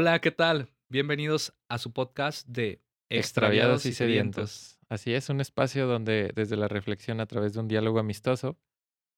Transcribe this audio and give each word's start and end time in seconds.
Hola, 0.00 0.18
¿qué 0.22 0.30
tal? 0.30 0.72
Bienvenidos 0.88 1.52
a 1.68 1.76
su 1.76 1.92
podcast 1.92 2.48
de 2.48 2.80
Extraviados 3.10 3.84
y 3.84 3.92
Sedientos. 3.92 4.78
Así 4.88 5.12
es, 5.12 5.28
un 5.28 5.42
espacio 5.42 5.86
donde 5.86 6.32
desde 6.34 6.56
la 6.56 6.68
reflexión 6.68 7.20
a 7.20 7.26
través 7.26 7.52
de 7.52 7.60
un 7.60 7.68
diálogo 7.68 7.98
amistoso 7.98 8.58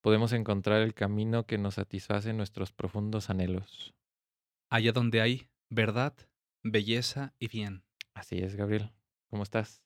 podemos 0.01 0.33
encontrar 0.33 0.81
el 0.81 0.93
camino 0.93 1.45
que 1.45 1.57
nos 1.57 1.75
satisface 1.75 2.33
nuestros 2.33 2.73
profundos 2.73 3.29
anhelos. 3.29 3.93
Allá 4.69 4.91
donde 4.91 5.21
hay 5.21 5.47
verdad, 5.69 6.17
belleza 6.65 7.33
y 7.39 7.47
bien. 7.47 7.85
Así 8.13 8.39
es, 8.39 8.57
Gabriel. 8.57 8.91
¿Cómo 9.29 9.43
estás? 9.43 9.81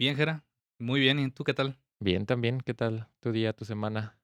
Bien, 0.00 0.16
Gera. 0.16 0.44
Muy 0.80 0.98
bien. 0.98 1.20
¿Y 1.20 1.30
tú 1.30 1.44
qué 1.44 1.54
tal? 1.54 1.78
Bien 2.00 2.26
también. 2.26 2.60
¿Qué 2.60 2.74
tal 2.74 3.08
tu 3.20 3.30
día, 3.30 3.52
tu 3.52 3.64
semana? 3.64 4.18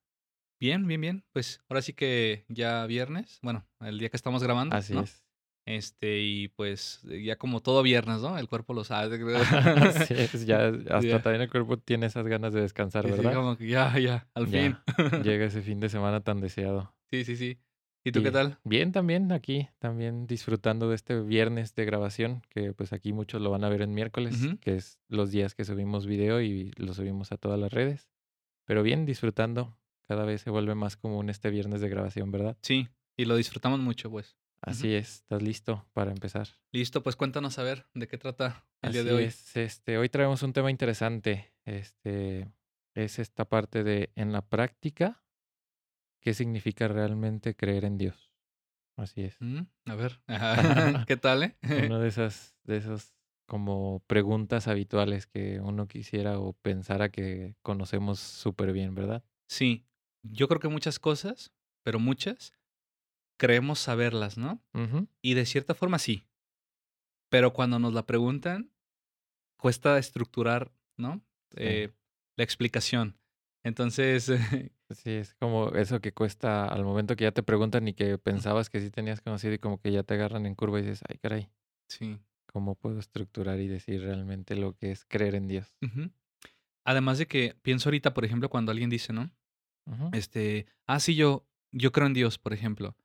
Bien, 0.58 0.88
bien, 0.88 1.00
bien. 1.00 1.24
Pues 1.32 1.60
ahora 1.68 1.82
sí 1.82 1.92
que 1.92 2.46
ya 2.48 2.84
viernes, 2.86 3.38
bueno, 3.42 3.64
el 3.78 4.00
día 4.00 4.08
que 4.08 4.16
estamos 4.16 4.42
grabando. 4.42 4.74
Así 4.74 4.92
¿no? 4.92 5.02
es. 5.02 5.25
Este, 5.66 6.20
y 6.20 6.48
pues 6.48 7.02
ya 7.02 7.36
como 7.36 7.60
todo 7.60 7.82
viernes, 7.82 8.22
¿no? 8.22 8.38
El 8.38 8.48
cuerpo 8.48 8.72
lo 8.72 8.84
sabe. 8.84 9.18
Es, 10.10 10.46
ya 10.46 10.68
hasta 10.90 11.22
también 11.22 11.42
el 11.42 11.50
cuerpo 11.50 11.76
tiene 11.76 12.06
esas 12.06 12.26
ganas 12.28 12.52
de 12.52 12.60
descansar, 12.60 13.04
Sí, 13.04 13.10
sí, 13.10 13.16
¿verdad? 13.16 13.34
como 13.34 13.56
que 13.56 13.66
ya, 13.66 13.98
ya, 13.98 14.28
al 14.34 14.46
Ya, 14.46 14.62
fin. 14.62 14.76
Llega 15.24 15.44
ese 15.46 15.62
fin 15.62 15.80
de 15.80 15.88
semana 15.88 16.20
tan 16.22 16.40
deseado. 16.40 16.94
Sí, 17.10 17.24
sí, 17.24 17.36
sí. 17.36 17.58
¿Y 18.04 18.12
tú 18.12 18.22
qué 18.22 18.30
tal? 18.30 18.58
bien 18.62 18.92
también 18.92 19.32
aquí, 19.32 19.68
también 19.80 20.28
disfrutando 20.28 20.88
de 20.88 20.94
este 20.94 21.20
viernes 21.20 21.74
de 21.74 21.84
grabación, 21.84 22.42
que 22.50 22.72
pues 22.72 22.92
aquí 22.92 23.12
muchos 23.12 23.42
lo 23.42 23.50
van 23.50 23.64
a 23.64 23.68
ver 23.68 23.82
en 23.82 23.92
miércoles, 23.94 24.46
que 24.60 24.76
es 24.76 25.00
los 25.08 25.32
días 25.32 25.56
que 25.56 25.64
subimos 25.64 26.06
video 26.06 26.40
y 26.40 26.70
lo 26.76 26.94
subimos 26.94 27.32
a 27.32 27.36
todas 27.36 27.58
las 27.58 27.72
redes. 27.72 28.08
Pero 28.64 28.84
bien, 28.84 29.06
disfrutando. 29.06 29.76
Cada 30.06 30.24
vez 30.24 30.42
se 30.42 30.50
vuelve 30.50 30.76
más 30.76 30.96
común 30.96 31.30
este 31.30 31.50
viernes 31.50 31.80
de 31.80 31.88
grabación, 31.88 32.30
¿verdad? 32.30 32.56
Sí, 32.62 32.86
y 33.16 33.24
lo 33.24 33.34
disfrutamos 33.34 33.80
mucho, 33.80 34.08
pues. 34.08 34.36
Así 34.60 34.94
es, 34.94 35.16
¿estás 35.16 35.42
listo 35.42 35.86
para 35.92 36.10
empezar? 36.10 36.48
Listo, 36.72 37.02
pues 37.02 37.14
cuéntanos 37.16 37.58
a 37.58 37.62
ver 37.62 37.86
de 37.94 38.08
qué 38.08 38.18
trata 38.18 38.66
el 38.82 38.92
día 38.92 39.04
de 39.04 39.12
hoy. 39.12 39.24
es, 39.24 39.56
este, 39.56 39.98
hoy 39.98 40.08
traemos 40.08 40.42
un 40.42 40.52
tema 40.52 40.70
interesante. 40.70 41.52
Este 41.64 42.50
es 42.94 43.18
esta 43.18 43.44
parte 43.44 43.84
de 43.84 44.10
en 44.16 44.32
la 44.32 44.42
práctica, 44.42 45.22
¿qué 46.20 46.34
significa 46.34 46.88
realmente 46.88 47.54
creer 47.54 47.84
en 47.84 47.98
Dios? 47.98 48.32
Así 48.96 49.22
es. 49.22 49.36
Mm, 49.40 49.62
A 49.86 49.94
ver, 49.94 50.20
¿qué 51.06 51.16
tal, 51.16 51.42
eh? 51.42 51.56
Una 51.90 51.98
de 51.98 52.08
esas, 52.08 52.56
de 52.64 52.78
esas 52.78 53.14
como 53.46 54.02
preguntas 54.08 54.66
habituales 54.66 55.26
que 55.26 55.60
uno 55.60 55.86
quisiera 55.86 56.40
o 56.40 56.54
pensara 56.54 57.10
que 57.10 57.54
conocemos 57.62 58.18
súper 58.18 58.72
bien, 58.72 58.94
¿verdad? 58.94 59.22
Sí, 59.48 59.86
yo 60.22 60.48
creo 60.48 60.58
que 60.60 60.68
muchas 60.68 60.98
cosas, 60.98 61.52
pero 61.84 62.00
muchas, 62.00 62.52
creemos 63.36 63.78
saberlas, 63.78 64.38
¿no? 64.38 64.62
Y 65.22 65.34
de 65.34 65.46
cierta 65.46 65.74
forma 65.74 65.98
sí. 65.98 66.26
Pero 67.28 67.52
cuando 67.52 67.78
nos 67.78 67.92
la 67.92 68.06
preguntan, 68.06 68.72
cuesta 69.56 69.98
estructurar, 69.98 70.72
¿no? 70.96 71.24
Sí. 71.50 71.58
Eh, 71.58 71.92
la 72.36 72.44
explicación. 72.44 73.18
Entonces, 73.64 74.30
Sí, 74.90 75.10
es 75.10 75.34
como 75.34 75.70
eso 75.70 76.00
que 76.00 76.12
cuesta 76.12 76.66
al 76.66 76.84
momento 76.84 77.16
que 77.16 77.24
ya 77.24 77.32
te 77.32 77.42
preguntan 77.42 77.88
y 77.88 77.94
que 77.94 78.18
pensabas 78.18 78.70
que 78.70 78.80
sí 78.80 78.90
tenías 78.90 79.20
conocido 79.20 79.52
y 79.54 79.58
como 79.58 79.80
que 79.80 79.90
ya 79.90 80.04
te 80.04 80.14
agarran 80.14 80.46
en 80.46 80.54
curva 80.54 80.78
y 80.78 80.82
dices, 80.82 81.02
ay, 81.08 81.18
caray, 81.18 81.48
sí. 81.88 82.18
¿cómo 82.46 82.76
puedo 82.76 83.00
estructurar 83.00 83.58
y 83.58 83.66
decir 83.66 84.02
realmente 84.02 84.54
lo 84.54 84.76
que 84.76 84.92
es 84.92 85.04
creer 85.04 85.34
en 85.34 85.48
Dios? 85.48 85.76
Además 86.84 87.18
de 87.18 87.26
que 87.26 87.56
pienso 87.62 87.88
ahorita, 87.88 88.14
por 88.14 88.24
ejemplo, 88.24 88.48
cuando 88.48 88.70
alguien 88.70 88.90
dice, 88.90 89.12
¿no? 89.12 89.30
Este, 90.12 90.66
ah, 90.86 91.00
sí, 91.00 91.14
yo, 91.16 91.46
yo 91.72 91.90
creo 91.90 92.06
en 92.06 92.14
Dios, 92.14 92.38
por 92.38 92.52
ejemplo. 92.52 92.96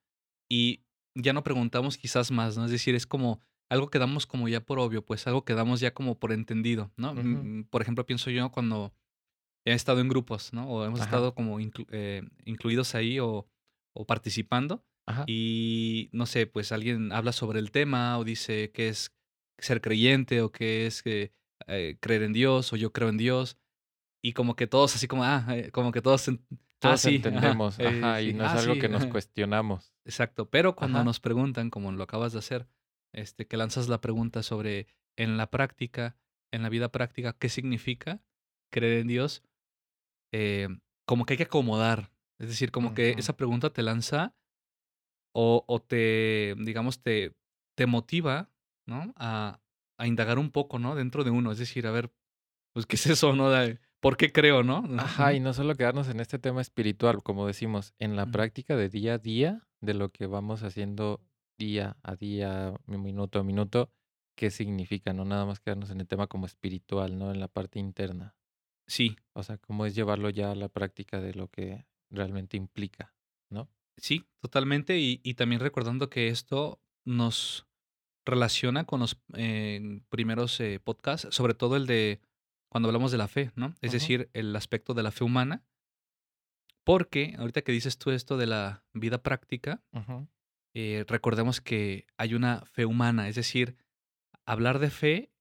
Y 0.53 0.83
ya 1.15 1.31
no 1.31 1.43
preguntamos 1.43 1.97
quizás 1.97 2.29
más, 2.29 2.57
¿no? 2.57 2.65
Es 2.65 2.71
decir, 2.71 2.93
es 2.93 3.07
como 3.07 3.39
algo 3.69 3.89
que 3.89 3.99
damos 3.99 4.27
como 4.27 4.49
ya 4.49 4.59
por 4.59 4.79
obvio, 4.79 5.05
pues 5.05 5.25
algo 5.27 5.45
que 5.45 5.53
damos 5.53 5.79
ya 5.79 5.93
como 5.93 6.19
por 6.19 6.33
entendido, 6.33 6.91
¿no? 6.97 7.13
Mm, 7.13 7.63
Por 7.69 7.81
ejemplo, 7.81 8.05
pienso 8.05 8.29
yo 8.31 8.51
cuando 8.51 8.93
he 9.65 9.71
estado 9.71 10.01
en 10.01 10.09
grupos, 10.09 10.51
¿no? 10.51 10.67
O 10.69 10.83
hemos 10.83 10.99
Ajá. 10.99 11.07
estado 11.09 11.33
como 11.35 11.61
inclu- 11.61 11.87
eh, 11.91 12.23
incluidos 12.43 12.95
ahí 12.95 13.17
o, 13.19 13.47
o 13.93 14.05
participando 14.05 14.83
Ajá. 15.05 15.23
y, 15.25 16.09
no 16.11 16.25
sé, 16.25 16.47
pues 16.47 16.73
alguien 16.73 17.13
habla 17.13 17.31
sobre 17.31 17.59
el 17.59 17.71
tema 17.71 18.17
o 18.17 18.25
dice 18.25 18.71
qué 18.73 18.89
es 18.89 19.13
ser 19.57 19.79
creyente 19.79 20.41
o 20.41 20.51
qué 20.51 20.85
es 20.85 21.01
eh, 21.05 21.31
eh, 21.67 21.95
creer 22.01 22.23
en 22.23 22.33
Dios 22.33 22.73
o 22.73 22.75
yo 22.75 22.91
creo 22.91 23.07
en 23.07 23.15
Dios. 23.17 23.57
Y 24.21 24.33
como 24.33 24.57
que 24.57 24.67
todos 24.67 24.95
así 24.95 25.07
como, 25.07 25.23
ah, 25.23 25.47
como 25.71 25.93
que 25.93 26.01
todos, 26.01 26.29
ah, 26.83 26.97
Todos 26.97 27.01
sí, 27.01 27.15
ajá, 27.15 27.17
entendemos, 27.17 27.79
eh, 27.79 27.87
ajá, 27.87 28.21
y 28.21 28.33
no 28.33 28.45
es 28.45 28.53
ah, 28.53 28.59
algo 28.59 28.77
que 28.77 28.89
nos 28.89 29.03
ajá. 29.03 29.11
cuestionamos. 29.11 29.93
Exacto, 30.05 30.49
pero 30.49 30.75
cuando 30.75 30.97
Ajá. 30.99 31.05
nos 31.05 31.19
preguntan, 31.19 31.69
como 31.69 31.91
lo 31.91 32.03
acabas 32.03 32.33
de 32.33 32.39
hacer, 32.39 32.67
este, 33.13 33.47
que 33.47 33.57
lanzas 33.57 33.87
la 33.87 34.01
pregunta 34.01 34.43
sobre 34.43 34.87
en 35.15 35.37
la 35.37 35.49
práctica, 35.51 36.17
en 36.51 36.63
la 36.63 36.69
vida 36.69 36.91
práctica, 36.91 37.33
¿qué 37.33 37.49
significa 37.49 38.21
creer 38.71 38.99
en 39.01 39.07
Dios? 39.07 39.43
Eh, 40.31 40.69
como 41.05 41.25
que 41.25 41.33
hay 41.33 41.37
que 41.37 41.43
acomodar. 41.43 42.11
Es 42.39 42.47
decir, 42.47 42.71
como 42.71 42.93
que 42.93 43.15
esa 43.17 43.37
pregunta 43.37 43.71
te 43.71 43.83
lanza 43.83 44.33
o, 45.33 45.63
o 45.67 45.81
te, 45.81 46.55
digamos, 46.57 47.01
te, 47.01 47.35
te 47.75 47.85
motiva, 47.85 48.49
¿no? 48.85 49.13
A, 49.15 49.61
a 49.97 50.07
indagar 50.07 50.39
un 50.39 50.51
poco, 50.51 50.79
¿no? 50.79 50.95
Dentro 50.95 51.23
de 51.23 51.31
uno. 51.31 51.51
Es 51.51 51.57
decir, 51.59 51.87
a 51.87 51.91
ver, 51.91 52.11
pues, 52.73 52.85
¿qué 52.85 52.95
es 52.95 53.07
eso, 53.07 53.35
no? 53.35 53.49
De- 53.49 53.79
¿Por 54.01 54.17
qué 54.17 54.31
creo, 54.31 54.63
no? 54.63 54.83
Ajá, 54.97 55.33
y 55.33 55.39
no 55.39 55.53
solo 55.53 55.75
quedarnos 55.75 56.09
en 56.09 56.19
este 56.19 56.39
tema 56.39 56.61
espiritual, 56.61 57.21
como 57.23 57.45
decimos, 57.47 57.93
en 57.99 58.15
la 58.15 58.25
práctica 58.25 58.75
de 58.75 58.89
día 58.89 59.13
a 59.13 59.17
día, 59.19 59.67
de 59.79 59.93
lo 59.93 60.09
que 60.09 60.25
vamos 60.25 60.63
haciendo 60.63 61.21
día 61.57 61.97
a 62.01 62.15
día, 62.15 62.73
mi- 62.87 62.97
minuto 62.97 63.39
a 63.39 63.43
minuto, 63.43 63.91
qué 64.35 64.49
significa, 64.49 65.13
no 65.13 65.23
nada 65.23 65.45
más 65.45 65.59
quedarnos 65.59 65.91
en 65.91 66.01
el 66.01 66.07
tema 66.07 66.25
como 66.27 66.47
espiritual, 66.47 67.17
¿no? 67.19 67.31
En 67.31 67.39
la 67.39 67.47
parte 67.47 67.77
interna. 67.79 68.35
Sí, 68.87 69.15
O 69.33 69.43
sea, 69.43 69.57
cómo 69.57 69.85
es 69.85 69.93
llevarlo 69.95 70.29
ya 70.29 70.51
a 70.51 70.55
la 70.55 70.67
práctica 70.67 71.21
de 71.21 71.33
lo 71.35 71.47
que 71.47 71.85
realmente 72.09 72.57
implica, 72.57 73.13
¿no? 73.49 73.69
Sí, 73.97 74.25
totalmente. 74.41 74.97
Y, 74.99 75.21
y 75.23 75.35
también 75.35 75.61
recordando 75.61 76.09
que 76.09 76.27
esto 76.29 76.81
nos 77.05 77.67
relaciona 78.25 78.85
con 78.85 78.99
los 78.99 79.21
eh, 79.35 80.01
primeros 80.09 80.59
eh, 80.59 80.79
podcasts, 80.83 81.27
sobre 81.33 81.53
todo 81.53 81.75
el 81.75 81.85
de 81.85 82.19
cuando 82.71 82.87
hablamos 82.87 83.11
de 83.11 83.17
la 83.17 83.27
fe, 83.27 83.51
¿no? 83.55 83.75
Es 83.81 83.91
decir, 83.91 84.29
el 84.31 84.55
aspecto 84.55 84.93
de 84.93 85.03
la 85.03 85.11
fe 85.11 85.25
humana, 85.25 85.61
porque 86.85 87.35
ahorita 87.37 87.63
que 87.63 87.73
dices 87.73 87.97
tú 87.97 88.11
esto 88.11 88.37
de 88.37 88.47
la 88.47 88.85
vida 88.93 89.21
práctica, 89.21 89.83
eh, 90.73 91.03
recordemos 91.05 91.59
que 91.59 92.07
hay 92.15 92.33
una 92.33 92.63
fe 92.65 92.85
humana, 92.85 93.27
es 93.27 93.35
decir, 93.35 93.75
hablar 94.45 94.79
de 94.79 94.89
fe, 94.89 95.33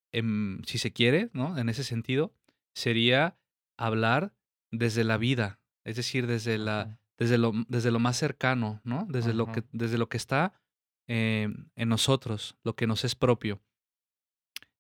si 0.67 0.79
se 0.79 0.93
quiere, 0.93 1.31
¿no? 1.33 1.57
En 1.57 1.69
ese 1.69 1.85
sentido, 1.85 2.35
sería 2.75 3.39
hablar 3.79 4.35
desde 4.73 5.05
la 5.05 5.17
vida, 5.17 5.61
es 5.85 5.95
decir, 5.95 6.27
desde 6.27 6.59
la, 6.59 6.99
desde 7.17 7.39
lo, 7.39 7.53
desde 7.69 7.93
lo 7.93 8.01
más 8.01 8.17
cercano, 8.17 8.81
¿no? 8.83 9.07
Desde 9.09 9.35
lo 9.35 9.53
que, 9.53 9.63
desde 9.71 9.99
lo 9.99 10.09
que 10.09 10.17
está 10.17 10.61
eh, 11.07 11.49
en 11.77 11.89
nosotros, 11.89 12.57
lo 12.65 12.75
que 12.75 12.89
nos 12.89 13.05
es 13.05 13.15
propio. 13.15 13.63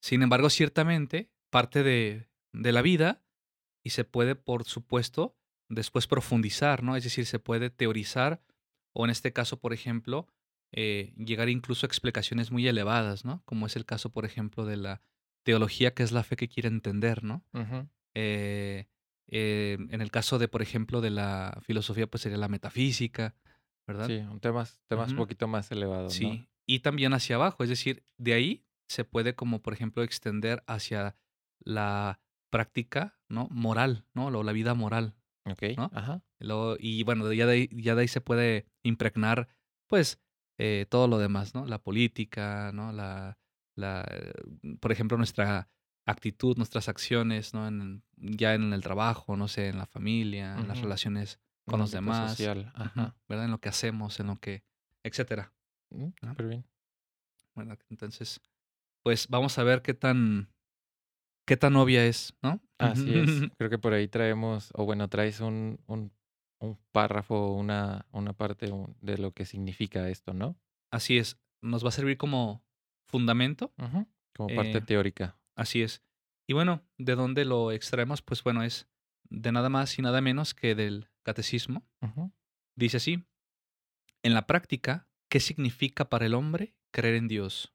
Sin 0.00 0.22
embargo, 0.22 0.50
ciertamente, 0.50 1.30
parte 1.50 1.84
de, 1.84 2.29
de 2.52 2.72
la 2.72 2.82
vida 2.82 3.22
y 3.82 3.90
se 3.90 4.04
puede, 4.04 4.34
por 4.34 4.64
supuesto, 4.64 5.36
después 5.68 6.06
profundizar, 6.06 6.82
¿no? 6.82 6.96
Es 6.96 7.04
decir, 7.04 7.26
se 7.26 7.38
puede 7.38 7.70
teorizar 7.70 8.42
o 8.92 9.04
en 9.04 9.10
este 9.10 9.32
caso, 9.32 9.60
por 9.60 9.72
ejemplo, 9.72 10.26
eh, 10.72 11.14
llegar 11.16 11.48
incluso 11.48 11.86
a 11.86 11.88
explicaciones 11.88 12.50
muy 12.50 12.66
elevadas, 12.66 13.24
¿no? 13.24 13.42
Como 13.44 13.66
es 13.66 13.76
el 13.76 13.86
caso, 13.86 14.10
por 14.10 14.24
ejemplo, 14.24 14.64
de 14.64 14.76
la 14.76 15.00
teología, 15.44 15.94
que 15.94 16.02
es 16.02 16.12
la 16.12 16.22
fe 16.22 16.36
que 16.36 16.48
quiere 16.48 16.68
entender, 16.68 17.24
¿no? 17.24 17.44
Eh, 18.14 18.86
eh, 19.28 19.78
en 19.90 20.00
el 20.00 20.10
caso 20.10 20.38
de, 20.38 20.48
por 20.48 20.62
ejemplo, 20.62 21.00
de 21.00 21.10
la 21.10 21.60
filosofía, 21.62 22.08
pues 22.08 22.22
sería 22.22 22.38
la 22.38 22.48
metafísica, 22.48 23.34
¿verdad? 23.86 24.06
Sí, 24.08 24.16
un 24.16 24.40
temas, 24.40 24.80
temas 24.88 25.10
un 25.10 25.16
poquito 25.16 25.46
más 25.48 25.70
elevados, 25.70 26.20
¿no? 26.20 26.32
Sí, 26.32 26.48
y 26.66 26.80
también 26.80 27.12
hacia 27.14 27.36
abajo, 27.36 27.62
es 27.62 27.68
decir, 27.68 28.04
de 28.18 28.34
ahí 28.34 28.64
se 28.88 29.04
puede 29.04 29.34
como 29.34 29.62
por 29.62 29.72
ejemplo 29.72 30.02
extender 30.02 30.64
hacia 30.66 31.16
la 31.60 32.20
práctica, 32.50 33.18
¿no? 33.28 33.48
Moral, 33.50 34.04
¿no? 34.14 34.26
O 34.26 34.42
la 34.42 34.52
vida 34.52 34.74
moral, 34.74 35.14
Ok, 35.44 35.62
¿no? 35.76 35.90
ajá. 35.94 36.22
Luego- 36.38 36.76
y 36.78 37.02
bueno, 37.04 37.32
ya 37.32 37.46
de, 37.46 37.52
ahí, 37.52 37.68
ya 37.72 37.94
de 37.94 38.02
ahí 38.02 38.08
se 38.08 38.20
puede 38.20 38.66
impregnar, 38.82 39.48
pues, 39.86 40.20
eh, 40.58 40.86
todo 40.90 41.08
lo 41.08 41.18
demás, 41.18 41.54
¿no? 41.54 41.64
La 41.66 41.78
política, 41.82 42.70
¿no? 42.74 42.92
La, 42.92 43.38
la, 43.76 44.06
eh, 44.10 44.32
por 44.80 44.92
ejemplo, 44.92 45.16
nuestra 45.16 45.68
actitud, 46.06 46.56
nuestras 46.56 46.88
acciones, 46.88 47.54
¿no? 47.54 47.66
En, 47.68 48.02
ya 48.16 48.54
en 48.54 48.72
el 48.72 48.82
trabajo, 48.82 49.36
no 49.36 49.48
sé, 49.48 49.68
en 49.68 49.78
la 49.78 49.86
familia, 49.86 50.58
en 50.58 50.68
las 50.68 50.80
relaciones 50.80 51.38
con 51.66 51.78
los 51.80 51.92
demás, 51.92 52.32
social, 52.36 52.72
ajá. 52.74 53.16
¿verdad? 53.28 53.44
En 53.46 53.50
lo 53.52 53.60
que 53.60 53.68
hacemos, 53.68 54.18
en 54.20 54.26
lo 54.26 54.36
que, 54.36 54.64
etcétera. 55.04 55.52
Mm, 55.90 56.08
¿no? 56.22 56.30
súper 56.30 56.46
bien. 56.48 56.66
¿verdad? 57.54 57.78
Entonces, 57.90 58.40
pues 59.02 59.28
vamos 59.28 59.58
a 59.58 59.62
ver 59.62 59.82
qué 59.82 59.94
tan, 59.94 60.48
qué 61.50 61.56
tan 61.56 61.74
obvia 61.74 62.06
es, 62.06 62.32
¿no? 62.42 62.62
Así 62.78 63.12
es. 63.12 63.28
Creo 63.58 63.68
que 63.68 63.78
por 63.78 63.92
ahí 63.92 64.06
traemos, 64.06 64.70
o 64.72 64.84
bueno, 64.84 65.08
traes 65.08 65.40
un, 65.40 65.80
un, 65.88 66.12
un 66.60 66.78
párrafo, 66.92 67.54
una, 67.54 68.06
una 68.12 68.34
parte 68.34 68.70
de 69.00 69.18
lo 69.18 69.32
que 69.32 69.44
significa 69.44 70.08
esto, 70.08 70.32
¿no? 70.32 70.56
Así 70.92 71.18
es, 71.18 71.40
nos 71.60 71.82
va 71.84 71.88
a 71.88 71.90
servir 71.90 72.18
como 72.18 72.64
fundamento. 73.04 73.74
Como 74.36 74.54
parte 74.54 74.78
Eh, 74.78 74.80
teórica. 74.80 75.40
Así 75.56 75.82
es. 75.82 76.04
Y 76.46 76.52
bueno, 76.52 76.84
¿de 76.98 77.16
dónde 77.16 77.44
lo 77.44 77.72
extraemos? 77.72 78.22
Pues 78.22 78.44
bueno, 78.44 78.62
es 78.62 78.88
de 79.28 79.50
nada 79.50 79.70
más 79.70 79.98
y 79.98 80.02
nada 80.02 80.20
menos 80.20 80.54
que 80.54 80.76
del 80.76 81.08
catecismo. 81.24 81.84
Dice 82.76 82.98
así, 82.98 83.24
en 84.22 84.34
la 84.34 84.46
práctica, 84.46 85.08
¿qué 85.28 85.40
significa 85.40 86.08
para 86.08 86.26
el 86.26 86.34
hombre 86.34 86.76
creer 86.92 87.16
en 87.16 87.26
Dios? 87.26 87.74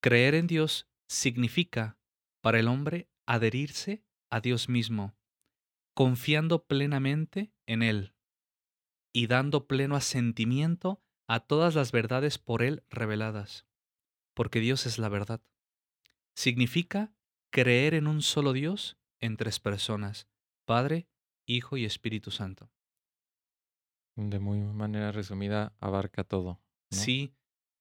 Creer 0.00 0.34
en 0.34 0.46
Dios 0.46 0.88
significa 1.10 1.98
para 2.46 2.60
el 2.60 2.68
hombre 2.68 3.10
adherirse 3.26 4.04
a 4.30 4.40
Dios 4.40 4.68
mismo, 4.68 5.16
confiando 5.94 6.64
plenamente 6.64 7.52
en 7.66 7.82
Él 7.82 8.14
y 9.12 9.26
dando 9.26 9.66
pleno 9.66 9.96
asentimiento 9.96 11.02
a 11.26 11.40
todas 11.40 11.74
las 11.74 11.90
verdades 11.90 12.38
por 12.38 12.62
Él 12.62 12.84
reveladas, 12.88 13.66
porque 14.32 14.60
Dios 14.60 14.86
es 14.86 15.00
la 15.00 15.08
verdad. 15.08 15.42
Significa 16.36 17.12
creer 17.50 17.94
en 17.94 18.06
un 18.06 18.22
solo 18.22 18.52
Dios 18.52 18.96
en 19.18 19.36
tres 19.36 19.58
personas, 19.58 20.28
Padre, 20.64 21.08
Hijo 21.46 21.76
y 21.76 21.84
Espíritu 21.84 22.30
Santo. 22.30 22.70
De 24.14 24.38
muy 24.38 24.60
manera 24.60 25.10
resumida, 25.10 25.74
abarca 25.80 26.22
todo. 26.22 26.60
¿no? 26.92 26.96
Sí, 26.96 27.34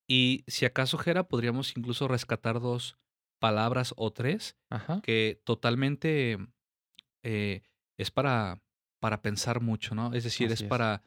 y 0.08 0.44
si 0.48 0.66
acaso, 0.66 0.98
Jera, 0.98 1.28
podríamos 1.28 1.78
incluso 1.78 2.08
rescatar 2.08 2.60
dos 2.60 2.98
palabras 3.46 3.94
o 3.96 4.12
tres 4.12 4.58
Ajá. 4.72 5.02
que 5.04 5.40
totalmente 5.46 6.40
eh, 7.24 7.62
es 7.96 8.10
para, 8.10 8.60
para 9.00 9.22
pensar 9.22 9.62
mucho, 9.62 9.94
¿no? 9.94 10.12
Es 10.16 10.24
decir, 10.24 10.48
es 10.48 10.54
Así 10.54 10.64
es. 10.64 10.70
para, 10.70 11.04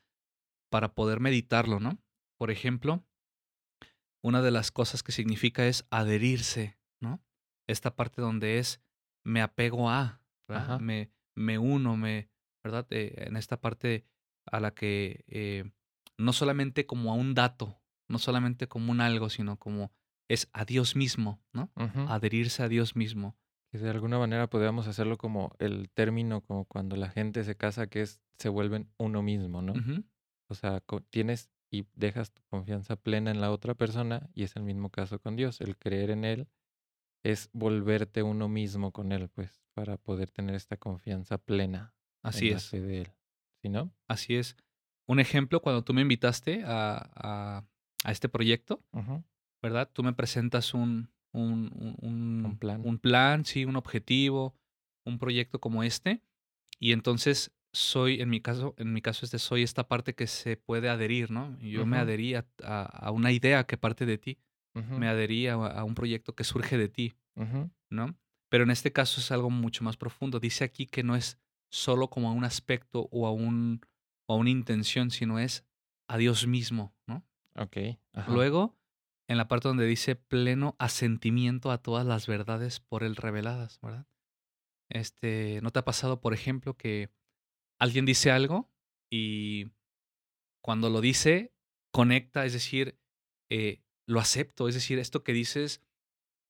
para 0.71 0.95
poder 0.95 1.19
meditarlo, 1.19 1.81
¿no? 1.81 1.99
Por 2.39 2.53
ejemplo, 2.53 3.05
una 4.23 4.41
de 4.41 4.53
las 4.53 4.71
cosas 4.71 5.03
que 5.03 5.11
significa 5.11 5.67
es 5.67 5.85
adherirse, 5.91 6.79
¿no? 7.01 7.21
Esta 7.67 7.97
parte 7.97 8.23
donde 8.23 8.61
es 8.61 8.81
me 9.25 9.43
apego 9.43 9.91
a. 9.91 10.23
Me, 10.81 11.11
me 11.35 11.59
uno, 11.59 11.97
me, 11.97 12.31
¿verdad? 12.63 12.87
Eh, 12.91 13.25
en 13.27 13.37
esta 13.37 13.61
parte 13.61 14.07
a 14.47 14.61
la 14.61 14.75
que 14.75 15.25
eh, 15.27 15.65
no 16.17 16.33
solamente 16.33 16.87
como 16.87 17.11
a 17.11 17.15
un 17.17 17.35
dato, 17.35 17.83
no 18.09 18.21
solamente 18.21 18.69
como 18.69 18.93
un 18.93 19.01
algo, 19.01 19.29
sino 19.29 19.59
como 19.59 19.93
es 20.29 20.49
a 20.53 20.65
Dios 20.65 20.95
mismo, 20.97 21.41
¿no? 21.53 21.71
Adherirse 22.09 22.63
a 22.63 22.69
Dios 22.69 22.97
mismo. 22.97 23.37
Que 23.71 23.79
de 23.79 23.91
alguna 23.91 24.19
manera 24.19 24.49
podríamos 24.49 24.87
hacerlo 24.87 25.19
como 25.19 25.55
el 25.59 25.91
término, 25.91 26.41
como 26.43 26.65
cuando 26.65 26.97
la 26.97 27.11
gente 27.11 27.45
se 27.45 27.57
casa, 27.57 27.87
que 27.89 28.03
es 28.03 28.21
se 28.39 28.49
vuelven 28.49 28.91
uno 28.99 29.23
mismo, 29.23 29.61
¿no? 29.63 29.75
O 30.49 30.55
sea, 30.55 30.83
tienes 31.11 31.51
y 31.71 31.87
dejas 31.95 32.33
tu 32.33 32.43
confianza 32.49 32.97
plena 32.97 33.31
en 33.31 33.41
la 33.43 33.51
otra 33.51 33.75
persona 33.75 34.31
y 34.33 34.45
es 34.45 34.57
el 34.57 34.63
mismo 34.63 34.89
caso 34.91 35.19
con 35.19 35.37
Dios. 35.37 35.61
El 35.61 35.77
creer 35.77 36.11
en 36.11 36.25
Él 36.25 36.49
es 37.23 37.51
volverte 37.53 38.23
uno 38.23 38.49
mismo 38.49 38.93
con 38.93 39.13
Él, 39.13 39.29
pues, 39.29 39.61
para 39.75 39.97
poder 39.99 40.31
tener 40.31 40.55
esta 40.55 40.77
confianza 40.79 41.37
plena 41.37 41.95
Así 42.23 42.47
en 42.47 42.53
la 42.53 42.57
es. 42.59 42.69
fe 42.71 42.81
de 42.81 43.01
Él. 43.03 43.13
¿Sí, 43.61 43.69
no? 43.69 43.93
Así 44.07 44.37
es. 44.37 44.57
Un 45.07 45.21
ejemplo, 45.21 45.61
cuando 45.61 45.83
tú 45.85 45.93
me 45.93 46.01
invitaste 46.03 46.63
a, 46.65 47.11
a- 47.15 47.65
a 48.05 48.13
este 48.13 48.29
proyecto. 48.31 48.83
¿Verdad? 49.63 49.91
Tú 49.93 50.03
me 50.03 50.13
presentas 50.13 50.75
un, 50.75 51.11
un, 51.33 51.71
un- 52.01 52.45
un- 52.45 52.59
plan. 52.59 52.83
un 52.85 52.99
plan, 52.99 53.45
sí, 53.45 53.65
un 53.65 53.77
objetivo, 53.77 54.55
un 55.05 55.19
proyecto 55.19 55.61
como 55.61 55.83
este. 55.83 56.23
Y 56.79 56.93
entonces 56.93 57.53
soy, 57.73 58.21
en 58.21 58.31
mi 58.31 58.41
caso, 58.41 58.75
en 58.79 58.93
mi 58.93 59.03
caso 59.03 59.25
este, 59.25 59.39
soy 59.39 59.63
esta 59.63 59.89
parte 59.89 60.15
que 60.15 60.27
se 60.27 60.57
puede 60.57 60.89
adherir, 60.89 61.31
¿no? 61.31 61.59
Yo 61.61 61.85
me 61.87 61.97
adherí 61.99 62.35
a, 62.35 62.47
a- 62.63 62.85
a 63.07 63.11
una 63.11 63.33
idea 63.33 63.65
que 63.65 63.77
parte 63.77 64.07
de 64.07 64.19
ti, 64.19 64.39
me 65.01 65.09
adherí 65.09 65.49
a, 65.49 65.55
a 65.55 65.85
un 65.85 65.95
proyecto 65.95 66.35
que 66.35 66.45
surge 66.45 66.79
de 66.79 66.89
ti. 66.89 67.15
¿no? 67.91 68.17
Pero 68.49 68.65
en 68.65 68.71
este 68.71 68.93
caso 68.93 69.21
es 69.21 69.31
algo 69.31 69.51
mucho 69.51 69.83
más 69.85 69.97
profundo. 69.97 70.41
Dice 70.41 70.65
aquí 70.65 70.87
que 70.87 71.03
no 71.03 71.17
es 71.17 71.39
solo 71.71 72.09
como 72.11 72.29
a 72.29 72.33
un 72.33 72.45
aspecto 72.45 73.09
o 73.11 73.27
a, 73.27 73.33
un, 73.33 73.81
o 74.27 74.35
a 74.35 74.37
una 74.37 74.51
intención, 74.51 75.11
sino 75.11 75.39
es 75.39 75.65
a 76.09 76.17
Dios 76.17 76.47
mismo, 76.47 76.95
¿no? 77.07 77.25
Ok. 77.57 77.77
Luego, 78.33 78.78
en 79.29 79.37
la 79.37 79.47
parte 79.47 79.69
donde 79.69 79.87
dice 79.87 80.17
pleno 80.17 80.75
asentimiento 80.79 81.71
a 81.71 81.79
todas 81.79 82.07
las 82.07 82.27
verdades 82.27 82.81
por 82.81 83.05
él 83.05 83.17
reveladas, 83.17 83.79
¿verdad? 83.83 84.07
Este, 84.91 85.61
¿no 85.63 85.71
te 85.71 85.81
ha 85.81 85.85
pasado, 85.85 86.21
por 86.21 86.33
ejemplo, 86.33 86.77
que 86.77 87.11
alguien 87.79 88.07
dice 88.07 88.31
algo 88.31 88.71
y 89.11 89.67
cuando 90.63 90.89
lo 90.89 91.01
dice, 91.01 91.53
conecta, 91.93 92.47
es 92.47 92.55
decir, 92.55 92.99
eh, 93.51 93.83
lo 94.07 94.21
acepto, 94.21 94.69
es 94.69 94.75
decir, 94.75 94.99
esto 94.99 95.23
que 95.23 95.35
dices, 95.35 95.83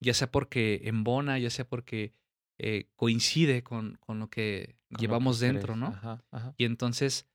ya 0.01 0.15
sea 0.15 0.31
porque 0.31 0.83
embona, 0.85 1.39
ya 1.39 1.51
sea 1.51 1.69
porque 1.69 2.15
eh, 2.59 2.89
coincide 2.95 3.65
con, 3.65 3.97
con 3.97 4.21
lo 4.21 4.31
que 4.31 4.77
Con 4.89 4.89
lo 4.91 4.97
que 4.99 5.03
llevamos 5.03 5.41
dentro. 5.41 5.77
¿no? 5.77 5.89
Ajá. 5.89 6.25
Ajá. 6.31 6.55
Y 6.57 6.65
entonces 6.65 7.29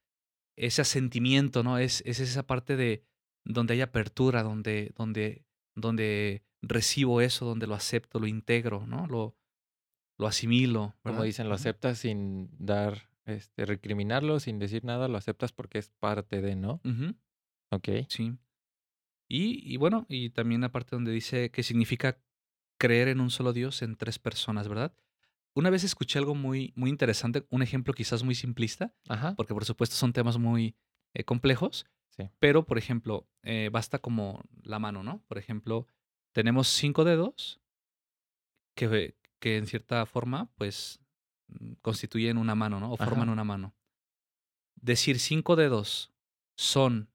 ese 0.56 0.82
asentimiento, 0.82 1.62
¿no? 1.62 1.78
Es, 1.78 2.02
es 2.06 2.20
esa 2.20 2.46
parte 2.46 2.76
de 2.76 3.04
donde 3.44 3.74
hay 3.74 3.80
apertura, 3.80 4.42
donde, 4.42 4.92
donde, 4.96 5.44
donde 5.74 6.42
recibo 6.62 7.20
eso, 7.20 7.44
donde 7.44 7.66
lo 7.66 7.74
acepto, 7.74 8.18
lo 8.18 8.26
integro, 8.26 8.86
¿no? 8.86 9.06
Lo, 9.06 9.36
lo 10.18 10.26
asimilo. 10.26 10.94
Como 11.02 11.22
dicen, 11.22 11.48
lo 11.48 11.54
aceptas 11.54 11.98
sin 11.98 12.48
dar, 12.58 13.10
este, 13.26 13.66
recriminarlo, 13.66 14.40
sin 14.40 14.58
decir 14.58 14.84
nada, 14.84 15.08
lo 15.08 15.18
aceptas 15.18 15.52
porque 15.52 15.78
es 15.78 15.90
parte 15.90 16.40
de, 16.40 16.56
¿no? 16.56 16.80
Ujú, 16.84 17.14
Ok. 17.70 17.88
Sí. 18.08 18.36
Y, 19.28 19.60
y 19.72 19.76
bueno, 19.78 20.06
y 20.08 20.30
también 20.30 20.60
la 20.60 20.70
parte 20.72 20.94
donde 20.96 21.10
dice 21.10 21.50
que 21.50 21.62
significa 21.62 22.20
creer 22.78 23.08
en 23.08 23.20
un 23.20 23.30
solo 23.30 23.52
Dios 23.52 23.82
en 23.82 23.96
tres 23.96 24.18
personas, 24.18 24.68
¿verdad? 24.68 24.94
Una 25.54 25.70
vez 25.70 25.84
escuché 25.84 26.18
algo 26.18 26.34
muy, 26.34 26.72
muy 26.76 26.90
interesante, 26.90 27.46
un 27.50 27.62
ejemplo 27.62 27.94
quizás 27.94 28.22
muy 28.22 28.34
simplista, 28.34 28.92
Ajá. 29.08 29.34
porque 29.36 29.54
por 29.54 29.64
supuesto 29.64 29.96
son 29.96 30.12
temas 30.12 30.36
muy 30.38 30.76
eh, 31.14 31.24
complejos, 31.24 31.86
Sí. 32.16 32.30
pero 32.38 32.64
por 32.64 32.78
ejemplo, 32.78 33.26
eh, 33.42 33.70
basta 33.72 33.98
como 33.98 34.40
la 34.62 34.78
mano, 34.78 35.02
¿no? 35.02 35.20
Por 35.26 35.36
ejemplo, 35.38 35.88
tenemos 36.32 36.68
cinco 36.68 37.02
dedos 37.04 37.60
que, 38.76 39.16
que 39.40 39.56
en 39.56 39.66
cierta 39.66 40.06
forma, 40.06 40.48
pues, 40.54 41.00
mm, 41.48 41.72
constituyen 41.82 42.38
una 42.38 42.54
mano, 42.54 42.78
¿no? 42.78 42.92
O 42.92 42.96
forman 42.96 43.28
una 43.30 43.42
mano. 43.42 43.74
Decir 44.76 45.18
cinco 45.18 45.56
dedos 45.56 46.12
son 46.56 47.10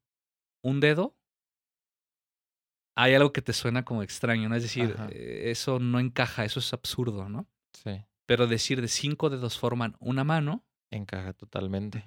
un 0.62 0.80
dedo, 0.82 1.16
hay 2.96 3.14
algo 3.14 3.32
que 3.32 3.42
te 3.42 3.54
suena 3.54 3.86
como 3.86 4.04
extraño, 4.04 4.50
¿no? 4.50 4.56
Es 4.56 4.64
decir, 4.64 4.94
Ajá. 4.96 5.08
eh, 5.12 5.50
eso 5.52 5.80
no 5.80 6.00
encaja, 6.00 6.44
eso 6.44 6.60
es 6.60 6.74
absurdo, 6.74 7.30
¿no? 7.30 7.48
Sí. 7.72 8.04
Pero 8.26 8.48
decir 8.48 8.82
de 8.82 8.90
cinco 8.90 9.30
dedos 9.30 9.58
forman 9.58 9.96
una 10.00 10.24
mano, 10.24 10.66
Encaja 10.92 11.34
totalmente. 11.34 12.04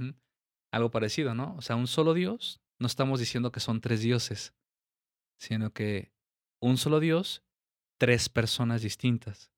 algo 0.72 0.90
parecido, 0.90 1.34
¿no? 1.34 1.54
O 1.56 1.62
sea, 1.62 1.76
un 1.76 1.86
solo 1.86 2.14
Dios, 2.14 2.60
no 2.82 2.86
estamos 2.88 3.20
diciendo 3.20 3.52
que 3.52 3.60
son 3.60 3.80
tres 3.80 4.00
dioses, 4.02 4.52
sino 5.38 5.72
que 5.72 6.12
un 6.60 6.76
solo 6.76 7.00
Dios, 7.00 7.42
tres 7.98 8.28
personas 8.28 8.82
distintas. 8.82 9.50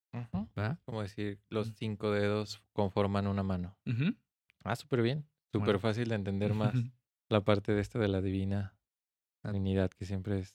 ¿verdad? 0.54 0.78
Como 0.84 1.02
decir, 1.02 1.40
los 1.48 1.70
Mm. 1.70 1.74
cinco 1.74 2.10
dedos 2.12 2.62
conforman 2.72 3.26
una 3.26 3.42
mano. 3.42 3.76
Ah, 4.62 4.76
súper 4.76 5.02
bien. 5.02 5.26
Súper 5.52 5.66
Bueno. 5.76 5.80
fácil 5.80 6.08
de 6.08 6.14
entender 6.14 6.54
más 6.54 6.72
la 7.30 7.44
parte 7.44 7.72
de 7.74 7.80
esta 7.80 7.98
de 7.98 8.08
la 8.08 8.20
divina. 8.20 8.76
Trinidad, 9.42 9.90
que 9.90 10.04
siempre 10.06 10.38
es 10.38 10.54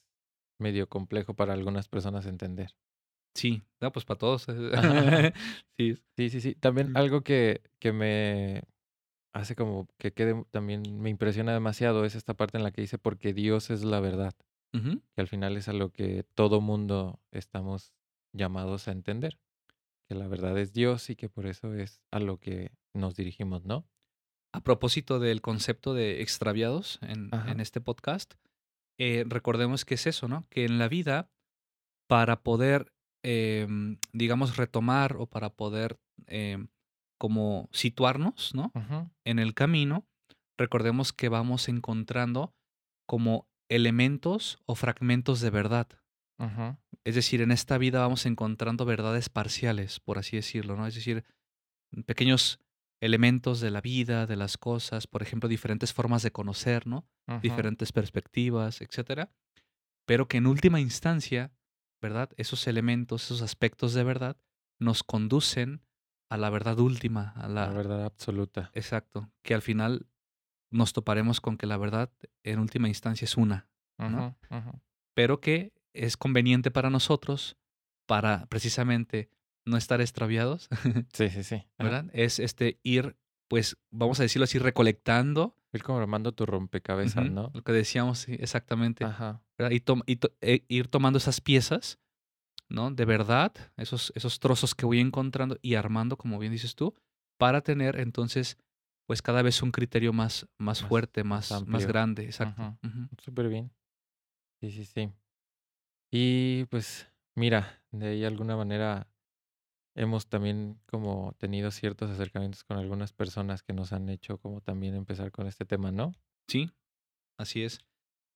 medio 0.60 0.88
complejo 0.88 1.34
para 1.36 1.54
algunas 1.54 1.88
personas 1.90 2.26
entender. 2.26 2.76
Sí, 3.36 3.62
no, 3.82 3.92
pues 3.92 4.06
para 4.06 4.18
todos. 4.18 4.48
Sí, 5.78 5.96
Sí, 6.18 6.30
sí, 6.30 6.42
sí. 6.42 6.56
También 6.56 6.92
Mm. 6.94 6.98
algo 6.98 7.22
que, 7.22 7.62
que 7.80 7.92
me 7.92 8.64
hace 9.34 9.56
como 9.56 9.88
que 9.98 10.14
quede, 10.14 10.44
también 10.52 11.02
me 11.02 11.10
impresiona 11.10 11.54
demasiado 11.54 12.06
es 12.06 12.16
esta 12.16 12.34
parte 12.34 12.58
en 12.58 12.64
la 12.64 12.72
que 12.72 12.82
dice, 12.82 12.98
porque 12.98 13.34
Dios 13.34 13.70
es 13.70 13.84
la 13.84 14.00
verdad, 14.00 14.34
que 14.72 15.22
al 15.22 15.28
final 15.28 15.58
es 15.58 15.68
a 15.68 15.74
lo 15.74 15.92
que 15.92 16.24
todo 16.36 16.62
mundo 16.62 17.20
estamos 17.32 17.94
llamados 18.34 18.88
a 18.88 18.92
entender, 18.92 19.40
que 20.08 20.16
la 20.16 20.28
verdad 20.28 20.58
es 20.58 20.74
Dios 20.74 21.10
y 21.10 21.16
que 21.16 21.30
por 21.30 21.48
eso 21.48 21.74
es 21.74 22.02
a 22.12 22.20
lo 22.20 22.38
que 22.38 22.72
nos 22.94 23.16
dirigimos, 23.16 23.66
¿no? 23.66 23.88
A 24.54 24.62
propósito 24.62 25.20
del 25.20 25.42
concepto 25.42 25.94
de 25.94 26.22
extraviados 26.22 27.00
en 27.02 27.60
este 27.60 27.82
podcast, 27.82 28.34
eh, 29.00 29.24
recordemos 29.26 29.86
que 29.86 29.96
es 29.96 30.06
eso, 30.06 30.28
¿no? 30.28 30.46
Que 30.50 30.66
en 30.66 30.78
la 30.78 30.90
vida, 30.90 31.32
para 32.08 32.44
poder, 32.44 32.92
em, 33.24 33.98
digamos, 34.12 34.58
retomar 34.58 35.16
o 35.16 35.26
para 35.26 35.50
poder 35.50 36.00
em, 36.28 36.68
como 37.20 37.70
situarnos, 37.72 38.56
¿no? 38.56 38.72
En 39.24 39.38
el 39.38 39.54
camino, 39.54 40.08
recordemos 40.58 41.14
que 41.14 41.30
vamos 41.30 41.70
encontrando 41.70 42.56
como 43.06 43.48
elementos 43.70 44.58
o 44.66 44.74
fragmentos 44.74 45.40
de 45.42 45.52
verdad. 45.52 45.88
Es 47.04 47.14
decir, 47.14 47.42
en 47.42 47.52
esta 47.52 47.78
vida 47.78 48.00
vamos 48.00 48.26
encontrando 48.26 48.86
verdades 48.86 49.30
parciales, 49.30 50.00
por 50.00 50.18
así 50.18 50.38
decirlo, 50.38 50.76
¿no? 50.76 50.88
Es 50.88 50.96
decir, 50.96 51.24
pequeños 52.08 52.60
elementos 53.02 53.62
de 53.62 53.72
la 53.72 53.82
vida, 53.82 54.26
de 54.26 54.36
las 54.36 54.58
cosas, 54.58 55.06
por 55.06 55.22
ejemplo, 55.22 55.48
diferentes 55.48 55.94
formas 55.94 56.24
de 56.24 56.32
conocer, 56.32 56.88
¿no? 56.88 57.08
Diferentes 57.42 57.92
perspectivas, 57.92 58.82
etcétera. 58.82 59.30
Pero 60.08 60.28
que 60.28 60.38
en 60.38 60.48
última 60.48 60.80
instancia 60.80 61.52
¿verdad? 62.02 62.30
Esos 62.38 62.68
elementos, 62.68 63.26
esos 63.26 63.42
aspectos 63.42 63.94
de 63.94 64.04
verdad, 64.04 64.38
nos 64.80 65.04
conducen 65.04 65.82
a 66.30 66.38
la 66.38 66.50
verdad 66.50 66.80
última, 66.80 67.32
a 67.36 67.48
la, 67.48 67.68
La 67.68 67.74
verdad 67.74 68.06
absoluta. 68.06 68.70
Exacto, 68.74 69.30
que 69.42 69.54
al 69.54 69.62
final 69.62 70.08
nos 70.72 70.94
toparemos 70.94 71.42
con 71.42 71.58
que 71.58 71.66
la 71.66 71.78
verdad 71.78 72.12
en 72.44 72.60
última 72.60 72.88
instancia 72.88 73.26
es 73.26 73.36
una, 73.38 73.68
¿no? 73.98 74.36
Ujú, 74.52 74.58
ujú. 74.58 74.82
pero 75.16 75.42
que 75.42 75.74
es 75.94 76.16
conveniente 76.18 76.70
para 76.72 76.90
nosotros 76.90 77.58
para 78.06 78.46
precisamente 78.48 79.30
no 79.66 79.78
estar 79.78 80.02
extraviados, 80.02 80.70
Sí, 81.14 81.30
sí, 81.30 81.44
sí. 81.44 81.64
¿verdad? 81.78 82.06
Es 82.14 82.40
este 82.40 82.80
ir, 82.84 83.18
pues, 83.48 83.78
vamos 83.92 84.20
a 84.20 84.24
decirlo 84.24 84.44
así, 84.46 84.58
recolectando 84.60 85.56
Ir 85.72 85.84
como 85.84 86.00
armando 86.00 86.32
tu 86.32 86.46
rompecabezas, 86.48 87.30
¿no? 87.30 87.52
lo 87.54 87.64
que 87.64 87.72
decíamos, 87.72 88.20
sí, 88.20 88.36
exactamente, 88.40 89.04
Ajá. 89.06 89.42
Y, 89.70 89.76
y 90.08 90.16
to- 90.16 90.36
e- 90.42 90.66
ir 90.68 90.88
tomando 90.88 91.18
esas 91.18 91.42
piezas, 91.42 92.00
¿no? 92.70 92.92
De 92.92 93.06
verdad, 93.06 93.52
esos, 93.78 94.12
esos 94.16 94.40
trozos 94.40 94.76
que 94.76 94.86
voy 94.86 95.00
encontrando 95.00 95.58
y 95.62 95.76
armando, 95.76 96.18
como 96.18 96.40
bien 96.40 96.52
dices 96.52 96.76
tú, 96.76 96.94
para 97.38 97.62
tener 97.62 98.00
entonces, 98.00 98.58
pues, 99.06 99.22
cada 99.22 99.42
vez 99.42 99.62
un 99.62 99.72
criterio 99.72 100.14
más, 100.14 100.48
más 100.58 100.82
Más- 100.82 100.90
fuerte, 100.90 101.24
más 101.24 101.50
más, 101.68 101.86
grande, 101.86 102.26
exacto. 102.26 102.78
Ujú. 102.84 103.08
Súper 103.22 103.50
bien. 103.50 103.72
Sí, 104.62 104.72
sí, 104.72 104.86
sí. 104.86 105.10
Y 106.12 106.66
pues, 106.66 107.08
mira, 107.36 107.82
de 107.92 108.08
ahí 108.10 108.26
alguna 108.26 108.56
manera 108.56 109.08
hemos 109.96 110.28
también 110.28 110.80
como 110.86 111.34
tenido 111.38 111.72
ciertos 111.72 112.10
acercamientos 112.10 112.64
con 112.64 112.78
algunas 112.78 113.14
personas 113.14 113.64
que 113.64 113.74
nos 113.74 113.92
han 113.94 114.10
hecho 114.10 114.38
como 114.38 114.62
también 114.62 114.96
empezar 114.96 115.32
con 115.32 115.48
este 115.48 115.66
tema, 115.66 115.92
¿no? 115.92 116.14
Sí, 116.48 116.72
así 117.38 117.64
es. 117.64 117.80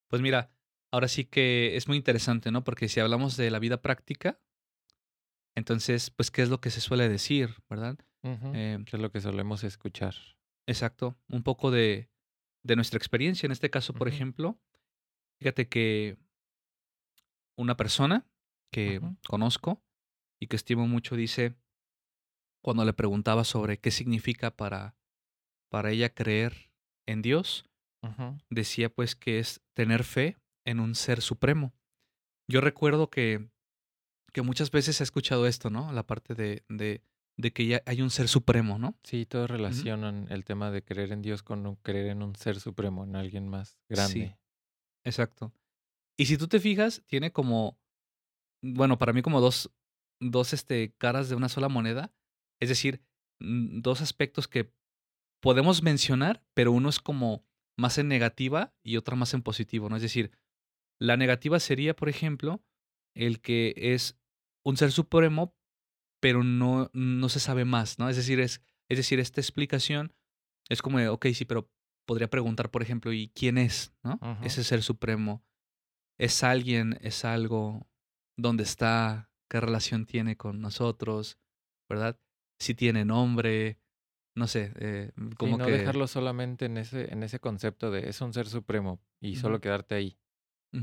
Pues 0.08 0.22
mira, 0.22 0.52
ahora 0.93 1.07
sí 1.07 1.25
que 1.25 1.75
es 1.75 1.88
muy 1.88 1.97
interesante, 1.97 2.51
¿no? 2.51 2.63
Porque 2.63 2.88
si 2.88 3.00
hablamos 3.00 3.35
de 3.35 3.50
la 3.50 3.57
vida 3.57 3.81
práctica, 3.81 4.39
entonces, 5.55 6.12
pues, 6.12 6.29
¿qué 6.29 6.43
es 6.43 6.50
lo 6.50 6.62
que 6.62 6.69
se 6.69 6.81
suele 6.81 7.09
decir, 7.09 7.55
verdad? 7.67 7.97
Ujú. 8.21 8.51
Eh, 8.53 8.77
Que 8.85 8.95
es 8.97 9.01
lo 9.01 9.12
que 9.12 9.19
solemos 9.19 9.63
escuchar. 9.63 10.13
exacto, 10.67 11.17
un 11.29 11.41
poco 11.41 11.71
de, 11.71 12.09
de 12.63 12.75
nuestra 12.75 12.97
experiencia. 12.97 13.47
En 13.47 13.51
este 13.51 13.71
caso, 13.71 13.93
por 13.93 14.07
ejemplo, 14.07 14.59
fíjate 15.39 15.67
que 15.67 16.17
una 17.57 17.75
persona 17.75 18.25
que 18.71 19.01
conozco 19.27 19.83
y 20.39 20.47
que 20.47 20.55
estimo 20.55 20.88
mucho 20.88 21.15
dice, 21.15 21.55
cuando 22.63 22.85
le 22.85 22.93
preguntaba 22.93 23.43
sobre 23.43 23.79
qué 23.79 23.89
significa 23.91 24.55
para, 24.55 24.95
para 25.69 25.89
ella 25.91 26.13
creer 26.13 26.71
en 27.07 27.21
Dios, 27.23 27.65
decía 28.50 28.89
pues 28.89 29.15
que 29.15 29.39
es 29.39 29.62
tener 29.73 30.03
fe 30.03 30.38
en 30.65 30.79
un 30.79 30.96
ser 30.96 31.22
supremo. 31.22 31.74
Yo 32.50 32.62
recuerdo 32.62 33.10
que, 33.10 33.50
que 34.32 34.41
muchas 34.41 34.72
veces 34.72 35.00
he 35.00 35.03
escuchado 35.03 35.48
esto, 35.48 35.70
¿no? 35.70 35.91
La 35.93 36.03
parte 36.05 36.36
de, 36.36 36.63
de, 36.70 37.01
de 37.38 37.53
que 37.53 37.65
ya 37.65 37.82
hay 37.86 38.01
un 38.01 38.10
ser 38.10 38.27
supremo, 38.27 38.77
¿no? 38.77 38.98
Sí, 39.03 39.25
todos 39.25 39.50
relacionan 39.50 40.27
el 40.29 40.43
tema 40.43 40.72
de 40.72 40.84
creer 40.84 41.12
en 41.12 41.22
Dios 41.22 41.43
con 41.43 41.75
creer 41.77 42.08
en 42.08 42.22
un 42.24 42.36
ser 42.36 42.60
supremo, 42.60 43.03
en 43.03 43.15
alguien 43.15 43.48
más 43.48 43.70
Sí. 43.72 43.77
grande. 43.89 44.38
Exacto. 45.05 45.53
Y 46.17 46.25
si 46.25 46.38
tú 46.38 46.48
te 46.48 46.60
fijas, 46.60 47.01
tiene 47.08 47.32
como, 47.32 47.79
bueno, 48.62 48.98
para 48.98 49.13
mí 49.13 49.22
como 49.22 49.41
dos, 49.41 49.72
dos 50.22 50.53
este, 50.53 50.93
caras 50.98 51.29
de 51.29 51.36
una 51.36 51.50
sola 51.50 51.70
moneda. 51.70 52.13
Es 52.62 52.70
decir, 52.70 53.01
dos 53.39 54.01
aspectos 54.01 54.48
que 54.48 54.72
podemos 55.41 55.82
mencionar, 55.84 56.43
pero 56.53 56.72
uno 56.72 56.89
es 56.89 57.00
como 57.00 57.43
más 57.77 57.98
en 57.98 58.08
negativa 58.08 58.74
y 58.84 58.98
otra 58.98 59.15
más 59.15 59.34
en 59.34 59.41
positivo, 59.41 59.89
¿no? 59.89 59.96
Es 59.98 60.01
decir, 60.03 60.32
la 61.03 61.17
negativa 61.17 61.60
sería, 61.60 61.93
por 61.98 62.07
ejemplo, 62.07 62.63
el 63.13 63.41
que 63.41 63.74
es 63.75 64.17
un 64.63 64.77
ser 64.77 64.93
supremo, 64.93 65.53
pero 66.22 66.45
no, 66.45 66.89
no 66.93 67.27
se 67.27 67.41
sabe 67.41 67.65
más, 67.65 68.00
¿no? 68.00 68.07
Es 68.07 68.15
decir, 68.15 68.39
es, 68.39 68.62
es 68.88 68.98
decir, 69.00 69.19
esta 69.19 69.41
explicación 69.41 70.13
es 70.69 70.81
como, 70.81 71.00
de, 71.00 71.10
ok, 71.10 71.27
sí, 71.33 71.43
pero 71.43 71.69
podría 72.07 72.29
preguntar, 72.29 72.72
por 72.72 72.81
ejemplo, 72.81 73.12
¿y 73.12 73.27
quién 73.36 73.57
es, 73.57 73.93
no? 74.01 74.17
Ese 74.43 74.63
ser 74.63 74.81
supremo. 74.81 75.43
¿Es 76.17 76.41
alguien? 76.41 76.98
¿Es 77.01 77.25
algo? 77.25 77.86
¿Dónde 78.38 78.63
está? 78.63 79.29
¿Qué 79.50 79.60
relación 79.60 80.05
tiene 80.05 80.38
con 80.38 80.62
nosotros? 80.62 81.38
¿Verdad? 81.89 82.17
Si 82.62 82.75
tiene 82.75 83.03
nombre, 83.03 83.77
no 84.38 84.48
sé, 84.48 84.72
eh, 84.77 85.12
como 85.38 85.57
no 85.57 85.65
que... 85.65 85.72
dejarlo 85.74 86.07
solamente 86.07 86.63
en 86.63 86.77
ese, 86.77 87.12
en 87.12 87.24
ese 87.24 87.41
concepto 87.41 87.91
de 87.91 88.07
es 88.07 88.22
un 88.22 88.31
ser 88.31 88.48
supremo 88.48 89.01
y 89.19 89.36
solo 89.36 89.60
quedarte 89.60 89.95
ahí. 89.95 90.17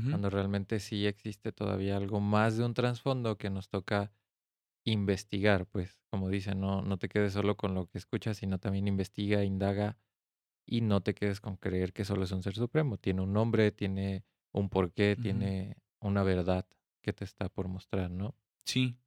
Cuando 0.09 0.29
realmente 0.29 0.79
sí 0.79 1.07
existe 1.07 1.51
todavía 1.51 1.97
algo 1.97 2.19
más 2.19 2.57
de 2.57 2.65
un 2.65 2.73
trasfondo 2.73 3.37
que 3.37 3.49
nos 3.49 3.69
toca 3.69 4.11
investigar, 4.85 5.67
pues, 5.67 6.01
como 6.09 6.29
dicen, 6.29 6.59
no, 6.61 6.81
no 6.81 6.97
te 6.97 7.09
quedes 7.09 7.33
solo 7.33 7.57
con 7.57 7.75
lo 7.75 7.87
que 7.87 7.97
escuchas, 7.97 8.37
sino 8.37 8.59
también 8.59 8.87
investiga, 8.87 9.43
indaga 9.43 9.97
y 10.65 10.81
no 10.81 11.01
te 11.01 11.13
quedes 11.15 11.41
con 11.41 11.57
creer 11.57 11.93
que 11.93 12.05
solo 12.05 12.23
es 12.23 12.31
un 12.31 12.43
ser 12.43 12.55
supremo. 12.55 12.97
Tiene 12.97 13.21
un 13.21 13.33
nombre, 13.33 13.71
tiene 13.71 14.25
un 14.53 14.69
porqué, 14.69 15.15
tiene 15.17 15.77
una 16.01 16.23
verdad 16.23 16.67
que 17.03 17.13
te 17.13 17.25
está 17.25 17.49
por 17.49 17.67
mostrar, 17.67 18.11
¿no? 18.11 18.35
Sí, 18.65 18.97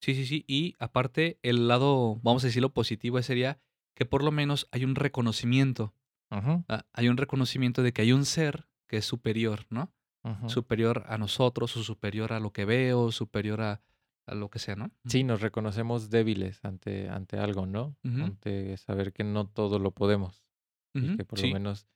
sí, 0.00 0.14
sí, 0.14 0.26
sí. 0.26 0.44
Y 0.48 0.74
aparte, 0.78 1.38
el 1.42 1.68
lado, 1.68 2.16
vamos 2.22 2.44
a 2.44 2.48
decirlo 2.48 2.72
positivo, 2.74 3.22
sería 3.22 3.60
que 3.96 4.06
por 4.06 4.22
lo 4.24 4.32
menos 4.32 4.68
hay 4.72 4.84
un 4.84 4.94
reconocimiento. 4.94 5.94
Ah, 6.68 6.86
Hay 6.92 7.08
un 7.08 7.16
reconocimiento 7.16 7.82
de 7.82 7.92
que 7.92 8.02
hay 8.02 8.12
un 8.12 8.24
ser 8.24 8.68
que 8.88 8.98
es 8.98 9.04
superior, 9.04 9.66
¿no? 9.70 9.92
Superior 10.46 11.04
a 11.08 11.18
nosotros 11.18 11.76
o 11.76 11.82
superior 11.82 12.32
a 12.32 12.40
lo 12.40 12.52
que 12.52 12.64
veo, 12.64 13.10
superior 13.12 13.60
a, 13.60 13.82
a 14.26 14.34
lo 14.34 14.50
que 14.50 14.58
sea, 14.58 14.76
¿no? 14.76 14.90
Sí, 15.06 15.24
nos 15.24 15.40
reconocemos 15.40 16.10
débiles 16.10 16.64
ante, 16.64 17.08
ante 17.08 17.38
algo, 17.38 17.66
¿no? 17.66 17.96
Ante 18.04 18.76
saber 18.76 19.12
que 19.12 19.24
no 19.24 19.48
todo 19.48 19.78
lo 19.78 19.90
podemos 19.92 20.44
y 20.94 21.10
que 21.16 21.24
por 21.24 21.38
Sí, 21.38 21.48
lo 21.48 21.54
menos 21.54 21.86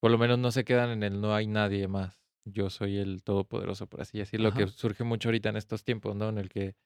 por 0.00 0.10
lo 0.10 0.18
menos 0.18 0.38
no 0.38 0.50
se 0.52 0.64
quedan 0.64 0.90
en 0.90 1.02
el 1.02 1.20
no 1.20 1.34
hay 1.34 1.46
nadie 1.46 1.88
más. 1.88 2.24
Yo 2.44 2.70
soy 2.70 2.98
el 2.98 3.22
todopoderoso, 3.22 3.86
por 3.88 4.00
así 4.00 4.18
decirlo, 4.18 4.52
que 4.52 4.66
surge 4.68 5.04
mucho 5.04 5.28
ahorita 5.28 5.48
en 5.50 5.56
estos 5.56 5.84
tiempos, 5.84 6.16
¿no? 6.16 6.28
En 6.28 6.38
el 6.38 6.48
que 6.48 6.76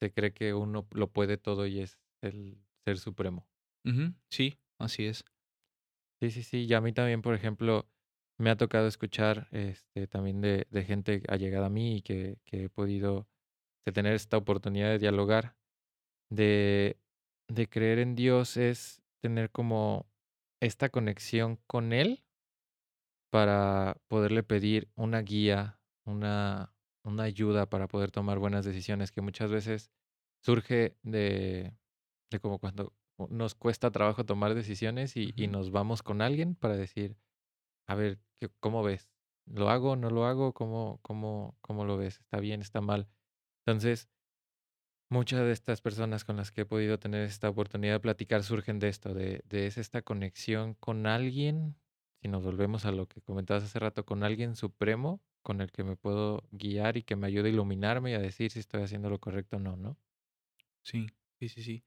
se 0.00 0.12
cree 0.12 0.32
que 0.32 0.54
uno 0.54 0.86
lo 0.92 1.10
puede 1.12 1.38
todo 1.38 1.66
y 1.66 1.80
es 1.80 1.98
el 2.22 2.58
ser 2.84 2.98
supremo. 2.98 3.48
Sí, 4.30 4.58
así 4.78 5.06
es. 5.06 5.24
Sí, 6.20 6.30
sí, 6.30 6.42
sí. 6.42 6.64
Y 6.64 6.74
a 6.74 6.80
mí 6.80 6.92
también, 6.92 7.22
por 7.22 7.34
ejemplo, 7.34 7.88
me 8.38 8.50
ha 8.50 8.56
tocado 8.56 8.86
escuchar 8.86 9.48
este, 9.50 10.06
también 10.06 10.40
de, 10.40 10.66
de 10.70 10.84
gente 10.84 11.22
allegada 11.28 11.66
a 11.66 11.70
mí 11.70 11.96
y 11.96 12.02
que, 12.02 12.38
que 12.44 12.64
he 12.64 12.68
podido 12.68 13.26
de 13.86 13.92
tener 13.92 14.14
esta 14.14 14.36
oportunidad 14.36 14.90
de 14.90 14.98
dialogar, 14.98 15.56
de, 16.30 16.98
de 17.48 17.68
creer 17.68 17.98
en 17.98 18.14
Dios 18.14 18.56
es 18.56 19.02
tener 19.22 19.50
como 19.50 20.06
esta 20.60 20.88
conexión 20.88 21.58
con 21.66 21.92
Él 21.92 22.24
para 23.30 23.96
poderle 24.08 24.42
pedir 24.42 24.90
una 24.94 25.20
guía, 25.20 25.78
una, 26.04 26.74
una 27.04 27.24
ayuda 27.24 27.66
para 27.66 27.88
poder 27.88 28.10
tomar 28.10 28.38
buenas 28.38 28.64
decisiones, 28.64 29.12
que 29.12 29.20
muchas 29.20 29.50
veces 29.50 29.90
surge 30.42 30.96
de, 31.02 31.74
de 32.30 32.40
como 32.40 32.58
cuando 32.58 32.92
nos 33.30 33.54
cuesta 33.54 33.90
trabajo 33.90 34.24
tomar 34.24 34.54
decisiones 34.54 35.16
y, 35.16 35.32
nos 35.48 35.70
vamos 35.70 36.02
con 36.02 36.20
alguien 36.20 36.54
para 36.54 36.76
decir, 36.76 37.16
a 37.86 37.94
ver, 37.94 38.20
¿qué- 38.40 38.50
¿cómo 38.60 38.82
ves? 38.82 39.10
¿Lo 39.46 39.70
hago? 39.70 39.96
¿No 39.96 40.10
lo 40.10 40.26
hago? 40.26 40.52
¿Cómo, 40.54 40.98
cómo, 41.02 41.56
cómo 41.60 41.84
lo 41.84 41.96
ves? 41.96 42.20
¿Está 42.20 42.40
bien? 42.40 42.60
¿Está 42.62 42.80
mal? 42.80 43.08
Entonces, 43.66 44.08
muchas 45.08 45.40
de 45.40 45.52
estas 45.52 45.80
personas 45.80 46.24
con 46.24 46.36
las 46.36 46.50
que 46.52 46.62
he 46.62 46.66
podido 46.66 46.98
tener 46.98 47.22
esta 47.22 47.48
oportunidad 47.48 47.94
de 47.94 48.00
platicar 48.00 48.42
surgen 48.44 48.78
de 48.78 48.88
esto, 48.88 49.14
de, 49.14 49.42
de 49.46 49.66
es 49.66 49.78
esta 49.78 50.02
conexión 50.02 50.74
con 50.74 51.06
alguien, 51.06 51.76
si 52.22 52.28
nos 52.28 52.44
volvemos 52.44 52.84
a 52.86 52.92
lo 52.92 53.06
que 53.08 53.20
comentabas 53.22 53.64
hace 53.64 53.78
rato, 53.78 54.04
con 54.04 54.22
alguien 54.24 54.56
supremo 54.56 55.22
con 55.42 55.60
el 55.60 55.70
que 55.70 55.84
me 55.84 55.96
puedo 55.96 56.42
guiar 56.50 56.96
y 56.96 57.02
que 57.04 57.14
me 57.16 57.28
ayude 57.28 57.48
a 57.50 57.52
iluminarme 57.52 58.10
y 58.12 58.14
a 58.14 58.18
decir 58.20 58.50
si 58.50 58.58
estoy 58.60 58.82
haciendo 58.82 59.10
lo 59.10 59.20
correcto 59.20 59.58
o 59.58 59.60
no, 59.60 59.76
¿no? 59.76 59.96
Sí, 60.82 61.06
sí, 61.38 61.48
sí, 61.48 61.62
sí. 61.62 61.84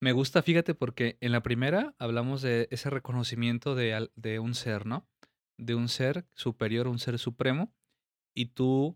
Me 0.00 0.12
gusta, 0.12 0.42
fíjate, 0.42 0.74
porque 0.74 1.18
en 1.20 1.32
la 1.32 1.42
primera 1.42 1.94
hablamos 1.98 2.42
de 2.42 2.68
ese 2.70 2.90
reconocimiento 2.90 3.74
de, 3.74 4.10
de 4.16 4.38
un 4.40 4.54
ser, 4.54 4.86
¿no? 4.86 5.08
De 5.58 5.74
un 5.74 5.88
ser 5.88 6.26
superior, 6.34 6.86
un 6.88 6.98
ser 6.98 7.18
supremo, 7.18 7.72
y 8.34 8.46
tú, 8.46 8.94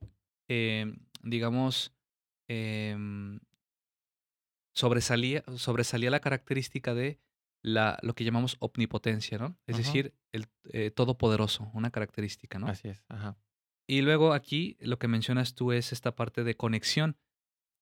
em, 0.48 0.98
digamos, 1.22 1.94
em, 2.48 3.40
sobresalía, 4.74 5.42
sobresalía 5.56 6.10
la 6.10 6.20
característica 6.20 6.94
de 6.94 7.20
la, 7.62 7.98
lo 8.02 8.14
que 8.14 8.24
llamamos 8.24 8.56
omnipotencia, 8.60 9.38
¿no? 9.38 9.56
Es 9.66 9.76
decir, 9.76 10.14
el 10.32 10.46
eh, 10.72 10.90
todopoderoso, 10.90 11.70
una 11.74 11.90
característica, 11.90 12.58
¿no? 12.58 12.66
Así 12.68 12.88
es, 12.88 13.04
ajá. 13.08 13.36
Y 13.86 14.02
luego 14.02 14.32
aquí 14.32 14.76
lo 14.80 14.98
que 14.98 15.08
mencionas 15.08 15.54
tú 15.54 15.72
es 15.72 15.92
esta 15.92 16.14
parte 16.14 16.44
de 16.44 16.56
conexión. 16.56 17.16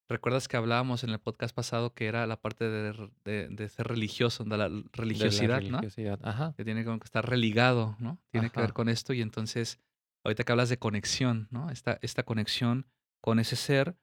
¿Recuerdas 0.08 0.48
que 0.48 0.56
hablábamos 0.56 1.04
en 1.04 1.10
el 1.10 1.18
podcast 1.18 1.54
pasado 1.54 1.92
que 1.92 2.06
era 2.06 2.26
la 2.26 2.40
parte 2.40 2.68
de, 2.68 3.10
de- 3.24 3.48
de 3.48 3.68
ser 3.68 3.86
religioso, 3.88 4.44
de 4.44 4.56
la 4.56 4.68
De 4.68 4.76
la 4.76 4.82
religiosidad, 4.92 5.60
¿no? 5.60 5.78
religiosidad, 5.78 6.18
ajá, 6.22 6.54
Que 6.56 6.64
tiene 6.64 6.84
que 6.84 6.90
estar 7.04 7.28
religado, 7.28 7.96
¿no? 7.98 8.18
Tiene 8.30 8.50
que 8.50 8.60
ver 8.60 8.72
con 8.72 8.88
esto 8.88 9.12
y 9.12 9.20
entonces, 9.20 9.78
ahorita 10.24 10.44
que 10.44 10.52
hablas 10.52 10.70
de 10.70 10.78
conexión, 10.78 11.48
¿no? 11.50 11.70
Esta, 11.70 11.98
esta 12.02 12.22
conexión 12.22 12.86
con 13.20 13.38
ese 13.38 13.56
ser 13.56 13.96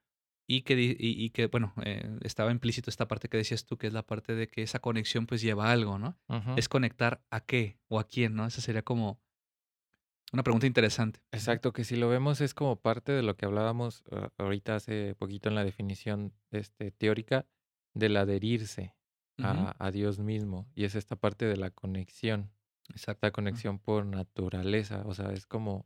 y 0.48 0.62
que, 0.62 0.80
y, 0.80 0.96
y 1.00 1.32
que 1.32 1.48
bueno, 1.48 1.74
eh, 1.84 2.08
estaba 2.22 2.52
implícito 2.52 2.92
esta 2.92 3.08
parte 3.08 3.28
que 3.30 3.38
decías 3.38 3.66
tú, 3.66 3.78
que 3.78 3.88
es 3.88 3.94
la 3.94 4.04
parte 4.06 4.36
de 4.36 4.48
que 4.48 4.62
esa 4.62 4.78
conexión 4.78 5.26
pues 5.26 5.42
lleva 5.42 5.70
a 5.70 5.72
algo, 5.72 5.98
¿no? 5.98 6.20
Es 6.56 6.70
conectar 6.70 7.24
a 7.32 7.40
qué 7.40 7.80
o 7.88 8.00
a 8.00 8.08
quién, 8.08 8.36
¿no? 8.36 8.46
Esa 8.46 8.62
sería 8.62 8.84
como 8.84 9.20
una 10.36 10.44
pregunta 10.44 10.68
interesante. 10.68 11.20
Exacto, 11.32 11.74
que 11.74 11.84
si 11.84 11.96
lo 11.96 12.10
vemos 12.10 12.42
es 12.42 12.54
como 12.54 12.76
parte 12.76 13.12
de 13.12 13.24
lo 13.24 13.36
que 13.36 13.46
hablábamos 13.46 14.04
ah, 14.12 14.30
ahorita 14.38 14.76
hace 14.76 15.16
poquito 15.16 15.50
en 15.50 15.56
la 15.56 15.64
definición 15.64 16.34
este, 16.52 16.92
teórica 16.92 17.48
del 17.94 18.18
adherirse 18.18 18.94
a, 19.42 19.76
a 19.80 19.92
Dios 19.92 20.20
mismo. 20.20 20.68
Y 20.76 20.84
es 20.84 20.96
esta 20.96 21.16
parte 21.16 21.46
de 21.46 21.58
la 21.58 21.72
conexión, 21.72 22.52
Ujú. 22.90 23.32
conexión 23.34 23.80
por 23.80 24.06
naturaleza. 24.06 25.04
O 25.06 25.14
sea, 25.14 25.32
es 25.32 25.46
como 25.46 25.86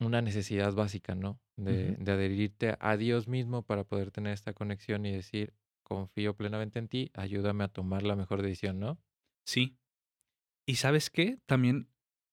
una 0.00 0.22
necesidad 0.22 0.72
básica, 0.74 1.14
¿no? 1.14 1.40
De, 1.56 1.96
de 1.98 2.12
adherirte 2.12 2.76
a 2.78 2.96
Dios 2.96 3.26
mismo 3.26 3.62
para 3.62 3.84
poder 3.84 4.10
tener 4.10 4.32
esta 4.32 4.52
conexión 4.52 5.06
y 5.06 5.12
decir, 5.12 5.54
confío 5.82 6.36
plenamente 6.36 6.78
en 6.78 6.88
ti, 6.88 7.10
ayúdame 7.14 7.64
a 7.64 7.68
tomar 7.68 8.02
la 8.02 8.16
mejor 8.16 8.42
decisión, 8.42 8.80
¿no? 8.80 8.98
Sí. 9.46 9.78
¿Y 10.66 10.76
sabes 10.76 11.10
qué? 11.10 11.38
También 11.46 11.88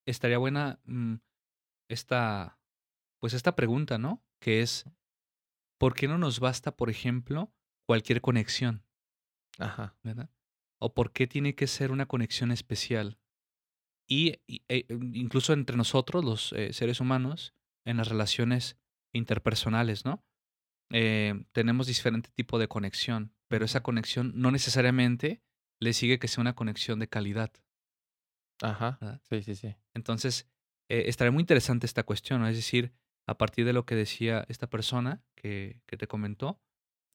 estaría 0.06 0.38
buena 0.38 0.80
mm, 0.86 1.16
esta, 1.90 2.60
pues 3.20 3.34
esta 3.34 3.56
pregunta, 3.56 3.98
¿no? 3.98 4.24
Que 4.40 4.62
es, 4.62 4.86
¿por 5.80 5.94
qué 5.94 6.08
no 6.08 6.18
nos 6.18 6.40
basta, 6.40 6.76
por 6.76 6.90
ejemplo, 6.90 7.54
cualquier 7.88 8.22
conexión, 8.22 8.86
Ajá. 9.60 9.96
¿verdad? 10.04 10.30
¿O 10.80 10.94
por 10.94 11.12
qué 11.12 11.28
tiene 11.28 11.56
que 11.56 11.68
ser 11.68 11.92
una 11.92 12.08
conexión 12.08 12.52
especial? 12.52 13.20
Y, 14.08 14.40
y- 14.48 14.64
e- 14.68 14.86
incluso 14.90 15.54
entre 15.54 15.78
nosotros, 15.78 16.24
los 16.26 16.54
eh, 16.54 16.74
seres 16.74 17.00
humanos, 17.00 17.54
en 17.86 17.98
las 17.98 18.08
relaciones 18.08 18.78
interpersonales, 19.14 20.06
¿no? 20.06 20.24
Eh, 20.92 21.46
tenemos 21.52 21.88
diferente 21.88 22.30
tipo 22.36 22.60
de 22.60 22.68
conexión, 22.68 23.34
pero 23.48 23.66
esa 23.66 23.82
conexión 23.84 24.32
no 24.36 24.52
necesariamente 24.52 25.42
le 25.80 25.94
sigue 25.94 26.20
que 26.20 26.28
sea 26.28 26.42
una 26.42 26.56
conexión 26.56 27.00
de 27.00 27.08
calidad, 27.08 27.52
Ajá. 28.62 28.98
¿verdad? 29.02 29.22
Sí, 29.30 29.42
sí, 29.42 29.56
sí. 29.56 29.76
Entonces, 29.94 30.48
eh, 30.90 31.04
estaría 31.08 31.32
muy 31.32 31.42
interesante 31.42 31.86
esta 31.86 32.04
cuestión, 32.04 32.42
¿no? 32.42 32.48
Es 32.48 32.56
decir, 32.56 32.94
a 33.28 33.38
partir 33.38 33.66
de 33.66 33.74
lo 33.74 33.86
que 33.86 33.96
decía 33.96 34.46
esta 34.50 34.70
persona 34.70 35.24
que, 35.36 35.82
que 35.86 35.98
te 35.98 36.08
comentó, 36.08 36.62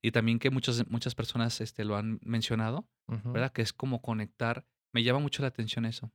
y 0.07 0.13
también 0.13 0.39
que 0.39 0.51
muchas, 0.51 0.89
muchas 0.89 1.17
personas 1.17 1.61
este, 1.61 1.85
lo 1.85 1.97
han 1.97 2.21
mencionado. 2.23 2.89
¿verdad? 3.09 3.53
Que 3.53 3.63
es 3.63 3.73
como 3.73 4.03
conectar, 4.03 4.67
me 4.93 5.03
llama 5.03 5.21
mucho 5.21 5.43
la 5.43 5.49
atención 5.49 5.85
eso. 5.85 6.13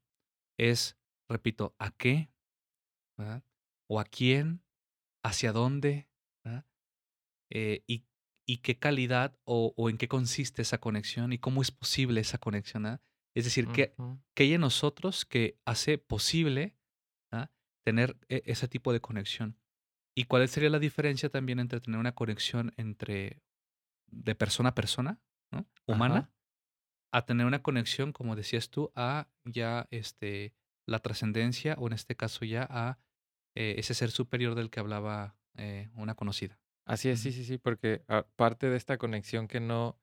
Es, 0.57 0.97
repito, 1.29 1.75
¿a 1.77 1.91
qué? 1.91 2.29
¿verdad? 3.17 3.43
¿O 3.89 3.99
a 3.99 4.05
quién? 4.05 4.63
¿Hacia 5.23 5.51
dónde? 5.51 6.09
¿verdad? 6.43 6.65
Eh, 7.49 7.83
y, 7.87 8.05
y 8.45 8.57
qué 8.57 8.77
calidad 8.77 9.37
o, 9.45 9.73
o 9.75 9.89
en 9.89 9.97
qué 9.97 10.07
consiste 10.07 10.61
esa 10.61 10.79
conexión 10.79 11.33
y 11.33 11.37
cómo 11.37 11.61
es 11.61 11.71
posible 11.71 12.21
esa 12.21 12.37
conexión. 12.37 12.85
¿ah? 12.85 13.01
Es 13.35 13.45
decir, 13.45 13.71
¿qué, 13.71 13.95
Ujú. 13.97 14.19
qué 14.35 14.43
hay 14.43 14.53
en 14.53 14.61
nosotros 14.61 15.25
que 15.25 15.57
hace 15.65 15.97
posible 15.97 16.75
¿ah? 17.31 17.51
tener 17.83 18.17
e- 18.29 18.43
ese 18.45 18.67
tipo 18.67 18.93
de 18.93 19.01
conexión? 19.01 19.57
¿Y 20.15 20.25
cuál 20.25 20.47
sería 20.49 20.69
la 20.69 20.79
diferencia 20.79 21.29
también 21.29 21.59
entre 21.59 21.79
tener 21.81 21.99
una 21.99 22.15
conexión 22.15 22.73
entre 22.77 23.41
de 24.07 24.35
persona 24.35 24.69
a 24.69 24.75
persona, 24.75 25.21
¿no? 25.51 25.67
humana, 25.87 26.19
Ajá. 26.19 26.31
a 27.11 27.25
tener 27.25 27.45
una 27.45 27.63
conexión, 27.63 28.13
como 28.13 28.35
decías 28.35 28.69
tú, 28.69 28.91
a 28.95 29.29
ya 29.45 29.87
este, 29.91 30.53
la 30.87 30.99
trascendencia 30.99 31.75
o 31.79 31.87
en 31.87 31.93
este 31.93 32.15
caso 32.15 32.45
ya 32.45 32.67
a 32.69 32.99
eh, 33.55 33.75
ese 33.77 33.93
ser 33.93 34.11
superior 34.11 34.55
del 34.55 34.69
que 34.69 34.79
hablaba 34.79 35.37
eh, 35.55 35.89
una 35.95 36.15
conocida? 36.15 36.59
Así 36.85 37.09
es, 37.09 37.19
sí, 37.19 37.31
sí, 37.31 37.45
sí, 37.45 37.57
porque 37.57 38.03
ah, 38.07 38.25
parte 38.35 38.69
de 38.69 38.77
esta 38.77 38.97
conexión 38.97 39.47
que 39.47 39.59
no, 39.59 39.99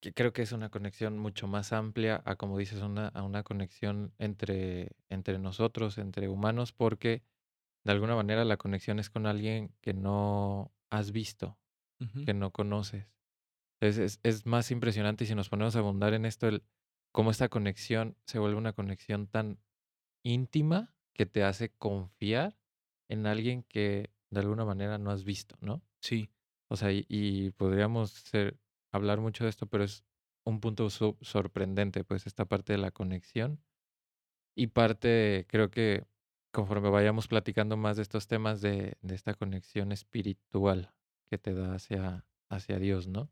que 0.00 0.14
creo 0.14 0.32
que 0.32 0.42
es 0.42 0.52
una 0.52 0.70
conexión 0.70 1.18
mucho 1.18 1.46
más 1.46 1.72
amplia 1.72 2.22
a, 2.24 2.36
como 2.36 2.58
dices, 2.58 2.82
una, 2.82 3.08
a 3.08 3.22
una 3.22 3.42
conexión 3.42 4.14
entre, 4.18 4.92
entre 5.08 5.38
nosotros, 5.38 5.98
entre 5.98 6.28
humanos, 6.28 6.72
porque 6.72 7.22
de 7.84 7.92
alguna 7.92 8.16
manera 8.16 8.44
la 8.44 8.58
conexión 8.58 8.98
es 8.98 9.10
con 9.10 9.26
alguien 9.26 9.74
que 9.80 9.94
no 9.94 10.74
has 10.90 11.12
visto, 11.12 11.58
que 12.22 12.34
no 12.34 12.52
conoces. 12.52 13.08
Es, 13.80 13.98
es, 13.98 14.20
es 14.22 14.46
más 14.46 14.70
impresionante 14.70 15.26
si 15.26 15.34
nos 15.34 15.48
ponemos 15.48 15.76
a 15.76 15.80
abundar 15.80 16.14
en 16.14 16.26
esto, 16.26 16.48
el 16.48 16.64
cómo 17.12 17.30
esta 17.30 17.48
conexión 17.48 18.16
se 18.26 18.38
vuelve 18.38 18.56
una 18.58 18.72
conexión 18.74 19.26
tan 19.26 19.60
íntima 20.24 20.94
que 21.14 21.26
te 21.26 21.44
hace 21.44 21.70
confiar 21.74 22.58
en 23.08 23.26
alguien 23.26 23.64
que 23.64 24.10
de 24.30 24.40
alguna 24.40 24.64
manera 24.64 24.98
no 24.98 25.10
has 25.10 25.24
visto, 25.24 25.56
¿no? 25.60 25.82
Sí, 26.00 26.30
O 26.68 26.76
sea, 26.76 26.92
y, 26.92 27.06
y 27.08 27.50
podríamos 27.52 28.12
ser- 28.12 28.58
hablar 28.92 29.20
mucho 29.20 29.44
de 29.44 29.50
esto, 29.50 29.66
pero 29.66 29.84
es 29.84 30.04
un 30.44 30.60
punto 30.60 30.90
so- 30.90 31.18
sorprendente, 31.20 32.04
pues, 32.04 32.26
esta 32.26 32.46
parte 32.46 32.72
de 32.74 32.78
la 32.78 32.90
conexión. 32.92 33.62
Y 34.56 34.68
parte, 34.68 35.46
creo 35.48 35.70
que 35.70 36.06
conforme 36.52 36.90
vayamos 36.90 37.28
platicando 37.28 37.76
más 37.76 37.96
de 37.96 38.02
estos 38.02 38.26
temas 38.26 38.60
de, 38.60 38.98
de 39.00 39.14
esta 39.14 39.34
conexión 39.34 39.92
espiritual 39.92 40.94
que 41.30 41.38
te 41.38 41.54
da 41.54 41.74
hacia, 41.74 42.26
hacia 42.48 42.78
Dios, 42.78 43.06
¿no? 43.06 43.30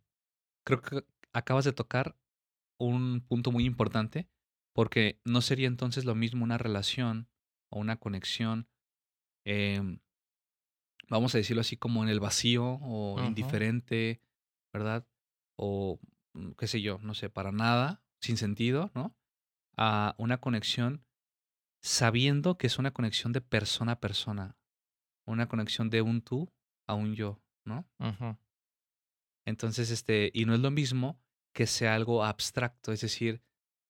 creo 0.65 0.83
que 0.83 1.05
acabas 1.33 1.65
de 1.65 1.73
tocar 1.73 2.19
un 2.79 3.23
punto 3.27 3.53
muy 3.53 3.65
importante 3.65 4.29
porque 4.75 5.21
no 5.25 5.41
sería 5.41 5.69
entonces 5.69 6.05
lo 6.05 6.15
mismo 6.15 6.45
una 6.45 6.59
relación 6.59 7.29
o 7.71 7.81
una 7.81 7.99
conexión, 7.99 8.69
em, 9.45 10.01
vamos 11.09 11.35
a 11.35 11.39
decirlo 11.39 11.61
así, 11.61 11.77
como 11.77 12.03
en 12.03 12.09
el 12.09 12.21
vacío 12.21 12.79
o 12.83 13.21
indiferente, 13.21 14.23
¿verdad? 14.73 15.07
O 15.59 15.99
mm, 16.35 16.53
qué 16.53 16.67
sé 16.67 16.81
yo, 16.81 16.99
no 17.03 17.15
sé, 17.15 17.29
para 17.29 17.53
nada, 17.53 18.03
sin 18.21 18.37
sentido, 18.37 18.91
¿no? 18.95 19.15
A 19.77 20.15
una 20.19 20.39
conexión 20.39 21.05
sabiendo 21.83 22.57
que 22.59 22.67
es 22.69 22.79
una 22.79 22.93
conexión 22.93 23.33
de 23.33 23.41
persona 23.41 23.93
a 23.93 24.01
persona, 24.01 24.57
una 25.27 25.49
conexión 25.49 25.91
de 25.91 26.03
un 26.03 26.23
tú 26.23 26.49
a 26.87 26.95
un 26.95 27.15
yo, 27.15 27.41
¿no? 27.65 27.87
ujú, 27.99 28.37
Entonces, 29.45 29.91
este, 29.91 30.31
y 30.35 30.45
no 30.45 30.55
es 30.55 30.61
lo 30.61 30.71
mismo 30.71 31.21
que 31.55 31.67
sea 31.67 31.95
algo 31.95 32.25
abstracto, 32.25 32.93
es 32.93 33.01
decir, 33.01 33.43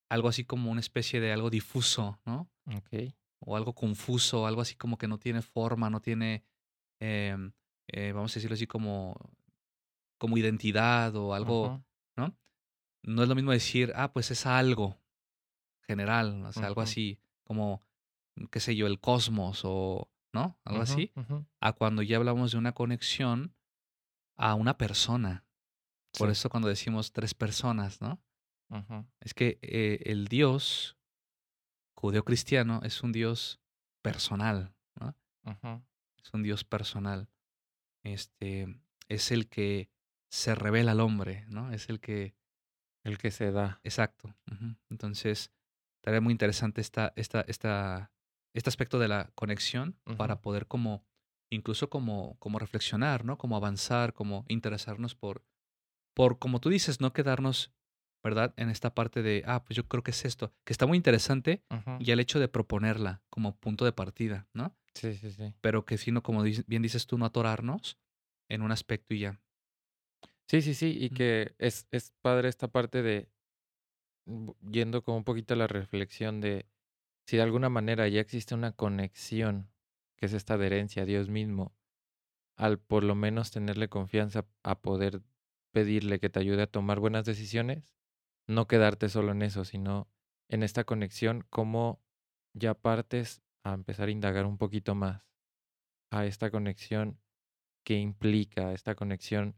algo 0.09 0.29
así 0.29 0.45
como 0.45 0.71
una 0.71 0.81
especie 0.81 1.21
de 1.21 1.33
algo 1.33 1.51
difuso, 1.51 2.21
¿no? 2.25 2.51
ok, 2.67 3.15
O 3.41 3.57
algo 3.57 3.75
confuso, 3.75 4.47
algo 4.47 4.61
así 4.61 4.75
como 4.75 4.99
que 4.99 5.09
no 5.09 5.19
tiene 5.19 5.43
forma, 5.43 5.91
no 5.91 6.01
tiene, 6.01 6.45
em, 7.01 7.53
eh, 7.89 8.13
vamos 8.13 8.33
a 8.33 8.35
decirlo 8.37 8.55
así 8.55 8.67
como, 8.67 9.15
como 10.19 10.37
identidad 10.37 11.15
o 11.17 11.35
algo, 11.35 11.85
¿no? 12.17 12.37
No 13.03 13.23
es 13.23 13.29
lo 13.29 13.35
mismo 13.35 13.53
decir, 13.53 13.93
ah, 13.95 14.13
pues 14.13 14.31
es 14.31 14.47
algo 14.47 15.01
general, 15.83 16.45
o 16.45 16.53
sea, 16.53 16.67
algo 16.67 16.83
así 16.83 17.19
como, 17.45 17.83
qué 18.51 18.61
sé 18.61 18.77
yo, 18.77 18.87
el 18.87 19.01
cosmos 19.01 19.63
o, 19.65 20.11
¿no? 20.33 20.59
Algo 20.65 20.83
así, 20.83 21.13
a 21.61 21.73
cuando 21.73 22.03
ya 22.03 22.17
hablamos 22.19 22.53
de 22.53 22.59
una 22.59 22.73
conexión 22.73 23.55
a 24.37 24.55
una 24.55 24.77
persona. 24.77 25.45
Por 26.19 26.31
eso 26.31 26.51
cuando 26.51 26.69
decimos 26.69 27.13
tres 27.13 27.35
personas, 27.35 28.01
¿no? 28.01 28.21
Es 29.21 29.35
que 29.35 29.59
eh, 29.63 30.03
el 30.07 30.27
Dios 30.29 30.97
judeocristiano 31.95 32.81
es 32.83 33.03
un 33.03 33.13
Dios 33.13 33.61
personal, 34.03 34.75
¿no? 35.01 35.17
Es 36.23 36.35
un 36.35 36.43
Dios 36.43 36.65
personal. 36.65 37.29
Este 38.03 38.81
es 39.09 39.31
el 39.31 39.49
que 39.49 39.91
se 40.31 40.55
revela 40.55 40.93
al 40.93 41.01
hombre, 41.01 41.45
¿no? 41.49 41.73
Es 41.73 41.89
el 41.89 42.01
que. 42.01 42.35
El 43.05 43.19
que 43.19 43.31
se 43.31 43.51
da. 43.53 43.81
Exacto. 43.85 44.35
Entonces, 44.91 45.51
estaría 46.01 46.21
muy 46.21 46.33
interesante 46.33 46.81
esta, 46.81 47.13
esta, 47.17 47.43
esta, 47.43 48.11
este 48.55 48.69
aspecto 48.69 48.99
de 48.99 49.09
la 49.09 49.31
conexión 49.35 49.97
para 50.17 50.41
poder 50.41 50.67
como, 50.67 51.05
incluso 51.51 51.89
como, 51.89 52.37
como 52.39 52.59
reflexionar, 52.59 53.25
¿no? 53.25 53.39
Como 53.39 53.57
avanzar, 53.57 54.13
como 54.13 54.45
interesarnos 54.49 55.15
por, 55.15 55.45
por, 56.15 56.39
como 56.39 56.61
tú 56.61 56.69
dices, 56.69 57.01
no 57.01 57.13
quedarnos, 57.13 57.73
¿verdad? 58.23 58.53
En 58.57 58.69
esta 58.69 58.95
parte 58.95 59.23
de, 59.23 59.43
ah, 59.47 59.65
pues 59.65 59.77
yo 59.77 59.87
creo 59.87 60.03
que 60.03 60.11
es 60.11 60.25
esto, 60.25 60.53
que 60.65 60.73
está 60.73 60.87
muy 60.87 60.97
interesante 60.97 61.63
ya 62.01 62.13
el 62.13 62.21
hecho 62.21 62.41
de 62.41 62.49
proponerla 62.49 63.23
como 63.31 63.57
punto 63.57 63.85
de 63.85 63.93
partida, 63.93 64.49
¿no? 64.53 64.77
Sí, 64.95 65.15
sí, 65.15 65.31
sí. 65.31 65.55
Pero 65.61 65.85
que 65.85 65.97
sino, 65.97 66.23
como 66.23 66.43
bien 66.43 66.83
dices 66.83 67.07
tú, 67.07 67.17
no 67.17 67.25
atorarnos 67.25 67.97
en 68.49 68.63
un 68.63 68.73
aspecto 68.73 69.15
y 69.15 69.21
ya. 69.21 69.41
Sí, 70.51 70.63
sí, 70.63 70.73
sí, 70.75 70.97
y 70.99 71.11
que 71.11 71.55
es, 71.59 71.87
es 71.91 72.15
padre 72.23 72.49
esta 72.49 72.69
parte 72.69 73.03
de, 73.03 73.29
yendo 74.71 75.03
como 75.03 75.19
un 75.19 75.25
poquito 75.25 75.55
a 75.55 75.57
la 75.57 75.67
reflexión 75.67 76.41
de 76.41 76.67
si 77.27 77.37
de 77.37 77.43
alguna 77.43 77.69
manera 77.69 78.09
ya 78.09 78.21
existe 78.21 78.55
una 78.55 78.73
conexión, 78.73 79.71
que 80.17 80.27
es 80.27 80.33
esta 80.33 80.55
adherencia 80.55 81.03
a 81.03 81.07
Dios 81.07 81.29
mismo, 81.29 81.75
al 82.57 82.79
por 82.81 83.05
lo 83.05 83.15
menos 83.15 83.51
tenerle 83.51 83.89
confianza 83.89 84.47
a 84.65 84.81
poder 84.83 85.23
pedirle 85.73 86.21
que 86.21 86.31
te 86.31 86.41
ayude 86.41 86.63
a 86.63 86.67
tomar 86.67 87.01
buenas 87.01 87.25
decisiones, 87.27 87.97
no 88.47 88.69
quedarte 88.69 89.09
solo 89.09 89.33
en 89.33 89.43
eso, 89.43 89.65
sino 89.65 90.09
en 90.49 90.63
esta 90.63 90.85
conexión, 90.85 91.47
cómo 91.51 92.03
ya 92.55 92.75
partes 92.75 93.43
a 93.65 93.75
empezar 93.75 94.09
a 94.09 94.13
indagar 94.13 94.47
un 94.47 94.59
poquito 94.59 94.95
más 94.95 95.23
a 96.11 96.27
esta 96.27 96.51
conexión 96.51 97.21
qué 97.85 97.99
implica 97.99 98.73
esta 98.73 98.95
conexión, 98.95 99.57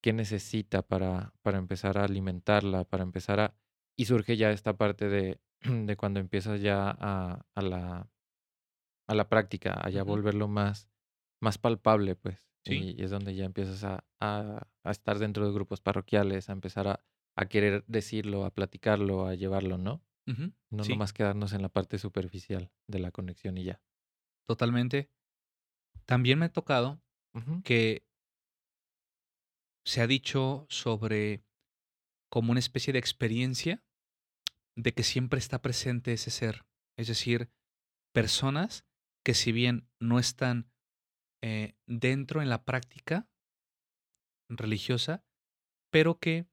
qué 0.00 0.12
necesita 0.12 0.82
para, 0.82 1.34
para 1.42 1.58
empezar 1.58 1.98
a 1.98 2.04
alimentarla, 2.04 2.84
para 2.84 3.02
empezar 3.04 3.40
a... 3.40 3.54
Y 3.96 4.04
surge 4.06 4.36
ya 4.36 4.50
esta 4.52 4.76
parte 4.76 5.08
de, 5.08 5.40
de 5.62 5.96
cuando 5.96 6.20
empiezas 6.20 6.60
ya 6.60 6.90
a, 6.90 7.46
a 7.54 7.62
la, 7.62 8.10
a 9.08 9.14
la 9.14 9.28
práctica, 9.28 9.74
a 9.74 9.90
ya 9.90 10.02
volverlo 10.02 10.48
más, 10.48 10.88
más 11.40 11.58
palpable, 11.58 12.14
pues. 12.16 12.50
Sí. 12.64 12.74
Y, 12.74 13.00
y 13.00 13.04
es 13.04 13.10
donde 13.10 13.34
ya 13.34 13.44
empiezas 13.44 13.82
a, 13.84 14.04
a, 14.20 14.66
a 14.84 14.90
estar 14.90 15.18
dentro 15.18 15.46
de 15.46 15.52
grupos 15.52 15.80
parroquiales, 15.80 16.48
a 16.48 16.52
empezar 16.52 16.86
a, 16.88 17.04
a 17.36 17.46
querer 17.46 17.84
decirlo, 17.86 18.44
a 18.44 18.52
platicarlo, 18.54 19.26
a 19.26 19.34
llevarlo, 19.34 19.78
¿no? 19.78 20.04
No 20.70 20.84
Sí, 20.84 20.92
nomás 20.92 21.14
quedarnos 21.14 21.54
en 21.54 21.62
la 21.62 21.70
parte 21.70 21.96
superficial 21.98 22.70
de 22.86 22.98
la 22.98 23.10
conexión 23.10 23.56
y 23.56 23.64
ya. 23.64 23.82
totalmente. 24.46 25.10
También 26.06 26.38
me 26.38 26.46
ha 26.46 26.52
tocado 26.52 27.00
que 27.64 28.04
se 29.88 30.02
ha 30.02 30.06
dicho 30.06 30.66
sobre 30.68 31.42
como 32.30 32.50
una 32.50 32.60
especie 32.60 32.92
de 32.92 32.98
experiencia 32.98 33.82
de 34.76 34.92
que 34.92 35.02
siempre 35.02 35.38
está 35.38 35.62
presente 35.62 36.12
ese 36.12 36.30
ser. 36.30 36.66
Es 36.98 37.08
decir, 37.08 37.50
personas 38.12 38.84
que 39.24 39.32
si 39.32 39.50
bien 39.50 39.88
no 39.98 40.18
están 40.18 40.70
eh, 41.42 41.74
dentro 41.86 42.42
en 42.42 42.50
la 42.50 42.66
práctica 42.66 43.30
religiosa, 44.50 45.24
pero 45.90 46.18
que 46.18 46.46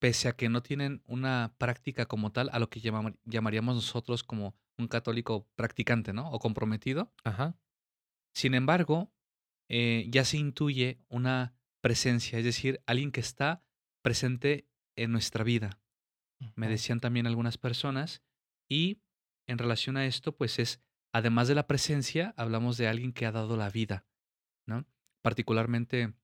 pese 0.00 0.26
a 0.26 0.32
que 0.32 0.48
no 0.48 0.60
tienen 0.60 1.04
una 1.06 1.54
práctica 1.56 2.06
como 2.06 2.32
tal, 2.32 2.50
a 2.52 2.58
lo 2.58 2.68
que 2.68 2.80
llamaríamos 2.80 3.76
nosotros 3.76 4.24
como 4.24 4.56
un 4.76 4.88
católico 4.88 5.48
practicante, 5.54 6.12
¿no? 6.12 6.28
O 6.32 6.40
comprometido. 6.40 7.12
Ajá. 7.22 7.56
Sin 8.34 8.54
embargo, 8.54 9.12
eh, 9.68 10.06
ya 10.10 10.24
se 10.24 10.36
intuye 10.36 11.00
una 11.08 11.57
presencia, 11.80 12.38
es 12.38 12.44
decir, 12.44 12.82
alguien 12.86 13.12
que 13.12 13.20
está 13.20 13.62
presente 14.02 14.68
en 14.96 15.12
nuestra 15.12 15.44
vida. 15.44 15.80
Me 16.54 16.68
decían 16.68 17.00
también 17.00 17.26
algunas 17.26 17.58
personas. 17.58 18.22
Y 18.68 19.00
en 19.46 19.58
relación 19.58 19.96
a 19.96 20.06
esto, 20.06 20.36
pues 20.36 20.58
es, 20.58 20.80
además 21.12 21.48
de 21.48 21.54
la 21.54 21.66
presencia, 21.66 22.34
hablamos 22.36 22.76
de 22.76 22.88
alguien 22.88 23.12
que 23.12 23.26
ha 23.26 23.32
dado 23.32 23.56
la 23.56 23.70
vida, 23.70 24.06
¿no? 24.66 24.86
Particularmente, 25.22 26.14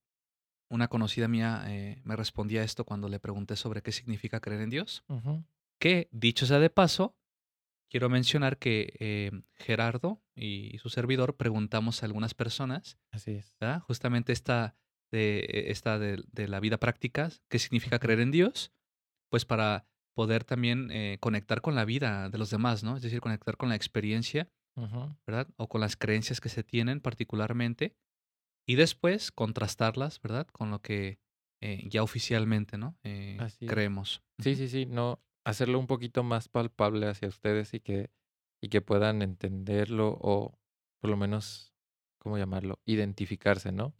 una 0.70 0.88
conocida 0.88 1.26
mía 1.26 1.64
eh, 1.66 2.00
me 2.04 2.16
respondía 2.16 2.62
esto 2.62 2.84
cuando 2.84 3.08
le 3.08 3.18
pregunté 3.18 3.56
sobre 3.56 3.82
qué 3.82 3.92
significa 3.92 4.40
creer 4.40 4.62
en 4.62 4.70
Dios. 4.70 5.04
Que, 5.80 6.08
dicho 6.12 6.46
sea 6.46 6.58
de 6.58 6.70
paso, 6.70 7.16
quiero 7.90 8.08
mencionar 8.08 8.58
que 8.58 8.94
eh, 8.98 9.30
Gerardo 9.54 10.22
y 10.34 10.78
su 10.78 10.90
servidor 10.90 11.36
preguntamos 11.36 12.02
a 12.02 12.06
algunas 12.06 12.34
personas, 12.34 12.98
Así 13.10 13.32
es. 13.32 13.54
¿verdad? 13.60 13.80
Justamente 13.80 14.32
esta 14.32 14.76
de, 15.14 15.66
esta 15.68 15.98
de, 15.98 16.22
de 16.32 16.48
la 16.48 16.60
vida 16.60 16.78
práctica, 16.78 17.30
qué 17.48 17.58
significa 17.58 17.98
creer 17.98 18.20
en 18.20 18.30
Dios, 18.30 18.72
pues 19.30 19.44
para 19.44 19.86
poder 20.14 20.44
también 20.44 20.90
eh, 20.90 21.18
conectar 21.20 21.60
con 21.60 21.74
la 21.74 21.84
vida 21.84 22.28
de 22.28 22.38
los 22.38 22.50
demás, 22.50 22.84
¿no? 22.84 22.96
Es 22.96 23.02
decir, 23.02 23.20
conectar 23.20 23.56
con 23.56 23.68
la 23.68 23.76
experiencia. 23.76 24.50
¿verdad? 25.24 25.46
O 25.56 25.68
con 25.68 25.80
las 25.80 25.94
creencias 25.96 26.40
que 26.40 26.48
se 26.48 26.64
tienen 26.64 27.00
particularmente 27.00 27.94
y 28.66 28.74
después 28.74 29.30
contrastarlas, 29.30 30.20
¿verdad? 30.20 30.48
Con 30.48 30.72
lo 30.72 30.82
que 30.82 31.20
eh, 31.62 31.86
ya 31.88 32.02
oficialmente, 32.02 32.76
¿no? 32.76 32.98
Eh, 33.04 33.36
Así 33.38 33.66
creemos. 33.66 34.24
Sí, 34.42 34.56
sí, 34.56 34.68
sí, 34.68 34.84
no, 34.84 35.22
hacerlo 35.44 35.78
un 35.78 35.86
poquito 35.86 36.24
más 36.24 36.48
palpable 36.48 37.06
hacia 37.06 37.28
ustedes 37.28 37.72
y 37.72 37.78
que, 37.78 38.10
y 38.60 38.68
que 38.68 38.80
puedan 38.80 39.22
entenderlo 39.22 40.18
o 40.20 40.58
por 41.00 41.10
lo 41.10 41.16
menos, 41.16 41.72
¿cómo 42.18 42.36
llamarlo? 42.36 42.80
Identificarse, 42.84 43.70
¿no? 43.70 43.94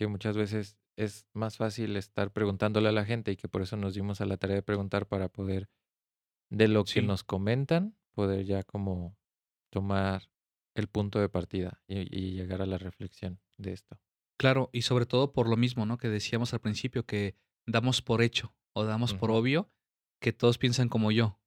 Que 0.00 0.06
muchas 0.06 0.34
veces 0.34 0.78
es 0.96 1.26
más 1.34 1.58
fácil 1.58 1.94
estar 1.98 2.32
preguntándole 2.32 2.88
a 2.88 2.92
la 2.92 3.04
gente 3.04 3.32
y 3.32 3.36
que 3.36 3.48
por 3.48 3.60
eso 3.60 3.76
nos 3.76 3.92
dimos 3.92 4.22
a 4.22 4.24
la 4.24 4.38
tarea 4.38 4.56
de 4.56 4.62
preguntar 4.62 5.06
para 5.06 5.28
poder, 5.28 5.68
de 6.48 6.68
lo 6.68 6.84
que 6.84 7.02
nos 7.02 7.22
comentan, 7.22 7.98
poder 8.14 8.46
ya 8.46 8.62
como 8.62 9.14
tomar 9.70 10.30
el 10.74 10.88
punto 10.88 11.20
de 11.20 11.28
partida 11.28 11.82
y, 11.86 11.98
y 12.18 12.32
llegar 12.32 12.62
a 12.62 12.66
la 12.66 12.78
reflexión 12.78 13.42
de 13.58 13.74
esto. 13.74 14.00
claro, 14.38 14.70
y 14.72 14.80
sobre 14.82 15.04
todo 15.04 15.34
por 15.34 15.46
lo 15.46 15.58
mismo, 15.58 15.84
¿no? 15.84 15.98
Que 15.98 16.08
decíamos 16.08 16.54
al 16.54 16.60
principio, 16.60 17.04
que 17.04 17.36
damos 17.66 18.00
por 18.00 18.22
hecho 18.22 18.54
o 18.72 18.84
damos 18.84 19.12
por 19.12 19.30
obvio 19.30 19.70
que 20.18 20.32
todos 20.32 20.56
piensan 20.56 20.88
como 20.88 21.12
yo, 21.12 21.38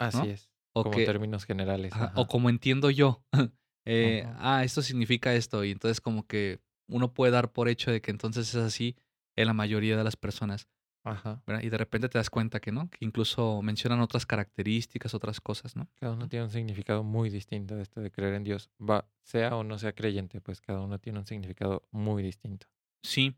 Así 0.00 0.18
¿no? 0.18 0.24
es, 0.24 0.50
O 0.72 0.82
como 0.82 0.96
que, 0.96 1.06
términos 1.06 1.44
generales, 1.44 1.92
ajá, 1.92 2.12
o 2.16 2.26
como 2.26 2.50
entiendo 2.50 2.90
yo. 2.90 3.24
eh, 3.86 4.24
ah, 4.38 4.64
esto 4.64 4.82
significa 4.82 5.32
esto, 5.32 5.62
y 5.62 5.70
entonces 5.70 6.00
como 6.00 6.26
que 6.26 6.58
uno 6.90 7.14
puede 7.14 7.32
dar 7.32 7.52
por 7.52 7.68
hecho 7.68 7.90
de 7.90 8.00
que 8.00 8.10
entonces 8.10 8.48
es 8.54 8.62
así 8.62 8.96
en 9.36 9.46
la 9.46 9.52
mayoría 9.54 9.96
de 9.96 10.04
las 10.04 10.16
personas. 10.16 10.68
Ajá. 11.02 11.42
¿verdad? 11.46 11.62
Y 11.62 11.70
de 11.70 11.78
repente 11.78 12.08
te 12.08 12.18
das 12.18 12.28
cuenta 12.28 12.60
que 12.60 12.72
no, 12.72 12.90
que 12.90 13.04
incluso 13.04 13.62
mencionan 13.62 14.00
otras 14.00 14.26
características, 14.26 15.14
otras 15.14 15.40
cosas, 15.40 15.74
¿no? 15.74 15.88
Cada 15.94 16.12
uno 16.12 16.28
tiene 16.28 16.44
un 16.44 16.50
significado 16.50 17.02
muy 17.02 17.30
distinto 17.30 17.74
de 17.74 17.82
esto 17.82 18.00
de 18.00 18.10
creer 18.10 18.34
en 18.34 18.44
Dios. 18.44 18.70
Va, 18.78 19.08
sea 19.22 19.56
o 19.56 19.64
no 19.64 19.78
sea 19.78 19.94
creyente, 19.94 20.40
pues 20.42 20.60
cada 20.60 20.80
uno 20.80 20.98
tiene 20.98 21.18
un 21.18 21.24
significado 21.24 21.86
muy 21.90 22.22
distinto. 22.22 22.66
Sí, 23.02 23.34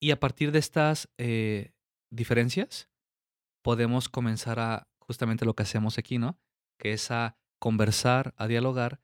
y 0.00 0.10
a 0.10 0.18
partir 0.18 0.50
de 0.50 0.58
estas 0.58 1.08
eh, 1.18 1.72
diferencias 2.10 2.88
podemos 3.62 4.08
comenzar 4.08 4.58
a 4.58 4.88
justamente 4.98 5.44
lo 5.44 5.54
que 5.54 5.62
hacemos 5.62 5.98
aquí, 5.98 6.18
¿no? 6.18 6.38
Que 6.78 6.92
es 6.92 7.10
a 7.10 7.36
conversar, 7.60 8.34
a 8.36 8.46
dialogar 8.46 9.00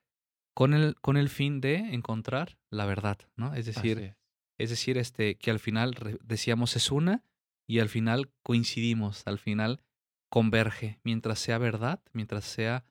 con 0.54 0.72
el, 0.72 0.94
con 1.00 1.16
el 1.16 1.28
fin 1.28 1.60
de 1.60 1.76
encontrar 1.94 2.58
la 2.70 2.86
verdad, 2.86 3.18
¿no? 3.36 3.54
Es 3.54 3.66
decir, 3.66 3.98
es. 3.98 4.16
es 4.58 4.70
decir, 4.70 4.96
este, 4.98 5.36
que 5.36 5.50
al 5.50 5.58
final 5.58 5.94
decíamos 6.22 6.76
es 6.76 6.90
una 6.90 7.24
y 7.66 7.80
al 7.80 7.88
final 7.88 8.30
coincidimos, 8.42 9.26
al 9.26 9.38
final 9.38 9.82
converge, 10.30 11.00
mientras 11.02 11.38
sea 11.38 11.58
verdad, 11.58 12.00
mientras 12.12 12.44
sea, 12.44 12.84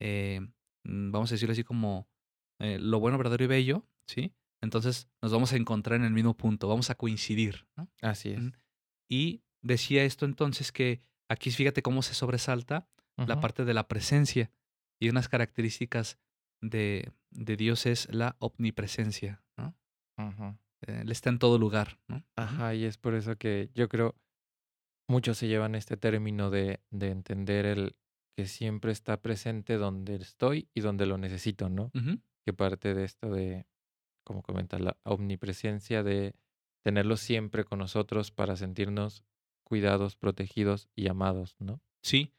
eh, 0.00 0.40
mm, 0.84 1.10
vamos 1.10 1.30
a 1.30 1.34
decirlo 1.34 1.52
así 1.52 1.64
como 1.64 2.08
eh, 2.60 2.78
lo 2.78 3.00
bueno, 3.00 3.18
verdadero 3.18 3.44
y 3.44 3.48
bello, 3.48 3.86
¿sí? 4.06 4.34
Entonces 4.62 5.08
nos 5.22 5.32
vamos 5.32 5.52
a 5.52 5.56
encontrar 5.56 6.00
en 6.00 6.06
el 6.06 6.12
mismo 6.12 6.36
punto, 6.36 6.68
vamos 6.68 6.90
a 6.90 6.94
coincidir, 6.94 7.66
¿no? 7.76 7.88
Así 8.02 8.30
es. 8.30 8.42
Y 9.08 9.42
decía 9.62 10.04
esto 10.04 10.24
entonces 10.24 10.72
que 10.72 11.00
aquí 11.28 11.50
fíjate 11.50 11.82
cómo 11.82 12.02
se 12.02 12.14
sobresalta 12.14 12.88
la 13.16 13.40
parte 13.40 13.64
de 13.64 13.72
la 13.72 13.88
presencia 13.88 14.50
y 15.00 15.08
unas 15.08 15.28
características 15.28 16.18
de, 16.60 17.12
de 17.30 17.56
Dios 17.56 17.86
es 17.86 18.12
la 18.12 18.36
omnipresencia, 18.38 19.42
¿no? 19.56 19.74
ujú. 20.18 20.56
Eh, 20.86 21.00
Él 21.02 21.10
está 21.10 21.30
en 21.30 21.38
todo 21.38 21.58
lugar, 21.58 21.98
¿no? 22.08 22.24
Ajá, 22.36 22.74
y 22.74 22.84
es 22.84 22.98
por 22.98 23.14
eso 23.14 23.36
que 23.36 23.70
yo 23.74 23.88
creo 23.88 24.14
muchos 25.08 25.38
se 25.38 25.48
llevan 25.48 25.74
este 25.74 25.96
término 25.96 26.50
de, 26.50 26.80
de 26.90 27.10
entender 27.10 27.66
el 27.66 27.96
que 28.36 28.46
siempre 28.46 28.92
está 28.92 29.22
presente 29.22 29.76
donde 29.76 30.16
estoy 30.16 30.68
y 30.74 30.80
donde 30.80 31.06
lo 31.06 31.16
necesito, 31.16 31.68
¿no? 31.68 31.90
Que 32.44 32.52
parte 32.52 32.94
de 32.94 33.04
esto 33.04 33.30
de, 33.30 33.66
como 34.24 34.42
comenta, 34.42 34.78
la 34.78 34.98
omnipresencia 35.04 36.02
de 36.02 36.34
tenerlo 36.84 37.16
siempre 37.16 37.64
con 37.64 37.78
nosotros 37.78 38.30
para 38.30 38.56
sentirnos 38.56 39.24
cuidados, 39.64 40.16
protegidos 40.16 40.88
y 40.94 41.08
amados, 41.08 41.56
¿no? 41.58 41.80
Sí. 42.02 42.34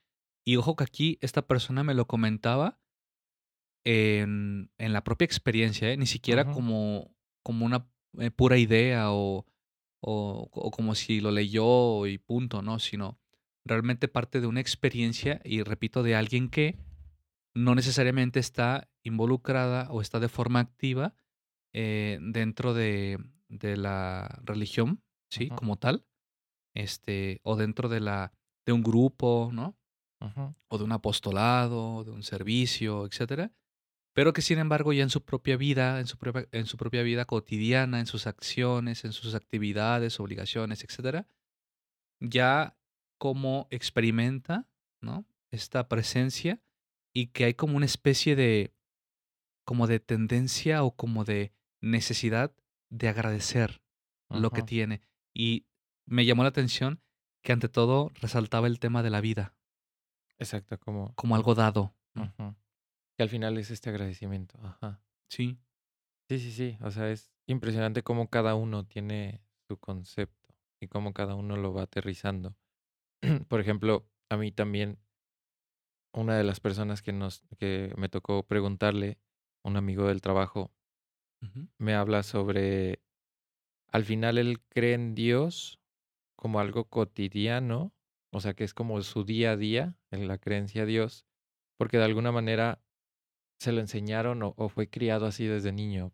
Y 0.45 0.55
ojo 0.57 0.75
que 0.75 0.83
aquí 0.83 1.17
esta 1.21 1.47
persona 1.47 1.83
me 1.83 1.95
lo 1.95 2.05
comentaba 2.05 2.79
en, 3.87 4.69
en 4.77 4.91
la 4.91 5.05
propia 5.05 5.23
experiencia, 5.23 5.89
¿eh? 5.89 5.95
Ni 5.95 6.07
siquiera 6.07 6.43
como, 6.51 7.15
como 7.41 7.65
una 7.65 7.89
eh, 8.19 8.31
pura 8.31 8.57
idea 8.57 9.13
o, 9.13 9.45
o, 10.01 10.49
o 10.51 10.71
como 10.71 10.93
si 10.93 11.21
lo 11.21 11.31
leyó 11.31 12.05
y 12.05 12.17
punto, 12.17 12.61
¿no? 12.61 12.79
Sino 12.79 13.17
realmente 13.63 14.09
parte 14.09 14.41
de 14.41 14.47
una 14.47 14.59
experiencia 14.59 15.39
y 15.45 15.63
repito, 15.63 16.03
de 16.03 16.15
alguien 16.15 16.49
que 16.49 16.77
no 17.55 17.75
necesariamente 17.75 18.41
está 18.41 18.89
involucrada 19.03 19.89
o 19.89 20.01
está 20.01 20.19
de 20.19 20.27
forma 20.27 20.59
activa 20.59 21.15
eh, 21.71 22.19
dentro 22.21 22.73
de, 22.73 23.17
de 23.47 23.77
la 23.77 24.41
religión, 24.43 25.01
¿sí? 25.29 25.47
Como 25.47 25.77
tal, 25.77 26.05
este, 26.75 27.39
o 27.43 27.55
dentro 27.55 27.87
de 27.87 28.01
la, 28.01 28.33
de 28.65 28.73
un 28.73 28.83
grupo, 28.83 29.49
¿no? 29.53 29.77
O 30.67 30.77
de 30.77 30.83
un 30.83 30.91
apostolado, 30.91 32.03
de 32.03 32.11
un 32.11 32.23
servicio, 32.23 33.05
etcétera 33.05 33.53
pero 34.17 34.33
que 34.33 34.41
sin 34.41 34.57
embargo 34.57 34.93
ya 34.93 35.03
en 35.03 35.11
su 35.11 35.23
propia 35.23 35.57
vida, 35.57 35.99
en 35.99 36.07
su 36.07 36.17
propia, 36.17 36.47
en 36.51 36.65
su 36.65 36.75
propia 36.75 37.03
vida 37.03 37.25
cotidiana, 37.25 37.99
en 37.99 38.07
sus 38.07 38.25
acciones, 38.25 39.05
en 39.05 39.13
sus 39.13 39.35
actividades, 39.35 40.19
obligaciones, 40.19 40.83
etcétera, 40.83 41.27
ya 42.19 42.75
como 43.19 43.67
experimenta, 43.69 44.65
¿no? 45.01 45.23
Esta 45.51 45.87
presencia 45.87 46.59
y 47.13 47.27
que 47.27 47.45
hay 47.45 47.53
como 47.53 47.77
una 47.77 47.85
especie 47.85 48.35
de, 48.35 48.73
como 49.63 49.85
de 49.85 49.99
tendencia 49.99 50.83
o 50.83 50.95
como 50.95 51.23
de 51.23 51.53
necesidad 51.79 52.55
de 52.89 53.09
agradecer 53.09 53.83
lo 54.31 54.49
que 54.49 54.63
tiene. 54.63 55.01
Y 55.31 55.67
me 56.07 56.25
llamó 56.25 56.41
la 56.41 56.49
atención 56.49 57.01
que 57.43 57.53
ante 57.53 57.69
todo 57.69 58.11
resaltaba 58.15 58.65
el 58.65 58.79
tema 58.79 59.03
de 59.03 59.11
la 59.11 59.21
vida 59.21 59.53
Exacto, 60.39 60.79
como 60.79 61.13
como- 61.13 61.35
algo 61.35 61.53
dado. 61.53 61.93
Que 63.17 63.23
al 63.23 63.29
final 63.29 63.57
es 63.57 63.71
este 63.71 63.89
agradecimiento. 63.89 64.59
Ajá. 64.61 65.01
Sí. 65.27 65.57
Sí, 66.29 66.37
sí, 66.37 66.51
sí. 66.51 66.77
O 66.81 66.91
sea, 66.91 67.09
es 67.09 67.33
impresionante 67.47 68.03
cómo 68.03 68.29
cada 68.29 68.53
uno 68.53 68.85
tiene 68.85 69.41
su 69.67 69.77
concepto 69.77 70.53
y 70.79 70.87
cómo 70.87 71.13
cada 71.13 71.33
uno 71.33 71.57
lo 71.57 71.73
va 71.73 71.83
aterrizando. 71.83 72.55
Por 73.49 73.59
ejemplo, 73.59 74.07
a 74.29 74.37
mí 74.37 74.51
también, 74.51 74.99
una 76.13 76.37
de 76.37 76.43
las 76.43 76.59
personas 76.59 77.01
que 77.01 77.11
nos, 77.11 77.43
que 77.57 77.91
me 77.97 78.07
tocó 78.07 78.43
preguntarle, 78.43 79.17
un 79.63 79.77
amigo 79.77 80.07
del 80.07 80.21
trabajo, 80.21 80.71
me 81.77 81.93
habla 81.95 82.23
sobre, 82.23 83.01
al 83.91 84.05
final 84.05 84.37
él 84.37 84.61
cree 84.69 84.93
en 84.93 85.15
Dios 85.15 85.79
como 86.35 86.59
algo 86.59 86.85
cotidiano, 86.85 87.93
o 88.31 88.41
sea, 88.41 88.53
que 88.53 88.63
es 88.63 88.73
como 88.73 89.01
su 89.01 89.23
día 89.23 89.51
a 89.51 89.57
día, 89.57 89.97
en 90.11 90.27
la 90.27 90.37
creencia 90.37 90.83
a 90.83 90.85
Dios, 90.85 91.25
porque 91.77 91.97
de 91.97 92.05
alguna 92.05 92.31
manera 92.31 92.81
se 93.59 93.71
lo 93.71 93.81
enseñaron 93.81 94.43
o, 94.43 94.53
o 94.57 94.69
fue 94.69 94.89
criado 94.89 95.25
así 95.25 95.45
desde 95.45 95.71
niño, 95.71 96.13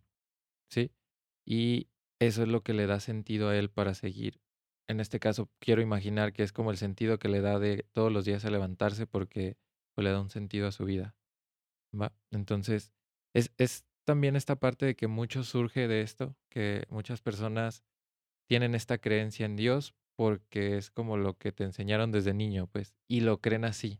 ¿sí? 0.69 0.91
Y 1.45 1.89
eso 2.19 2.43
es 2.43 2.49
lo 2.49 2.63
que 2.63 2.73
le 2.73 2.87
da 2.87 2.99
sentido 2.99 3.49
a 3.49 3.57
él 3.57 3.69
para 3.69 3.93
seguir. 3.93 4.41
En 4.87 4.99
este 4.99 5.19
caso, 5.19 5.49
quiero 5.59 5.81
imaginar 5.81 6.33
que 6.33 6.43
es 6.43 6.51
como 6.53 6.71
el 6.71 6.77
sentido 6.77 7.19
que 7.19 7.29
le 7.29 7.41
da 7.41 7.59
de 7.59 7.85
todos 7.93 8.11
los 8.11 8.25
días 8.25 8.45
a 8.45 8.49
levantarse 8.49 9.07
porque 9.07 9.57
pues, 9.95 10.03
le 10.05 10.11
da 10.11 10.21
un 10.21 10.29
sentido 10.29 10.67
a 10.67 10.71
su 10.71 10.85
vida. 10.85 11.15
¿va? 11.99 12.13
Entonces, 12.31 12.93
es, 13.33 13.51
es 13.57 13.85
también 14.05 14.35
esta 14.35 14.57
parte 14.57 14.85
de 14.85 14.95
que 14.95 15.07
mucho 15.07 15.43
surge 15.43 15.87
de 15.87 16.01
esto, 16.01 16.35
que 16.49 16.85
muchas 16.89 17.21
personas 17.21 17.83
tienen 18.47 18.75
esta 18.75 18.97
creencia 18.97 19.45
en 19.45 19.55
Dios 19.55 19.95
porque 20.15 20.77
es 20.77 20.91
como 20.91 21.17
lo 21.17 21.37
que 21.37 21.51
te 21.51 21.63
enseñaron 21.63 22.11
desde 22.11 22.33
niño, 22.33 22.67
pues, 22.67 22.95
y 23.07 23.21
lo 23.21 23.41
creen 23.41 23.65
así. 23.65 23.99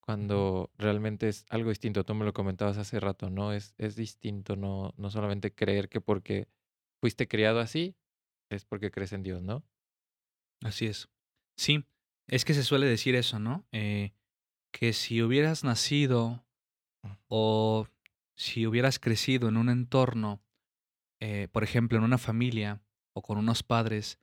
Cuando 0.00 0.70
realmente 0.78 1.28
es 1.28 1.44
algo 1.48 1.70
distinto. 1.70 2.04
Tú 2.04 2.14
me 2.14 2.24
lo 2.24 2.32
comentabas 2.32 2.78
hace 2.78 2.98
rato, 3.00 3.30
¿no? 3.30 3.52
Es, 3.52 3.74
es 3.78 3.96
distinto, 3.96 4.56
no, 4.56 4.94
no 4.96 5.10
solamente 5.10 5.54
creer 5.54 5.88
que 5.88 6.00
porque 6.00 6.48
fuiste 7.00 7.28
criado 7.28 7.60
así, 7.60 7.96
es 8.50 8.64
porque 8.64 8.90
crees 8.90 9.12
en 9.12 9.22
Dios, 9.22 9.42
¿no? 9.42 9.62
Así 10.62 10.86
es. 10.86 11.08
Sí, 11.56 11.84
es 12.26 12.44
que 12.44 12.54
se 12.54 12.64
suele 12.64 12.86
decir 12.86 13.14
eso, 13.14 13.38
¿no? 13.38 13.66
Eh, 13.72 14.12
que 14.72 14.92
si 14.92 15.22
hubieras 15.22 15.64
nacido 15.64 16.44
o 17.28 17.86
si 18.36 18.66
hubieras 18.66 18.98
crecido 18.98 19.48
en 19.48 19.56
un 19.56 19.68
entorno, 19.68 20.42
eh, 21.20 21.48
por 21.52 21.64
ejemplo, 21.64 21.98
en 21.98 22.04
una 22.04 22.18
familia 22.18 22.82
o 23.14 23.22
con 23.22 23.38
unos 23.38 23.62
padres 23.62 24.18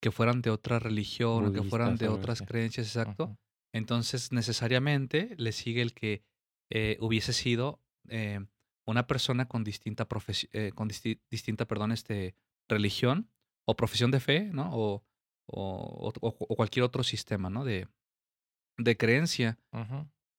que 0.00 0.10
fueran 0.10 0.42
de 0.42 0.50
otra 0.50 0.78
religión 0.78 1.46
o 1.46 1.52
que 1.52 1.62
fueran 1.62 1.96
de 1.96 2.08
otras 2.08 2.42
creencias, 2.42 2.88
exacto, 2.88 3.38
entonces 3.72 4.32
necesariamente 4.32 5.34
le 5.38 5.52
sigue 5.52 5.82
el 5.82 5.94
que 5.94 6.22
eh, 6.70 6.96
hubiese 7.00 7.32
sido 7.32 7.80
eh, 8.08 8.40
una 8.86 9.06
persona 9.06 9.46
con 9.48 9.64
distinta 9.64 10.06
eh, 10.52 10.72
con 10.74 10.88
disti- 10.88 11.20
distinta, 11.30 11.66
perdón, 11.66 11.92
este, 11.92 12.34
religión 12.68 13.30
o 13.64 13.76
profesión 13.76 14.10
de 14.10 14.20
fe, 14.20 14.50
¿no? 14.52 14.70
O, 14.72 15.04
o, 15.46 16.12
o- 16.20 16.36
o 16.38 16.56
cualquier 16.56 16.84
otro 16.84 17.02
sistema, 17.02 17.50
¿no? 17.50 17.64
De, 17.64 17.88
de 18.78 18.96
creencia. 18.96 19.58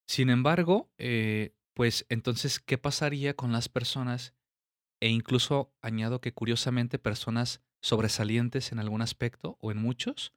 Sin 0.08 0.30
embargo, 0.30 0.92
eh, 0.98 1.56
pues 1.74 2.06
entonces, 2.10 2.60
¿qué 2.60 2.78
pasaría 2.78 3.36
con 3.36 3.52
las 3.52 3.70
personas? 3.70 4.34
E 5.02 5.10
incluso 5.10 5.74
añado 5.82 6.22
que 6.22 6.34
curiosamente 6.34 6.98
personas 7.00 7.62
sobresalientes 7.82 8.72
en 8.72 8.80
algún 8.80 9.02
aspecto 9.02 9.58
o 9.60 9.72
en 9.72 9.78
muchos, 9.78 10.34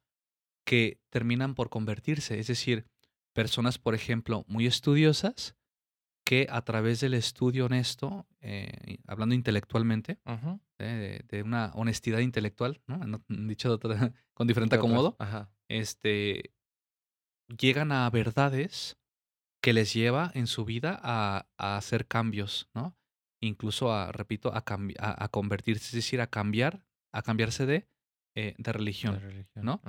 que 0.66 1.00
terminan 1.10 1.54
por 1.54 1.70
convertirse. 1.70 2.38
Es 2.38 2.48
decir, 2.48 2.84
personas, 3.32 3.78
por 3.78 3.94
ejemplo, 3.94 4.44
muy 4.48 4.66
estudiosas, 4.66 5.54
que 6.24 6.48
a 6.50 6.62
través 6.62 7.00
del 7.00 7.14
estudio 7.14 7.66
honesto, 7.66 8.26
eh, 8.40 8.98
hablando 9.06 9.34
intelectualmente, 9.34 10.18
eh, 10.78 11.22
de, 11.30 11.36
de 11.36 11.42
una 11.44 11.70
honestidad 11.74 12.18
intelectual, 12.18 12.82
dicho 13.28 13.68
de 13.68 13.74
otra- 13.76 14.12
con 14.34 14.46
diferente 14.48 14.74
acomodo, 14.76 15.16
este, 15.68 16.52
llegan 17.58 17.92
a 17.92 18.10
verdades 18.10 18.98
que 19.62 19.72
les 19.72 19.92
lleva 19.94 20.30
en 20.34 20.46
su 20.46 20.64
vida 20.64 20.98
a, 21.02 21.48
a 21.58 21.76
hacer 21.76 22.06
cambios, 22.06 22.68
¿no? 22.74 22.96
Incluso 23.40 23.92
a, 23.92 24.12
repito, 24.12 24.52
a, 24.52 24.64
a 24.98 25.28
convertirse, 25.28 25.86
es 25.86 25.92
decir, 25.92 26.20
a 26.20 26.26
cambiar, 26.28 26.84
a 27.12 27.22
cambiarse 27.22 27.66
de, 27.66 27.86
eh, 28.36 28.54
de 28.56 28.62
De 28.62 28.72
religión, 28.72 29.18
religión. 29.20 29.64
¿no? 29.64 29.80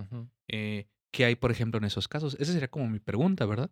Eh, 0.48 0.88
¿Qué 1.12 1.26
hay, 1.26 1.36
por 1.36 1.52
ejemplo, 1.52 1.78
en 1.78 1.84
esos 1.84 2.08
casos? 2.08 2.36
Esa 2.40 2.54
sería 2.54 2.70
como 2.70 2.88
mi 2.88 3.00
pregunta, 3.00 3.46
¿verdad? 3.46 3.70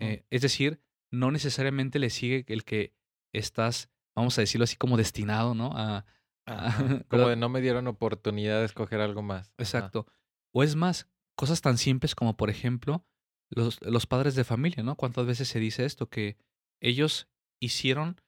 Eh, 0.00 0.24
es 0.30 0.42
decir, 0.42 0.80
no 1.12 1.30
necesariamente 1.30 1.98
le 1.98 2.10
sigue 2.10 2.44
el 2.48 2.64
que 2.64 2.92
estás, 3.32 3.90
vamos 4.16 4.36
a 4.38 4.40
decirlo 4.40 4.64
así, 4.64 4.76
como 4.76 4.96
destinado, 4.96 5.54
¿no? 5.54 5.70
A. 5.74 6.04
Como 7.08 7.28
de 7.28 7.34
no 7.34 7.48
me 7.48 7.60
dieron 7.60 7.88
oportunidad 7.88 8.60
de 8.60 8.66
escoger 8.66 9.00
algo 9.00 9.20
más. 9.20 9.48
Ajá. 9.48 9.54
Exacto. 9.58 10.06
O 10.52 10.62
es 10.62 10.76
más, 10.76 11.08
cosas 11.34 11.60
tan 11.60 11.76
simples 11.76 12.14
como, 12.14 12.36
por 12.36 12.50
ejemplo, 12.50 13.04
los, 13.50 13.80
los 13.82 14.06
padres 14.06 14.36
de 14.36 14.44
familia, 14.44 14.84
¿no? 14.84 14.94
¿Cuántas 14.94 15.26
veces 15.26 15.48
se 15.48 15.58
dice 15.58 15.84
esto? 15.84 16.08
Que 16.08 16.36
ellos 16.80 17.28
hicieron, 17.60 18.20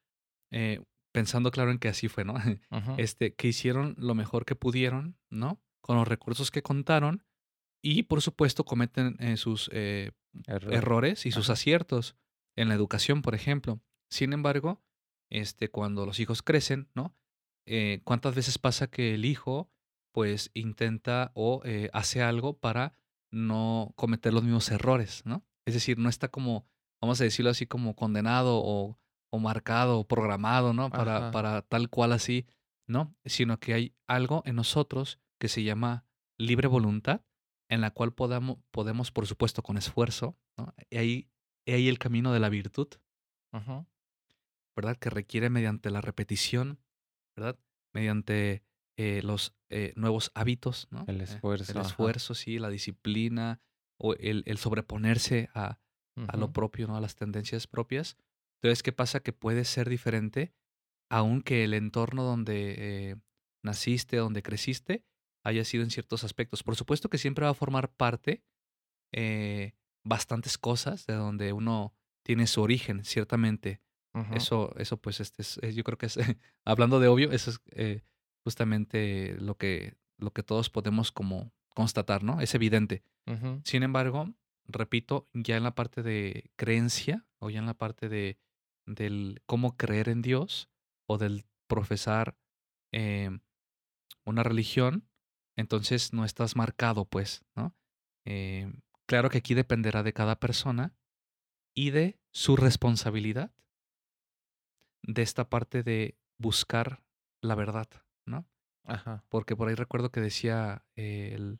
eh, 0.51 0.83
pensando 1.13 1.53
claro 1.53 1.71
en 1.71 1.79
que 1.79 1.89
así 1.89 2.09
fue, 2.09 2.25
¿no? 2.25 2.35
Este, 2.99 3.35
que 3.35 3.47
hicieron 3.47 3.95
lo 3.99 4.17
mejor 4.17 4.45
que 4.45 4.57
pudieron, 4.57 5.17
¿no? 5.31 5.61
Con 5.81 5.97
los 5.97 6.07
recursos 6.09 6.51
que 6.51 6.63
contaron 6.63 7.25
y, 7.83 8.05
por 8.05 8.21
supuesto, 8.23 8.65
cometen 8.65 9.17
eh, 9.21 9.37
sus 9.37 9.71
eh, 9.73 10.13
Error. 10.47 10.75
errores 10.75 11.27
y 11.27 11.31
sus 11.31 11.47
Ajá. 11.47 11.55
aciertos 11.55 12.17
en 12.57 12.69
la 12.69 12.75
educación, 12.75 13.23
por 13.23 13.35
ejemplo. 13.35 13.81
Sin 14.11 14.33
embargo, 14.33 14.83
este, 15.31 15.71
cuando 15.71 16.05
los 16.07 16.21
hijos 16.21 16.43
crecen, 16.43 16.89
¿no? 16.95 17.15
Eh, 17.67 18.01
¿Cuántas 18.05 18.35
veces 18.35 18.59
pasa 18.59 18.89
que 18.91 19.15
el 19.15 19.25
hijo, 19.25 19.71
pues, 20.13 20.51
intenta 20.55 21.33
o 21.35 21.63
hace 21.93 22.23
algo 22.23 22.59
para 22.59 22.95
no 23.31 23.93
cometer 23.97 24.33
los 24.33 24.43
mismos 24.43 24.71
errores, 24.71 25.23
¿no? 25.27 25.45
Es 25.67 25.75
decir, 25.75 25.99
no 25.99 26.09
está 26.09 26.29
como, 26.29 26.67
vamos 27.01 27.21
a 27.21 27.25
decirlo 27.25 27.51
así, 27.51 27.67
como 27.67 27.95
condenado 27.95 28.59
o, 28.65 28.99
o 29.31 29.39
marcado 29.39 29.99
o 30.01 30.09
programado, 30.09 30.73
¿no? 30.73 30.89
Para, 30.91 31.17
Ajá. 31.19 31.31
para 31.31 31.63
tal 31.63 31.91
cual 31.91 32.13
así, 32.13 32.47
¿no? 32.87 33.15
Sino 33.27 33.61
que 33.61 33.75
hay 33.75 33.95
algo 34.07 34.43
en 34.47 34.57
nosotros 34.57 35.21
que 35.39 35.49
se 35.49 35.63
llama 35.63 36.05
libre 36.39 36.69
voluntad 36.69 37.23
en 37.69 37.81
la 37.81 37.91
cual 37.91 38.13
podamos, 38.15 38.59
podemos, 38.71 39.11
por 39.13 39.27
supuesto, 39.27 39.63
con 39.63 39.77
esfuerzo, 39.77 40.37
¿no? 40.57 40.75
Y 40.91 40.97
ahí, 40.97 41.31
y 41.67 41.73
ahí 41.73 41.89
el 41.89 41.99
camino 41.99 42.33
de 42.33 42.41
la 42.41 42.49
virtud. 42.49 42.89
¿verdad? 44.77 44.97
Que 44.97 45.11
requiere 45.11 45.51
mediante 45.51 45.91
la 45.91 46.01
repetición, 46.01 46.81
¿verdad? 47.37 47.59
Mediante 47.93 48.63
eh, 48.97 49.23
los 49.23 49.55
eh, 49.71 49.93
nuevos 49.97 50.31
hábitos, 50.35 50.87
¿no? 50.91 51.05
El 51.09 51.21
Eh, 51.21 51.25
esfuerzo. 51.25 51.73
el 51.73 51.79
Ajá. 51.79 51.89
esfuerzo, 51.89 52.35
sí, 52.35 52.59
la 52.59 52.69
disciplina 52.71 53.61
o 53.99 54.15
el, 54.15 54.45
el 54.47 54.59
sobreponerse 54.59 55.51
a, 55.55 55.81
a 56.29 56.37
lo 56.37 56.53
propio, 56.53 56.87
¿no? 56.87 56.97
A 56.97 57.01
las 57.01 57.15
tendencias 57.17 57.67
propias. 57.67 58.17
Entonces, 58.61 58.83
¿qué 58.83 58.93
pasa? 58.93 59.21
Que 59.21 59.33
puede 59.33 59.65
ser 59.65 59.89
diferente, 59.89 60.53
aunque 61.11 61.65
el 61.65 61.75
entorno 61.75 62.23
donde 62.25 63.19
naciste, 63.65 64.17
donde 64.17 64.43
creciste, 64.43 65.05
haya 65.49 65.65
sido 65.65 65.83
en 65.85 65.91
ciertos 65.91 66.25
aspectos. 66.25 66.63
Por 66.63 66.77
supuesto 66.77 67.09
que 67.09 67.19
siempre 67.19 67.45
va 67.45 67.51
a 67.51 67.55
formar 67.55 67.91
parte 67.91 68.43
eh, 69.13 69.75
bastantes 70.05 70.59
cosas 70.59 71.07
de 71.07 71.15
donde 71.15 71.53
uno 71.53 71.95
tiene 72.23 72.47
su 72.47 72.63
origen, 72.63 73.05
ciertamente. 73.05 73.81
Eso, 74.33 74.75
eso 74.77 74.97
pues, 74.97 75.21
este 75.21 75.43
es, 75.43 75.61
eh, 75.63 75.73
yo 75.73 75.85
creo 75.85 75.97
que 75.97 76.07
es, 76.07 76.19
hablando 76.65 76.99
de 76.99 77.07
obvio, 77.07 77.31
eso 77.31 77.51
es 77.53 77.61
eh, 77.71 78.03
justamente 78.43 79.37
lo 79.39 79.57
que, 79.57 79.95
lo 80.17 80.33
que 80.33 80.43
todos 80.43 80.71
podemos 80.71 81.13
como 81.13 81.53
constatar, 81.73 82.25
¿no? 82.25 82.41
Es 82.41 82.55
evidente. 82.55 83.05
Sin 83.63 83.83
embargo, 83.83 84.33
repito, 84.67 85.29
ya 85.35 85.57
en 85.57 85.63
la 85.63 85.75
parte 85.75 86.03
de 86.03 86.51
creencia 86.57 87.27
o 87.39 87.51
ya 87.51 87.61
en 87.61 87.67
la 87.67 87.75
parte 87.75 88.09
de 88.09 88.39
del 88.87 89.43
cómo 89.47 89.77
creer 89.77 90.09
en 90.09 90.23
Dios 90.23 90.71
o 91.07 91.19
del 91.19 91.45
profesar 91.67 92.37
eh, 92.93 93.31
una 94.25 94.43
religión, 94.43 95.08
entonces 95.59 96.13
no 96.13 96.25
estás 96.25 96.55
marcado, 96.55 97.05
pues, 97.05 97.45
¿no? 97.57 97.75
Eh, 98.25 98.73
claro 99.07 99.29
que 99.29 99.39
aquí 99.39 99.55
dependerá 99.55 100.05
de 100.05 100.13
cada 100.13 100.39
persona 100.39 100.95
y 101.75 101.91
de 101.91 102.21
su 102.31 102.57
responsabilidad 102.57 103.53
de 105.03 105.23
esta 105.23 105.51
parte 105.51 105.83
de 105.83 106.17
buscar 106.39 107.03
la 107.43 107.57
verdad, 107.57 107.89
¿no? 108.25 108.47
Ajá. 108.85 109.25
Porque 109.29 109.57
por 109.57 109.69
ahí 109.69 109.75
recuerdo 109.75 110.13
que 110.13 110.21
decía 110.21 110.85
eh, 110.95 111.33
el 111.35 111.59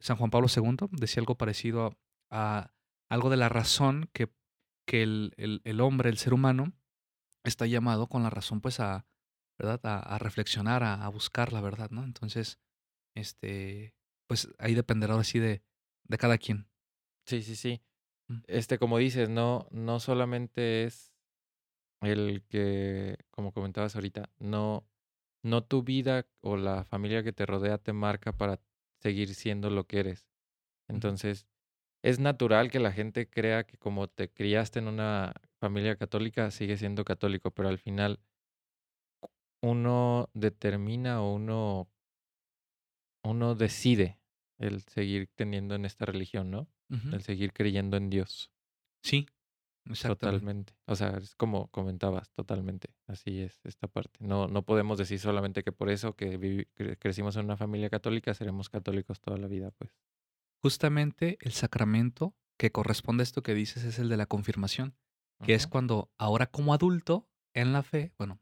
San 0.00 0.16
Juan 0.16 0.30
Pablo 0.30 0.46
II, 0.54 0.88
decía 0.92 1.20
algo 1.20 1.36
parecido 1.36 1.86
a, 1.86 1.90
a 2.30 2.70
algo 3.08 3.30
de 3.30 3.36
la 3.36 3.48
razón 3.48 4.08
que, 4.12 4.32
que 4.86 5.02
el, 5.02 5.34
el, 5.38 5.60
el 5.64 5.80
hombre, 5.80 6.08
el 6.08 6.18
ser 6.18 6.34
humano, 6.34 6.72
está 7.42 7.66
llamado 7.66 8.06
con 8.06 8.22
la 8.22 8.30
razón, 8.30 8.60
pues, 8.60 8.78
a, 8.78 9.06
¿verdad? 9.58 9.80
A, 9.82 9.98
a 9.98 10.18
reflexionar, 10.18 10.84
a, 10.84 11.04
a 11.04 11.08
buscar 11.08 11.52
la 11.52 11.60
verdad, 11.60 11.90
¿no? 11.90 12.04
Entonces, 12.04 12.60
este, 13.14 13.94
pues 14.26 14.48
ahí 14.58 14.74
dependerá 14.74 15.14
ahora 15.14 15.24
sí 15.24 15.38
de, 15.38 15.62
de 16.04 16.18
cada 16.18 16.38
quien. 16.38 16.68
Sí, 17.26 17.42
sí, 17.42 17.56
sí. 17.56 17.82
Mm, 18.28 18.40
Este, 18.46 18.78
como 18.78 18.98
dices, 18.98 19.28
no, 19.28 19.66
no 19.70 20.00
solamente 20.00 20.84
es 20.84 21.12
el 22.02 22.44
que, 22.48 23.18
como 23.30 23.52
comentabas 23.52 23.94
ahorita, 23.96 24.30
no 24.38 24.86
no 25.44 25.64
tu 25.64 25.82
vida 25.84 26.26
o 26.42 26.56
la 26.56 26.84
familia 26.84 27.22
que 27.24 27.32
te 27.32 27.46
rodea 27.46 27.78
te 27.78 27.92
marca 27.94 28.32
para 28.36 28.60
seguir 29.00 29.34
siendo 29.34 29.70
lo 29.70 29.86
que 29.86 30.00
eres. 30.00 30.28
Entonces, 30.88 31.46
es 32.02 32.18
natural 32.20 32.70
que 32.70 32.80
la 32.80 32.92
gente 32.92 33.30
crea 33.30 33.64
que 33.64 33.78
como 33.78 34.08
te 34.08 34.30
criaste 34.32 34.80
en 34.80 34.88
una 34.88 35.34
familia 35.60 35.96
católica, 35.96 36.50
sigues 36.52 36.80
siendo 36.80 37.04
católico, 37.04 37.52
pero 37.52 37.68
al 37.70 37.78
final 37.78 38.20
uno 39.62 40.30
determina 40.34 41.22
o 41.22 41.34
uno, 41.34 41.88
uno 43.24 43.54
decide 43.54 44.18
el 44.58 44.82
seguir 44.82 45.28
teniendo 45.34 45.74
en 45.74 45.84
esta 45.84 46.04
religión, 46.06 46.50
¿no? 46.50 46.68
El 47.12 47.22
seguir 47.22 47.52
creyendo 47.52 47.96
en 47.96 48.08
Dios. 48.10 48.52
Sí. 49.02 49.26
Totalmente. 50.02 50.74
O 50.86 50.96
sea, 50.96 51.18
es 51.18 51.34
como 51.34 51.68
comentabas, 51.68 52.30
totalmente. 52.32 52.88
Así 53.06 53.40
es 53.40 53.60
esta 53.64 53.86
parte. 53.88 54.18
No, 54.20 54.46
no 54.48 54.62
podemos 54.62 54.96
decir 54.96 55.18
solamente 55.18 55.62
que 55.62 55.72
por 55.72 55.90
eso 55.90 56.14
que 56.16 56.38
vivi- 56.38 56.68
cre- 56.76 56.96
crecimos 56.98 57.36
en 57.36 57.44
una 57.46 57.56
familia 57.56 57.90
católica 57.90 58.32
seremos 58.32 58.70
católicos 58.70 59.20
toda 59.20 59.36
la 59.36 59.46
vida, 59.48 59.72
pues. 59.72 59.90
Justamente 60.62 61.36
el 61.42 61.52
sacramento 61.52 62.34
que 62.58 62.70
corresponde 62.70 63.22
a 63.22 63.24
esto 63.24 63.42
que 63.42 63.52
dices 63.54 63.84
es 63.84 63.98
el 63.98 64.08
de 64.08 64.16
la 64.16 64.26
confirmación, 64.26 64.96
que 65.42 65.52
es 65.54 65.66
cuando 65.66 66.10
ahora 66.16 66.46
como 66.46 66.72
adulto 66.72 67.28
en 67.54 67.72
la 67.72 67.82
fe, 67.82 68.12
bueno, 68.18 68.40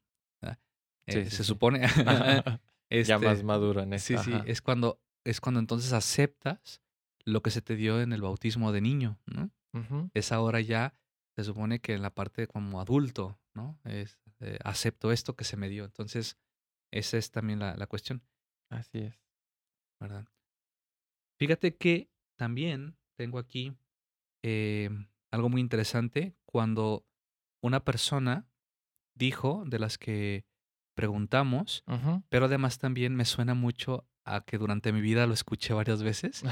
Eh, 1.04 1.24
sí, 1.24 1.30
se 1.30 1.36
sí. 1.38 1.44
supone, 1.44 1.80
Ya 3.08 3.18
más 3.18 3.34
este, 3.34 3.44
maduro 3.44 3.80
en 3.82 3.98
sí, 3.98 4.14
esto. 4.14 4.24
sí, 4.24 4.32
Ajá. 4.34 4.44
es 4.46 4.60
cuando, 4.60 5.00
es 5.24 5.40
cuando 5.40 5.60
entonces 5.60 5.92
aceptas 5.92 6.82
lo 7.24 7.42
que 7.42 7.50
se 7.50 7.62
te 7.62 7.76
dio 7.76 8.00
en 8.00 8.12
el 8.12 8.20
bautismo 8.20 8.72
de 8.72 8.80
niño, 8.80 9.18
¿no? 9.26 9.50
Es 10.12 10.32
ahora 10.32 10.60
ya, 10.60 10.94
se 11.34 11.44
supone 11.44 11.80
que 11.80 11.94
en 11.94 12.02
la 12.02 12.10
parte 12.10 12.46
como 12.46 12.80
adulto, 12.80 13.38
¿no? 13.54 13.78
Es, 13.84 14.18
eh, 14.40 14.58
acepto 14.64 15.12
esto 15.12 15.34
que 15.34 15.44
se 15.44 15.56
me 15.56 15.68
dio. 15.70 15.84
Entonces, 15.84 16.36
esa 16.90 17.16
es 17.16 17.30
también 17.30 17.58
la, 17.60 17.74
la 17.76 17.86
cuestión, 17.86 18.22
Así 18.68 18.98
es. 18.98 19.14
¿verdad? 20.00 20.26
Fíjate 21.38 21.76
que 21.76 22.10
también 22.36 22.96
tengo 23.16 23.38
aquí 23.38 23.76
eh, 24.42 24.90
algo 25.30 25.48
muy 25.48 25.60
interesante 25.60 26.34
cuando 26.44 27.06
una 27.62 27.84
persona 27.84 28.46
dijo 29.14 29.62
de 29.66 29.78
las 29.78 29.96
que 29.98 30.44
preguntamos, 30.94 31.84
pero 32.28 32.46
además 32.46 32.78
también 32.78 33.14
me 33.14 33.24
suena 33.24 33.54
mucho 33.54 34.06
a 34.24 34.42
que 34.42 34.58
durante 34.58 34.92
mi 34.92 35.00
vida 35.00 35.26
lo 35.26 35.34
escuché 35.34 35.74
varias 35.74 36.02
veces, 36.02 36.42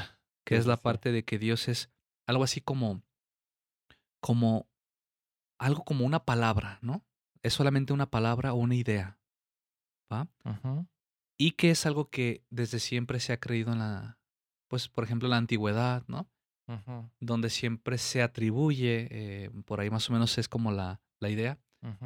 que 0.44 0.56
Sí, 0.56 0.60
es 0.60 0.66
la 0.66 0.78
parte 0.78 1.12
de 1.12 1.24
que 1.24 1.38
Dios 1.38 1.68
es 1.68 1.90
algo 2.26 2.44
así 2.44 2.60
como, 2.60 3.02
como, 4.20 4.68
algo 5.58 5.84
como 5.84 6.04
una 6.04 6.24
palabra, 6.24 6.78
¿no? 6.82 7.04
Es 7.42 7.54
solamente 7.54 7.92
una 7.92 8.10
palabra 8.10 8.52
o 8.52 8.56
una 8.56 8.74
idea, 8.74 9.18
¿va? 10.12 10.28
Y 11.38 11.52
que 11.52 11.70
es 11.70 11.86
algo 11.86 12.10
que 12.10 12.44
desde 12.50 12.80
siempre 12.80 13.18
se 13.20 13.32
ha 13.32 13.40
creído 13.40 13.72
en 13.72 13.78
la, 13.78 14.18
pues, 14.68 14.88
por 14.88 15.04
ejemplo, 15.04 15.26
en 15.26 15.30
la 15.30 15.36
antigüedad, 15.38 16.04
¿no? 16.06 16.28
Donde 17.18 17.50
siempre 17.50 17.98
se 17.98 18.22
atribuye, 18.22 19.08
eh, 19.10 19.50
por 19.64 19.80
ahí 19.80 19.90
más 19.90 20.08
o 20.08 20.12
menos 20.12 20.38
es 20.38 20.48
como 20.48 20.70
la, 20.70 21.00
la 21.18 21.28
idea, 21.28 21.58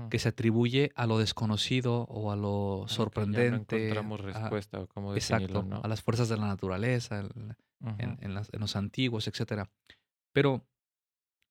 Que 0.09 0.19
se 0.21 0.29
atribuye 0.29 0.93
a 0.95 1.07
lo 1.07 1.19
desconocido 1.19 2.03
o 2.05 2.31
a 2.31 2.37
lo 2.37 2.75
A 2.75 2.79
ya 2.79 2.83
no 2.83 2.89
sorprendente, 2.89 3.77
encontramos 3.87 4.21
a- 4.21 4.23
respuesta 4.23 4.81
o 4.81 4.87
cómo 4.87 5.13
definirlo, 5.15 5.47
exacto, 5.61 5.63
¿no? 5.69 5.81
a 5.83 5.89
las 5.89 6.01
fuerzas 6.01 6.29
de 6.29 6.37
la 6.37 6.47
naturaleza, 6.47 7.19
en, 7.21 7.57
en- 7.99 8.11
Ujú. 8.13 8.25
en 8.25 8.35
las- 8.35 8.53
en 8.55 8.61
los 8.61 8.77
antiguos, 8.77 9.27
etcétera. 9.27 9.69
Pero 10.33 10.65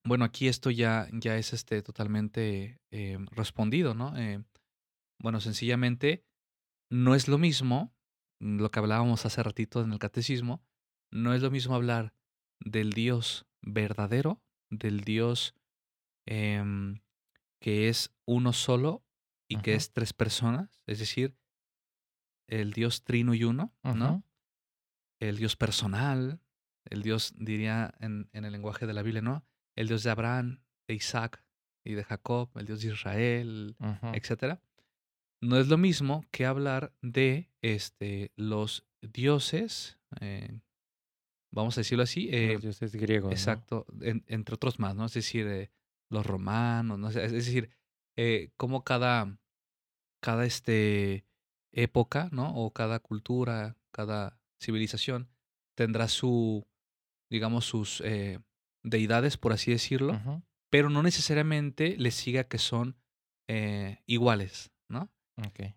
bueno, 0.06 0.24
aquí 0.24 0.48
esto 0.48 0.70
ya, 0.70 1.06
ya 1.12 1.36
es 1.36 1.52
este, 1.52 1.82
totalmente 1.82 2.80
eh, 2.90 3.18
respondido, 3.32 3.94
¿no? 3.94 4.16
Eh, 4.16 4.42
bueno, 5.20 5.40
sencillamente 5.40 6.24
no 6.90 7.14
es 7.14 7.28
lo 7.28 7.36
mismo, 7.38 7.92
lo 8.40 8.70
que 8.70 8.78
hablábamos 8.78 9.26
hace 9.26 9.42
ratito 9.42 9.82
en 9.82 9.92
el 9.92 9.98
catecismo, 9.98 10.62
no 11.12 11.34
es 11.34 11.42
lo 11.42 11.50
mismo 11.50 11.74
hablar 11.74 12.14
del 12.60 12.90
Dios 12.94 13.46
verdadero, 13.62 14.40
del 14.70 15.00
Dios 15.00 15.54
em, 16.26 17.00
que 17.64 17.88
es 17.88 18.14
uno 18.26 18.52
solo 18.52 19.02
y 19.48 19.56
que 19.62 19.74
es 19.74 19.92
tres 19.94 20.12
personas, 20.12 20.82
es 20.86 20.98
decir, 20.98 21.34
el 22.46 22.72
Dios 22.74 23.04
trino 23.04 23.32
y 23.32 23.44
uno, 23.44 23.72
¿no? 23.82 24.24
El 25.18 25.36
Dios 25.38 25.56
personal, 25.56 26.40
el 26.84 27.02
Dios, 27.02 27.32
diría 27.38 27.94
en, 28.00 28.28
en 28.32 28.44
el 28.44 28.52
lenguaje 28.52 28.86
de 28.86 28.92
la 28.92 29.02
Biblia, 29.02 29.22
¿no? 29.22 29.46
El 29.76 29.88
Dios 29.88 30.02
de 30.02 30.10
Abraham, 30.10 30.60
de 30.86 30.94
Isaac 30.94 31.42
y 31.84 31.94
de 31.94 32.04
Jacob, 32.04 32.50
el 32.56 32.66
Dios 32.66 32.82
de 32.82 32.88
Israel, 32.92 33.76
etcétera. 34.14 34.60
No 35.40 35.58
es 35.58 35.68
lo 35.68 35.78
mismo 35.78 36.22
que 36.30 36.44
hablar 36.44 36.92
de 37.00 37.50
este, 37.62 38.32
los 38.36 38.86
dioses, 39.00 39.98
eh, 40.20 40.60
vamos 41.50 41.78
a 41.78 41.80
decirlo 41.80 42.02
así, 42.04 42.28
eh, 42.30 42.52
Los 42.54 42.62
dioses 42.62 42.92
griegos, 42.94 43.30
¿no? 43.30 43.32
exacto, 43.32 43.86
en- 44.02 44.24
entre 44.28 44.54
otros 44.54 44.78
más, 44.78 44.94
¿no? 44.94 45.06
Es 45.06 45.14
decir, 45.14 45.46
eh, 45.46 45.70
los 46.10 46.26
romanos, 46.26 46.98
¿no? 46.98 47.08
Es 47.08 47.32
decir, 47.32 47.70
eh, 48.16 48.50
cómo 48.56 48.84
cada, 48.84 49.38
cada 50.20 50.44
este, 50.44 51.26
época, 51.72 52.28
¿no? 52.32 52.54
O 52.54 52.72
cada 52.72 52.98
cultura, 53.00 53.76
cada 53.92 54.38
civilización 54.60 55.28
tendrá 55.76 56.08
su, 56.08 56.66
digamos, 57.30 57.64
sus 57.64 58.00
eh, 58.04 58.40
deidades, 58.82 59.36
por 59.36 59.52
así 59.52 59.70
decirlo, 59.70 60.20
pero 60.70 60.90
no 60.90 61.02
necesariamente 61.02 61.96
les 61.98 62.14
siga 62.14 62.44
que 62.44 62.58
son 62.58 62.96
eh, 63.48 64.02
iguales, 64.06 64.72
¿no? 64.88 65.10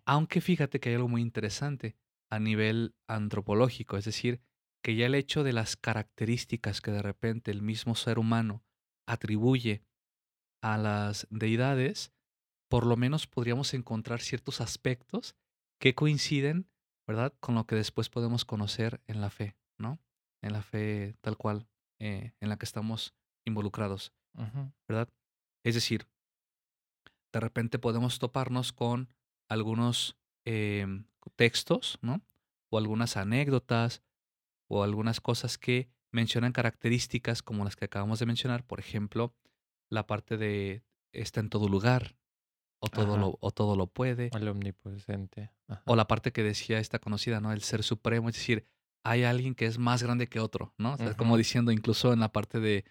Aunque 0.04 0.40
fíjate 0.40 0.78
que 0.78 0.90
hay 0.90 0.94
algo 0.94 1.08
muy 1.08 1.20
interesante 1.22 1.96
a 2.30 2.38
nivel 2.38 2.94
antropológico, 3.08 3.96
es 3.96 4.04
decir, 4.04 4.40
que 4.82 4.94
ya 4.94 5.06
el 5.06 5.14
hecho 5.14 5.42
de 5.42 5.52
las 5.52 5.76
características 5.76 6.80
que 6.80 6.92
de 6.92 7.02
repente 7.02 7.50
el 7.50 7.62
mismo 7.62 7.94
ser 7.94 8.18
humano 8.18 8.62
atribuye 9.06 9.82
a 10.72 10.76
las 10.76 11.26
deidades, 11.30 12.12
por 12.68 12.84
lo 12.84 12.96
menos 12.96 13.26
podríamos 13.26 13.72
encontrar 13.72 14.20
ciertos 14.20 14.60
aspectos 14.60 15.34
que 15.80 15.94
coinciden, 15.94 16.68
¿verdad?, 17.06 17.32
con 17.40 17.54
lo 17.54 17.66
que 17.66 17.74
después 17.74 18.10
podemos 18.10 18.44
conocer 18.44 19.00
en 19.06 19.22
la 19.22 19.30
fe, 19.30 19.56
¿no? 19.78 19.98
En 20.42 20.52
la 20.52 20.62
fe 20.62 21.14
tal 21.22 21.38
cual, 21.38 21.66
eh, 22.00 22.32
en 22.40 22.48
la 22.50 22.58
que 22.58 22.66
estamos 22.66 23.14
involucrados. 23.46 24.12
¿verdad? 24.86 25.08
Es 25.64 25.74
decir, 25.74 26.06
de 27.32 27.40
repente 27.40 27.78
podemos 27.80 28.20
toparnos 28.20 28.72
con 28.72 29.08
algunos 29.48 30.16
em, 30.44 31.06
textos, 31.34 31.98
¿no? 32.02 32.22
O 32.70 32.78
algunas 32.78 33.16
anécdotas 33.16 34.02
o 34.68 34.84
algunas 34.84 35.20
cosas 35.20 35.58
que 35.58 35.90
mencionan 36.12 36.52
características 36.52 37.42
como 37.42 37.64
las 37.64 37.74
que 37.74 37.86
acabamos 37.86 38.18
de 38.18 38.26
mencionar, 38.26 38.64
por 38.64 38.78
ejemplo, 38.78 39.34
la 39.90 40.06
parte 40.06 40.36
de 40.36 40.82
está 41.12 41.40
en 41.40 41.48
todo 41.50 41.68
lugar 41.68 42.16
o 42.80 42.88
todo 42.88 43.12
Ajá. 43.14 43.20
lo 43.20 43.38
o 43.40 43.50
todo 43.50 43.76
lo 43.76 43.86
puede, 43.86 44.30
El 44.34 44.48
omnipresente. 44.48 45.50
Ajá. 45.66 45.82
o 45.84 45.96
la 45.96 46.06
parte 46.06 46.32
que 46.32 46.42
decía 46.42 46.78
esta 46.78 46.98
conocida, 46.98 47.40
¿no? 47.40 47.52
El 47.52 47.62
ser 47.62 47.82
supremo, 47.82 48.28
es 48.28 48.36
decir, 48.36 48.64
hay 49.04 49.24
alguien 49.24 49.54
que 49.54 49.66
es 49.66 49.78
más 49.78 50.02
grande 50.02 50.26
que 50.28 50.40
otro, 50.40 50.74
¿no? 50.78 50.94
O 50.94 50.96
sea, 50.96 51.14
como 51.14 51.36
diciendo 51.36 51.72
incluso 51.72 52.12
en 52.12 52.20
la 52.20 52.32
parte 52.32 52.60
de 52.60 52.84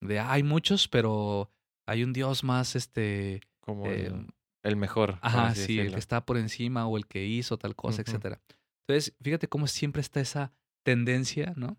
de 0.00 0.18
hay 0.18 0.42
muchos, 0.42 0.88
pero 0.88 1.50
hay 1.86 2.02
un 2.02 2.12
Dios 2.12 2.44
más 2.44 2.76
este 2.76 3.40
Como 3.60 3.86
em, 3.86 4.26
el, 4.26 4.26
el 4.62 4.76
mejor, 4.76 5.18
Ajá, 5.22 5.54
sí, 5.54 5.78
el 5.80 5.92
que 5.92 5.98
está 5.98 6.24
por 6.26 6.36
encima 6.36 6.86
o 6.86 6.96
el 6.96 7.06
que 7.06 7.24
hizo 7.24 7.58
tal 7.58 7.74
cosa, 7.74 8.02
Ujú. 8.02 8.10
etcétera. 8.10 8.40
Entonces, 8.86 9.14
fíjate 9.22 9.48
cómo 9.48 9.66
siempre 9.66 10.00
está 10.02 10.20
esa 10.20 10.52
tendencia, 10.82 11.54
¿no? 11.56 11.78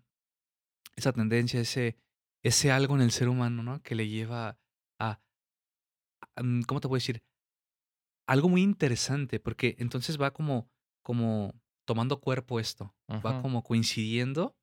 Esa 0.96 1.12
tendencia, 1.12 1.60
ese, 1.60 1.96
ese 2.42 2.72
algo 2.72 2.96
en 2.96 3.02
el 3.02 3.12
ser 3.12 3.28
humano, 3.28 3.62
¿no? 3.62 3.82
Que 3.82 3.94
le 3.94 4.08
lleva 4.08 4.58
¿cómo 6.66 6.80
te 6.80 6.88
puedo 6.88 6.98
decir? 6.98 7.22
Algo 8.26 8.48
muy 8.48 8.62
interesante, 8.62 9.38
porque 9.40 9.76
entonces 9.78 10.20
va 10.20 10.32
como, 10.32 10.68
como 11.02 11.54
tomando 11.84 12.20
cuerpo 12.20 12.58
esto, 12.58 12.94
va 13.08 13.40
como 13.40 13.62
coincidiendo, 13.62 14.56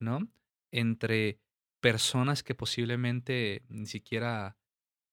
¿no? 0.00 0.28
Entre 0.72 1.40
personas 1.80 2.42
que 2.42 2.54
posiblemente 2.54 3.64
ni 3.68 3.86
siquiera, 3.86 4.56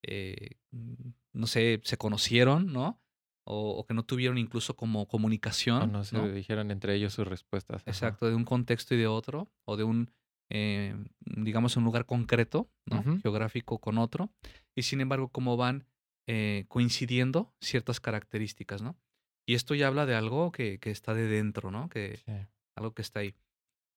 eh, 0.03 0.57
mm, 0.71 1.09
no 1.33 1.47
sé, 1.47 1.81
se 1.83 1.97
conocieron, 1.97 2.71
¿no? 2.71 3.01
O, 3.45 3.71
o 3.79 3.85
que 3.85 3.93
no 3.93 4.03
tuvieron 4.03 4.37
incluso 4.37 4.75
como 4.75 5.03
O 5.03 5.07
comunicación, 5.07 5.91
no 5.91 6.03
se 6.03 6.17
¿no? 6.17 6.27
dijeron 6.29 6.69
entre 6.69 6.93
ellos 6.95 7.13
sus 7.13 7.25
respuestas. 7.27 7.81
Ajá. 7.81 7.89
Exacto, 7.89 8.27
de 8.27 8.35
un 8.35 8.43
contexto 8.43 8.93
y 8.93 8.97
de 8.97 9.07
otro, 9.07 9.49
o 9.65 9.77
de 9.77 9.85
un, 9.85 10.11
eh, 10.49 10.95
digamos, 11.21 11.77
un 11.77 11.85
lugar 11.85 12.05
concreto, 12.05 12.69
¿no? 12.85 13.03
Geográfico 13.21 13.79
con 13.79 13.97
otro, 13.97 14.29
y 14.75 14.83
sin 14.83 15.01
embargo, 15.01 15.29
cómo 15.29 15.57
van 15.57 15.87
eh, 16.27 16.65
coincidiendo 16.67 17.53
ciertas 17.61 17.99
características, 17.99 18.81
¿no? 18.81 18.97
Y 19.45 19.55
esto 19.55 19.75
ya 19.75 19.87
habla 19.87 20.05
de 20.05 20.15
algo 20.15 20.51
que, 20.51 20.79
que 20.79 20.91
está 20.91 21.13
de 21.13 21.27
dentro, 21.27 21.71
¿no? 21.71 21.89
Que, 21.89 22.17
Sí. 22.17 22.31
algo 22.75 22.93
que 22.93 23.01
está 23.01 23.21
ahí. 23.21 23.33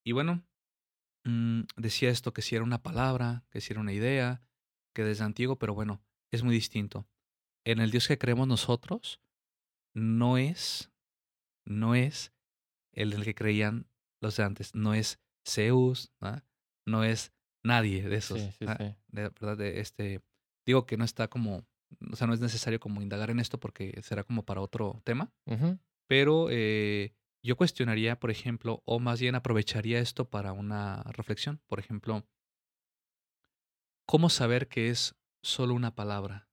Y 0.04 0.12
bueno, 0.12 0.44
mm, 1.24 1.62
decía 1.76 2.10
esto 2.10 2.32
que 2.32 2.42
si 2.42 2.54
era 2.54 2.64
una 2.64 2.82
palabra, 2.82 3.44
que 3.50 3.60
si 3.60 3.72
era 3.72 3.80
una 3.80 3.92
idea, 3.92 4.42
que 4.94 5.04
desde 5.04 5.24
antiguo, 5.24 5.56
pero 5.56 5.74
bueno, 5.74 6.02
es 6.30 6.42
muy 6.42 6.54
distinto. 6.54 7.06
En 7.64 7.80
el 7.80 7.90
Dios 7.90 8.08
que 8.08 8.18
creemos 8.18 8.46
nosotros, 8.46 9.20
no 9.94 10.38
es 10.38 10.90
no 11.66 11.94
es 11.94 12.32
el 12.92 13.10
del 13.10 13.24
que 13.24 13.34
creían 13.34 13.86
los 14.20 14.36
de 14.36 14.44
antes, 14.44 14.74
no 14.74 14.94
es 14.94 15.20
Zeus, 15.46 16.12
¿ah? 16.20 16.42
no 16.86 17.04
es 17.04 17.32
nadie 17.62 18.08
de 18.08 18.16
esos. 18.16 18.40
Sí, 18.40 18.50
sí, 18.58 18.64
¿ah? 18.68 18.76
sí. 18.78 18.94
De 19.08 19.22
verdad, 19.22 19.56
de 19.56 19.80
este, 19.80 20.20
digo 20.66 20.86
que 20.86 20.96
no 20.96 21.04
está 21.04 21.28
como, 21.28 21.64
o 22.12 22.16
sea, 22.16 22.26
no 22.26 22.34
es 22.34 22.40
necesario 22.40 22.80
como 22.80 23.02
indagar 23.02 23.30
en 23.30 23.40
esto 23.40 23.58
porque 23.58 24.00
será 24.02 24.24
como 24.24 24.44
para 24.44 24.60
otro 24.60 25.00
tema, 25.04 25.32
pero 26.06 26.48
eh, 26.50 27.14
yo 27.42 27.56
cuestionaría, 27.56 28.18
por 28.18 28.30
ejemplo, 28.30 28.82
o 28.84 28.98
más 28.98 29.20
bien 29.20 29.34
aprovecharía 29.34 29.98
esto 30.00 30.28
para 30.28 30.52
una 30.52 31.02
reflexión. 31.04 31.60
Por 31.66 31.78
ejemplo, 31.78 32.26
¿cómo 34.06 34.28
saber 34.28 34.68
que 34.68 34.90
es 34.90 35.16
solo 35.42 35.74
una 35.74 35.94
palabra? 35.94 36.48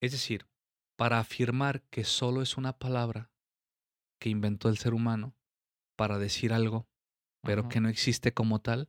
Es 0.00 0.12
decir, 0.12 0.46
para 0.96 1.18
afirmar 1.18 1.82
que 1.90 2.04
solo 2.04 2.42
es 2.42 2.56
una 2.56 2.78
palabra 2.78 3.30
que 4.18 4.30
inventó 4.30 4.68
el 4.68 4.78
ser 4.78 4.94
humano 4.94 5.36
para 5.96 6.18
decir 6.18 6.52
algo, 6.52 6.88
pero 7.42 7.68
que 7.68 7.80
no 7.80 7.88
existe 7.88 8.32
como 8.32 8.60
tal, 8.60 8.88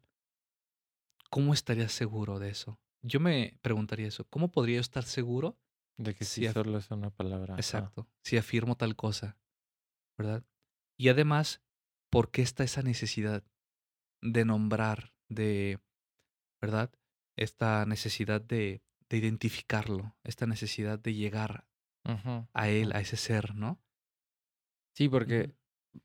¿cómo 1.29 1.53
estarías 1.53 1.91
seguro 1.91 2.39
de 2.39 2.49
eso? 2.49 2.79
Yo 3.01 3.19
me 3.19 3.59
preguntaría 3.61 4.07
eso, 4.07 4.25
¿cómo 4.29 4.51
podría 4.51 4.79
estar 4.79 5.03
seguro 5.03 5.57
De 5.97 6.13
que 6.13 6.25
sí 6.25 6.45
si 6.45 6.53
solo 6.53 6.77
es 6.77 6.91
una 6.91 7.09
palabra. 7.09 7.55
exacto, 7.55 8.07
si 8.21 8.37
afirmo 8.37 8.75
tal 8.75 8.95
cosa, 8.95 9.37
¿verdad? 10.17 10.43
Y 10.97 11.09
además, 11.09 11.63
¿por 12.09 12.31
qué 12.31 12.41
está 12.41 12.63
esa 12.63 12.81
necesidad 12.81 13.43
de 14.21 14.45
nombrar, 14.45 15.13
de, 15.29 15.79
¿verdad? 16.61 16.91
Esta 17.37 17.85
necesidad 17.85 18.41
de, 18.41 18.81
de 19.09 19.17
identificarlo, 19.17 20.15
esta 20.23 20.45
necesidad 20.45 20.99
de 20.99 21.13
llegar 21.13 21.67
a 22.53 22.69
él, 22.69 22.91
a 22.93 22.99
ese 22.99 23.17
ser, 23.17 23.55
¿no? 23.55 23.81
Sí, 24.95 25.09
porque 25.09 25.55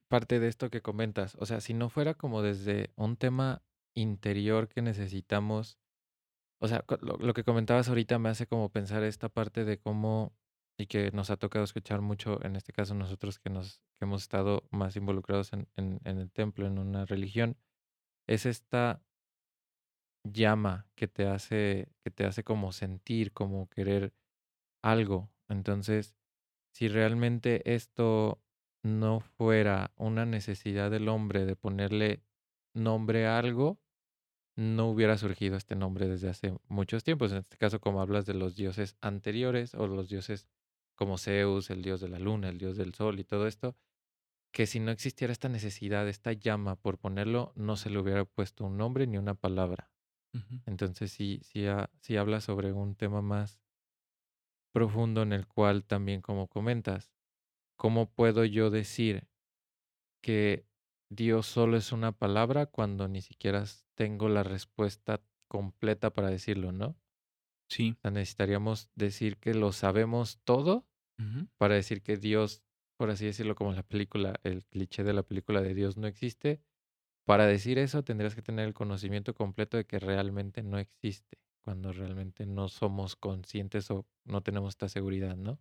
parte 0.09 0.41
de 0.41 0.49
esto 0.49 0.71
que 0.71 0.83
comentas, 0.83 1.37
o 1.39 1.47
sea, 1.47 1.61
si 1.61 1.75
no 1.75 1.89
fuera 1.89 2.15
como 2.15 2.43
desde 2.43 2.93
un 2.97 3.17
tema 3.17 3.63
interior 3.95 4.69
que 4.69 4.83
necesitamos, 4.83 5.79
o 6.61 6.69
sea, 6.69 6.85
lo 7.01 7.35
que 7.35 7.45
comentabas 7.45 7.89
ahorita 7.89 8.19
me 8.19 8.29
hace 8.29 8.47
como 8.47 8.71
pensar 8.71 9.03
esta 9.03 9.29
parte 9.29 9.65
de 9.65 9.79
cómo, 9.79 10.35
y 10.79 10.87
que 10.87 11.11
nos 11.13 11.31
ha 11.31 11.37
tocado 11.37 11.65
escuchar 11.65 12.01
mucho, 12.01 12.43
en 12.45 12.57
este 12.57 12.73
caso 12.73 12.95
nosotros 12.95 13.39
que, 13.39 13.51
nos, 13.51 13.81
que 13.99 14.05
hemos 14.05 14.23
estado 14.23 14.65
más 14.71 14.97
involucrados 14.97 15.53
en, 15.53 15.69
en, 15.77 16.01
en 16.05 16.19
el 16.19 16.31
templo, 16.31 16.67
en 16.67 16.79
una 16.79 17.07
religión, 17.07 17.57
es 18.29 18.47
esta 18.47 19.03
llama 20.25 20.87
que 20.95 21.09
te 21.09 21.27
hace, 21.27 21.89
que 22.05 22.11
te 22.11 22.25
hace 22.25 22.45
como 22.45 22.73
sentir, 22.73 23.33
como 23.33 23.69
querer 23.69 24.13
algo. 24.83 25.31
Entonces, 25.49 26.15
si 26.75 26.89
realmente 26.89 27.75
esto 27.75 28.43
no 28.83 29.21
fuera 29.21 29.93
una 29.97 30.27
necesidad 30.27 30.91
del 30.91 31.09
hombre 31.09 31.45
de 31.45 31.57
ponerle 31.57 32.23
nombre 32.75 33.27
a 33.27 33.39
algo, 33.39 33.79
no 34.61 34.89
hubiera 34.91 35.19
surgido 35.19 35.57
este 35.57 35.77
nombre 35.77 36.09
desde 36.09 36.29
hace 36.29 36.55
muchos 36.69 37.05
tiempos. 37.05 37.33
En 37.33 37.39
este 37.39 37.57
caso, 37.59 37.81
como 37.81 38.01
hablas 38.03 38.27
de 38.27 38.35
los 38.35 38.57
dioses 38.57 38.97
anteriores 39.01 39.75
o 39.75 39.87
los 39.87 40.09
dioses 40.09 40.49
como 40.97 41.19
Zeus, 41.19 41.71
el 41.71 41.83
dios 41.83 42.01
de 42.01 42.09
la 42.09 42.19
luna, 42.19 42.51
el 42.51 42.59
dios 42.59 42.77
del 42.77 42.95
sol 42.95 43.21
y 43.21 43.25
todo 43.25 43.47
esto, 43.47 43.77
que 44.53 44.67
si 44.67 44.81
no 44.81 44.91
existiera 44.93 45.33
esta 45.33 45.49
necesidad, 45.49 46.09
esta 46.09 46.33
llama 46.33 46.77
por 46.77 46.99
ponerlo, 46.99 47.53
no 47.57 47.77
se 47.77 47.91
le 47.91 47.99
hubiera 48.01 48.25
puesto 48.25 48.65
un 48.67 48.77
nombre 48.79 49.07
ni 49.07 49.19
una 49.19 49.35
palabra. 49.35 49.93
Entonces 50.67 51.13
sí, 51.13 51.41
sí, 51.45 51.67
ha- 51.67 51.91
sí 52.01 52.17
habla 52.17 52.41
sobre 52.41 52.73
un 52.73 52.97
tema 52.97 53.23
más 53.23 53.61
profundo 54.73 55.23
en 55.23 55.33
el 55.33 55.47
cual 55.47 55.85
también, 55.85 56.21
como 56.23 56.49
comentas, 56.49 57.13
¿cómo 57.77 58.13
puedo 58.13 58.45
yo 58.45 58.71
decir 58.71 59.29
que 60.23 60.67
Dios 61.11 61.47
solo 61.47 61.77
es 61.77 61.93
una 61.93 62.13
palabra 62.13 62.67
cuando 62.67 63.09
ni 63.09 63.21
siquiera 63.21 63.65
tengo 63.97 64.29
la 64.29 64.45
respuesta 64.45 65.21
completa 65.49 66.13
para 66.13 66.31
decirlo, 66.31 66.73
¿no? 66.73 66.97
Sí. 67.69 67.95
O 67.99 68.01
sea, 68.01 68.11
necesitaríamos 68.11 68.91
decir 68.95 69.37
que 69.39 69.55
lo 69.55 69.73
sabemos 69.73 70.41
todo 70.45 70.87
para 71.59 71.75
decir 71.75 72.03
que 72.03 72.17
Dios, 72.17 72.63
por 72.97 73.11
así 73.11 73.27
decirlo, 73.27 73.55
como 73.55 73.73
la 73.73 73.83
película, 73.83 74.41
el 74.43 74.65
cliché 74.65 75.05
de 75.05 75.13
la 75.13 75.23
película 75.23 75.61
de 75.61 75.75
Dios 75.75 75.99
no 75.99 76.07
existe. 76.07 76.63
Para 77.27 77.47
decir 77.47 77.79
eso 77.79 78.03
tendrías 78.03 78.35
que 78.35 78.41
tener 78.43 78.67
el 78.67 78.73
conocimiento 78.73 79.35
completo 79.35 79.77
de 79.77 79.85
que 79.85 79.99
realmente 79.99 80.63
no 80.63 80.79
existe, 80.79 81.39
cuando 81.63 81.93
realmente 81.93 82.47
no 82.47 82.69
somos 82.69 83.17
conscientes 83.17 83.91
o 83.91 84.07
no 84.25 84.43
tenemos 84.43 84.71
esta 84.71 84.89
seguridad, 84.89 85.37
¿no? 85.37 85.61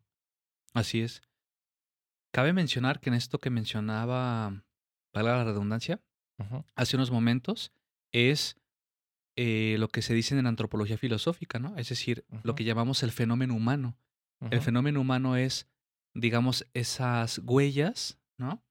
Así 0.74 1.02
es. 1.02 1.22
Cabe 2.32 2.54
mencionar 2.54 3.02
que 3.02 3.10
en 3.10 3.16
esto 3.16 3.40
que 3.40 3.50
mencionaba, 3.50 4.64
valga 5.14 5.38
la 5.38 5.44
redundancia, 5.44 6.02
hace 6.76 6.96
unos 6.96 7.12
momentos, 7.12 7.74
es 8.12 8.56
eh, 9.36 9.76
lo 9.78 9.88
que 9.90 10.02
se 10.02 10.14
dice 10.14 10.38
en 10.38 10.48
antropología 10.48 10.98
filosófica, 10.98 11.60
¿no? 11.60 11.78
Es 11.78 11.90
decir, 11.90 12.26
lo 12.44 12.56
que 12.56 12.64
llamamos 12.64 13.04
el 13.04 13.12
fenómeno 13.12 13.56
humano. 13.56 13.98
El 14.52 14.62
fenómeno 14.62 15.02
humano 15.02 15.36
es, 15.36 15.68
digamos, 16.14 16.66
esas 16.74 17.40
huellas, 17.44 18.18
¿no? 18.38 18.64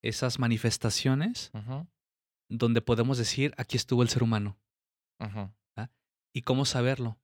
Esas 0.00 0.40
manifestaciones 0.40 1.52
donde 2.48 2.82
podemos 2.82 3.18
decir, 3.18 3.54
aquí 3.56 3.76
estuvo 3.76 4.02
el 4.02 4.08
ser 4.08 4.22
humano. 4.22 4.58
¿ah? 5.76 5.90
¿Y 6.32 6.42
cómo 6.42 6.64
saberlo? 6.64 7.18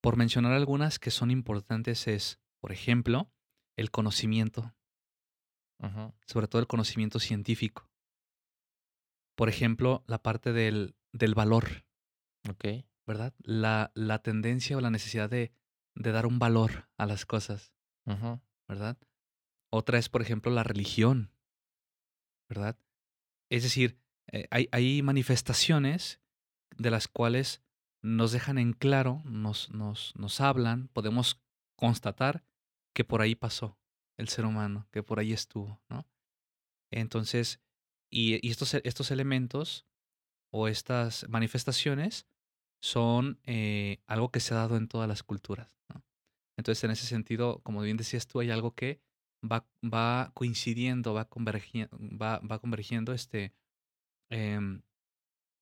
Por 0.00 0.16
mencionar 0.16 0.52
algunas 0.52 0.98
que 0.98 1.10
son 1.10 1.30
importantes 1.30 2.08
es, 2.08 2.40
por 2.58 2.72
ejemplo, 2.72 3.30
el 3.76 3.90
conocimiento, 3.90 4.74
sobre 6.26 6.48
todo 6.48 6.60
el 6.60 6.66
conocimiento 6.66 7.20
científico. 7.20 7.88
Por 9.34 9.48
ejemplo, 9.48 10.04
la 10.06 10.22
parte 10.22 10.52
del, 10.52 10.94
del 11.12 11.34
valor, 11.34 11.84
Ok. 12.48 12.64
¿verdad? 13.06 13.34
La, 13.42 13.90
la 13.94 14.20
tendencia 14.20 14.76
o 14.76 14.80
la 14.80 14.90
necesidad 14.90 15.28
de, 15.30 15.52
de 15.94 16.12
dar 16.12 16.26
un 16.26 16.38
valor 16.38 16.88
a 16.96 17.06
las 17.06 17.26
cosas, 17.26 17.72
¿verdad? 18.68 18.98
Otra 19.70 19.98
es, 19.98 20.08
por 20.08 20.22
ejemplo, 20.22 20.52
la 20.52 20.62
religión, 20.62 21.32
¿verdad? 22.48 22.78
Es 23.50 23.62
decir, 23.62 23.98
eh, 24.28 24.46
hay, 24.50 24.68
hay 24.72 25.02
manifestaciones 25.02 26.20
de 26.76 26.90
las 26.90 27.08
cuales 27.08 27.62
nos 28.02 28.32
dejan 28.32 28.58
en 28.58 28.72
claro, 28.72 29.22
nos, 29.24 29.70
nos, 29.70 30.14
nos 30.16 30.40
hablan, 30.40 30.88
podemos 30.88 31.40
constatar 31.76 32.44
que 32.94 33.04
por 33.04 33.22
ahí 33.22 33.34
pasó 33.34 33.78
el 34.16 34.28
ser 34.28 34.44
humano, 34.44 34.88
que 34.90 35.02
por 35.02 35.18
ahí 35.18 35.32
estuvo, 35.32 35.80
¿no? 35.88 36.06
Entonces, 36.90 37.60
y, 38.12 38.46
y 38.46 38.50
estos, 38.52 38.74
estos 38.74 39.10
elementos 39.10 39.86
o 40.52 40.68
estas 40.68 41.26
manifestaciones 41.28 42.26
son 42.80 43.40
eh, 43.44 43.98
algo 44.06 44.30
que 44.30 44.40
se 44.40 44.54
ha 44.54 44.58
dado 44.58 44.76
en 44.76 44.86
todas 44.88 45.08
las 45.08 45.22
culturas. 45.22 45.70
¿no? 45.92 46.04
Entonces, 46.58 46.84
en 46.84 46.90
ese 46.90 47.06
sentido, 47.06 47.60
como 47.62 47.80
bien 47.80 47.96
decías 47.96 48.26
tú, 48.26 48.40
hay 48.40 48.50
algo 48.50 48.74
que 48.74 49.00
va, 49.42 49.66
va 49.82 50.30
coincidiendo, 50.34 51.14
va, 51.14 51.24
convergiendo, 51.24 51.96
va, 52.00 52.38
va 52.40 52.58
convergiendo 52.60 53.12
este, 53.14 53.52
em, 54.30 54.82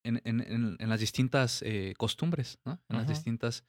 en, 0.05 0.21
en- 0.25 0.41
en- 0.41 0.77
en 0.79 0.89
las 0.89 1.01
distintas 1.01 1.63
eh, 1.63 1.95
costumbres, 1.99 2.59
¿no? 2.65 2.73
en 2.89 2.97
las 2.97 3.07
distintas, 3.15 3.65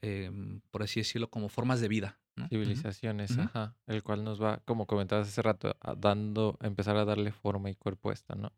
eh, 0.00 0.24
em, 0.26 0.60
por 0.70 0.82
así 0.82 1.00
decirlo, 1.00 1.30
como 1.30 1.48
formas 1.48 1.80
de 1.80 1.88
vida. 1.88 2.18
Civilizaciones, 2.48 3.38
ajá. 3.38 3.76
El 3.86 4.02
cual 4.02 4.24
nos 4.24 4.42
va, 4.42 4.62
como 4.64 4.86
comentabas 4.86 5.28
hace 5.28 5.42
rato, 5.42 5.76
a- 5.80 5.94
dando, 5.94 6.58
empezar 6.62 6.96
a 6.96 7.04
darle 7.04 7.30
forma 7.32 7.70
y 7.70 7.74
cuerpo 7.74 8.10
a 8.10 8.12
esta, 8.14 8.34
¿no? 8.34 8.52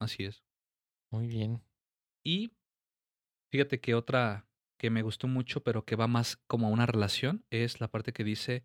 Así 0.00 0.24
es. 0.24 0.44
Muy 1.10 1.26
bien. 1.26 1.62
Y 2.24 2.52
fíjate 3.50 3.80
que 3.80 3.94
otra 3.94 4.48
que 4.78 4.90
me 4.90 5.02
gustó 5.02 5.26
mucho, 5.26 5.62
pero 5.62 5.84
que 5.84 5.96
va 5.96 6.06
más 6.06 6.36
como 6.46 6.66
a 6.66 6.70
una 6.70 6.86
relación, 6.86 7.44
es 7.50 7.80
la 7.80 7.88
parte 7.88 8.12
que 8.12 8.24
dice 8.24 8.64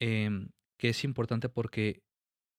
em, 0.00 0.50
que 0.78 0.90
es 0.90 1.04
importante 1.04 1.48
porque 1.48 2.02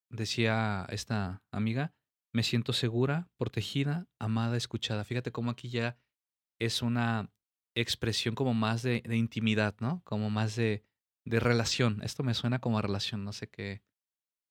decía 0.09 0.85
esta 0.89 1.43
amiga, 1.51 1.93
me 2.33 2.43
siento 2.43 2.73
segura, 2.73 3.29
protegida, 3.37 4.07
amada, 4.19 4.57
escuchada. 4.57 5.03
Fíjate 5.03 5.31
cómo 5.31 5.51
aquí 5.51 5.69
ya 5.69 5.99
es 6.59 6.81
una 6.81 7.31
expresión 7.75 8.35
como 8.35 8.53
más 8.53 8.83
de, 8.83 9.01
de 9.05 9.17
intimidad, 9.17 9.75
¿no? 9.79 10.01
Como 10.03 10.29
más 10.29 10.55
de, 10.55 10.83
de 11.25 11.39
relación. 11.39 12.01
Esto 12.03 12.23
me 12.23 12.33
suena 12.33 12.59
como 12.59 12.77
a 12.79 12.81
relación, 12.81 13.23
no 13.23 13.33
sé 13.33 13.47
qué. 13.49 13.81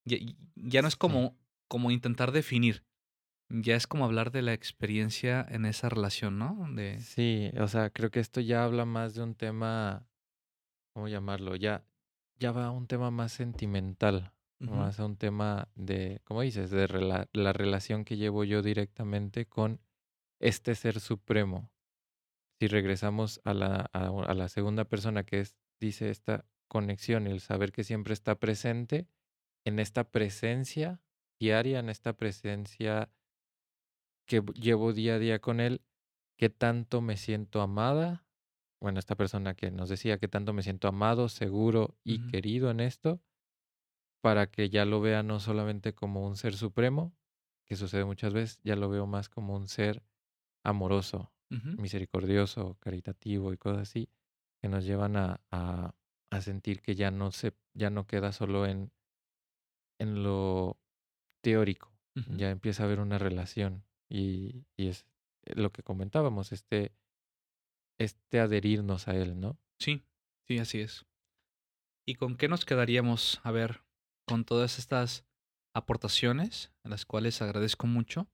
Ya, 0.04 0.18
ya 0.56 0.82
no 0.82 0.88
es 0.88 0.96
como, 0.96 1.38
como 1.68 1.90
intentar 1.90 2.32
definir, 2.32 2.84
ya 3.48 3.76
es 3.76 3.86
como 3.86 4.04
hablar 4.04 4.32
de 4.32 4.42
la 4.42 4.52
experiencia 4.52 5.46
en 5.48 5.64
esa 5.66 5.88
relación, 5.88 6.38
¿no? 6.38 6.66
De, 6.74 6.98
Sí, 6.98 7.50
o 7.58 7.68
sea, 7.68 7.90
creo 7.90 8.10
que 8.10 8.20
esto 8.20 8.40
ya 8.40 8.64
habla 8.64 8.84
más 8.84 9.14
de 9.14 9.22
un 9.22 9.34
tema, 9.34 10.06
¿cómo 10.92 11.08
llamarlo? 11.08 11.56
Ya, 11.56 11.84
ya 12.38 12.52
va 12.52 12.66
a 12.66 12.70
un 12.70 12.86
tema 12.86 13.10
más 13.10 13.32
sentimental, 13.32 14.32
Ujú, 14.60 14.74
más 14.74 15.00
a 15.00 15.06
un 15.06 15.16
tema 15.16 15.68
de, 15.74 16.20
¿cómo 16.24 16.42
dices? 16.42 16.70
De 16.70 16.88
rela- 16.88 17.28
la 17.32 17.52
relación 17.52 18.04
que 18.04 18.16
llevo 18.16 18.44
yo 18.44 18.62
directamente 18.62 19.46
con 19.46 19.80
este 20.40 20.74
ser 20.74 21.00
supremo. 21.00 21.70
Si 22.62 22.68
regresamos 22.68 23.40
a 23.42 23.54
la, 23.54 23.90
a, 23.92 24.34
la 24.34 24.48
segunda 24.48 24.84
persona 24.84 25.24
que 25.24 25.40
es, 25.40 25.56
dice 25.80 26.10
esta 26.10 26.46
conexión 26.68 27.26
y 27.26 27.32
el 27.32 27.40
saber 27.40 27.72
que 27.72 27.82
siempre 27.82 28.14
está 28.14 28.36
presente, 28.36 29.08
en 29.64 29.80
esta 29.80 30.04
presencia 30.04 31.00
diaria, 31.40 31.80
en 31.80 31.88
esta 31.88 32.12
presencia 32.12 33.10
que 34.26 34.44
llevo 34.54 34.92
día 34.92 35.16
a 35.16 35.18
día 35.18 35.40
con 35.40 35.58
Él, 35.58 35.82
qué 36.36 36.50
tanto 36.50 37.00
me 37.00 37.16
siento 37.16 37.62
amada. 37.62 38.24
Bueno, 38.80 39.00
esta 39.00 39.16
persona 39.16 39.54
que 39.54 39.72
nos 39.72 39.88
decía 39.88 40.18
qué 40.18 40.28
tanto 40.28 40.52
me 40.52 40.62
siento 40.62 40.86
amado, 40.86 41.28
seguro 41.28 41.96
y 42.04 42.28
querido 42.28 42.70
en 42.70 42.78
esto, 42.78 43.20
para 44.20 44.46
que 44.52 44.70
ya 44.70 44.84
lo 44.84 45.00
vea 45.00 45.24
no 45.24 45.40
solamente 45.40 45.94
como 45.94 46.24
un 46.24 46.36
ser 46.36 46.54
supremo, 46.54 47.12
que 47.66 47.74
sucede 47.74 48.04
muchas 48.04 48.32
veces, 48.32 48.60
ya 48.62 48.76
lo 48.76 48.88
veo 48.88 49.08
más 49.08 49.28
como 49.28 49.56
un 49.56 49.66
ser 49.66 50.04
amoroso, 50.62 51.32
misericordioso, 51.78 52.76
caritativo 52.80 53.52
y 53.52 53.58
cosas 53.58 53.82
así, 53.82 54.08
que 54.60 54.68
nos 54.68 54.84
llevan 54.84 55.16
a, 55.16 55.40
a, 55.50 55.94
a, 56.30 56.40
sentir 56.40 56.80
que 56.80 56.94
ya 56.94 57.10
no 57.10 57.30
se, 57.30 57.54
ya 57.74 57.90
no 57.90 58.06
queda 58.06 58.32
solo 58.32 58.66
en, 58.66 58.90
en 59.98 60.22
lo 60.22 60.78
teórico, 61.42 61.92
ya 62.36 62.50
empieza 62.50 62.82
a 62.82 62.86
haber 62.86 63.00
una 63.00 63.18
relación 63.18 63.84
y, 64.08 64.66
y 64.76 64.88
es 64.88 65.06
lo 65.46 65.72
que 65.72 65.82
comentábamos, 65.82 66.52
este, 66.52 66.92
este 67.98 68.40
adherirnos 68.40 69.08
a 69.08 69.16
él, 69.16 69.40
¿no? 69.40 69.58
Sí, 69.78 70.04
sí, 70.46 70.58
así 70.58 70.80
es. 70.80 71.06
¿Y 72.06 72.14
con 72.16 72.36
qué 72.36 72.48
nos 72.48 72.64
quedaríamos? 72.64 73.40
A 73.44 73.50
ver, 73.50 73.82
con 74.26 74.44
todas 74.44 74.78
estas 74.78 75.24
aportaciones, 75.74 76.72
a 76.84 76.88
las 76.88 77.06
cuales 77.06 77.40
agradezco 77.40 77.86
mucho 77.86 78.28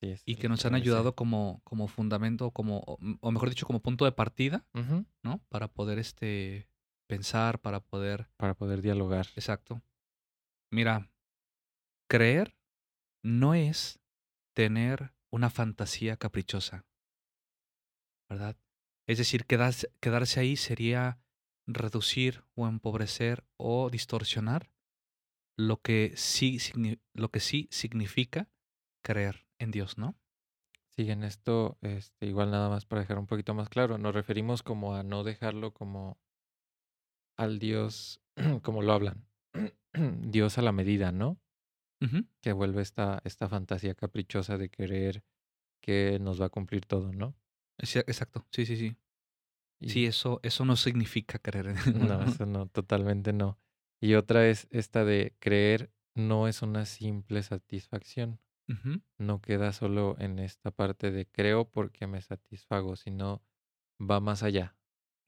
y 0.00 0.36
que 0.36 0.48
nos 0.48 0.64
han 0.64 0.74
ayudado 0.74 1.14
como, 1.14 1.60
como 1.64 1.88
fundamento, 1.88 2.50
como, 2.52 2.78
o 3.20 3.32
mejor 3.32 3.48
dicho, 3.48 3.66
como 3.66 3.82
punto 3.82 4.04
de 4.04 4.12
partida, 4.12 4.64
¿no? 5.22 5.40
Para 5.48 5.68
poder 5.68 5.98
este, 5.98 6.68
pensar, 7.08 7.60
para 7.60 7.80
poder... 7.80 8.28
Para 8.36 8.54
poder 8.54 8.80
dialogar. 8.80 9.26
Exacto. 9.34 9.82
Mira, 10.70 11.10
creer 12.08 12.56
no 13.24 13.54
es 13.54 14.00
tener 14.54 15.14
una 15.30 15.50
fantasía 15.50 16.16
caprichosa, 16.16 16.86
¿verdad? 18.28 18.56
Es 19.06 19.18
decir, 19.18 19.46
quedarse, 19.46 19.92
quedarse 20.00 20.40
ahí 20.40 20.56
sería 20.56 21.18
reducir 21.66 22.44
o 22.54 22.66
empobrecer 22.66 23.44
o 23.56 23.90
distorsionar 23.90 24.70
lo 25.56 25.80
que 25.80 26.12
sí, 26.16 26.58
lo 27.14 27.30
que 27.30 27.40
sí 27.40 27.68
significa 27.70 28.48
creer 29.02 29.47
en 29.58 29.70
Dios, 29.70 29.98
¿no? 29.98 30.16
Sí, 30.90 31.10
en 31.10 31.22
esto, 31.22 31.78
este, 31.80 32.26
igual 32.26 32.50
nada 32.50 32.68
más 32.68 32.84
para 32.84 33.02
dejar 33.02 33.18
un 33.18 33.26
poquito 33.26 33.54
más 33.54 33.68
claro, 33.68 33.98
nos 33.98 34.14
referimos 34.14 34.62
como 34.62 34.94
a 34.94 35.02
no 35.02 35.22
dejarlo 35.22 35.72
como 35.72 36.18
al 37.36 37.58
Dios, 37.58 38.20
como 38.62 38.82
lo 38.82 38.92
hablan, 38.92 39.26
Dios 39.92 40.58
a 40.58 40.62
la 40.62 40.72
medida, 40.72 41.12
¿no? 41.12 41.40
Que 42.40 42.52
vuelve 42.52 42.82
esta, 42.82 43.20
esta 43.24 43.48
fantasía 43.48 43.94
caprichosa 43.94 44.56
de 44.56 44.68
querer 44.68 45.24
que 45.80 46.18
nos 46.20 46.40
va 46.40 46.46
a 46.46 46.50
cumplir 46.50 46.86
todo, 46.86 47.12
¿no? 47.12 47.34
Exacto, 47.78 48.46
sí, 48.50 48.66
sí, 48.66 48.76
sí. 48.76 48.96
Sí, 49.80 50.06
eso, 50.06 50.40
eso 50.42 50.64
no 50.64 50.76
significa 50.76 51.38
creer 51.38 51.68
en 51.68 51.76
No, 52.12 52.22
eso 52.22 52.46
no, 52.46 52.66
totalmente 52.72 53.32
no. 53.32 53.58
Y 54.00 54.14
otra 54.14 54.46
es 54.48 54.68
esta 54.70 55.04
de 55.04 55.36
creer 55.38 55.92
no 56.14 56.48
es 56.48 56.62
una 56.62 56.84
simple 56.84 57.42
satisfacción. 57.42 58.40
No 59.16 59.40
queda 59.40 59.72
solo 59.72 60.16
en 60.18 60.38
esta 60.38 60.70
parte 60.70 61.10
de 61.10 61.26
creo 61.26 61.70
porque 61.70 62.06
me 62.06 62.20
satisfago, 62.20 62.96
sino 62.96 63.42
va 63.98 64.20
más 64.20 64.42
allá. 64.42 64.76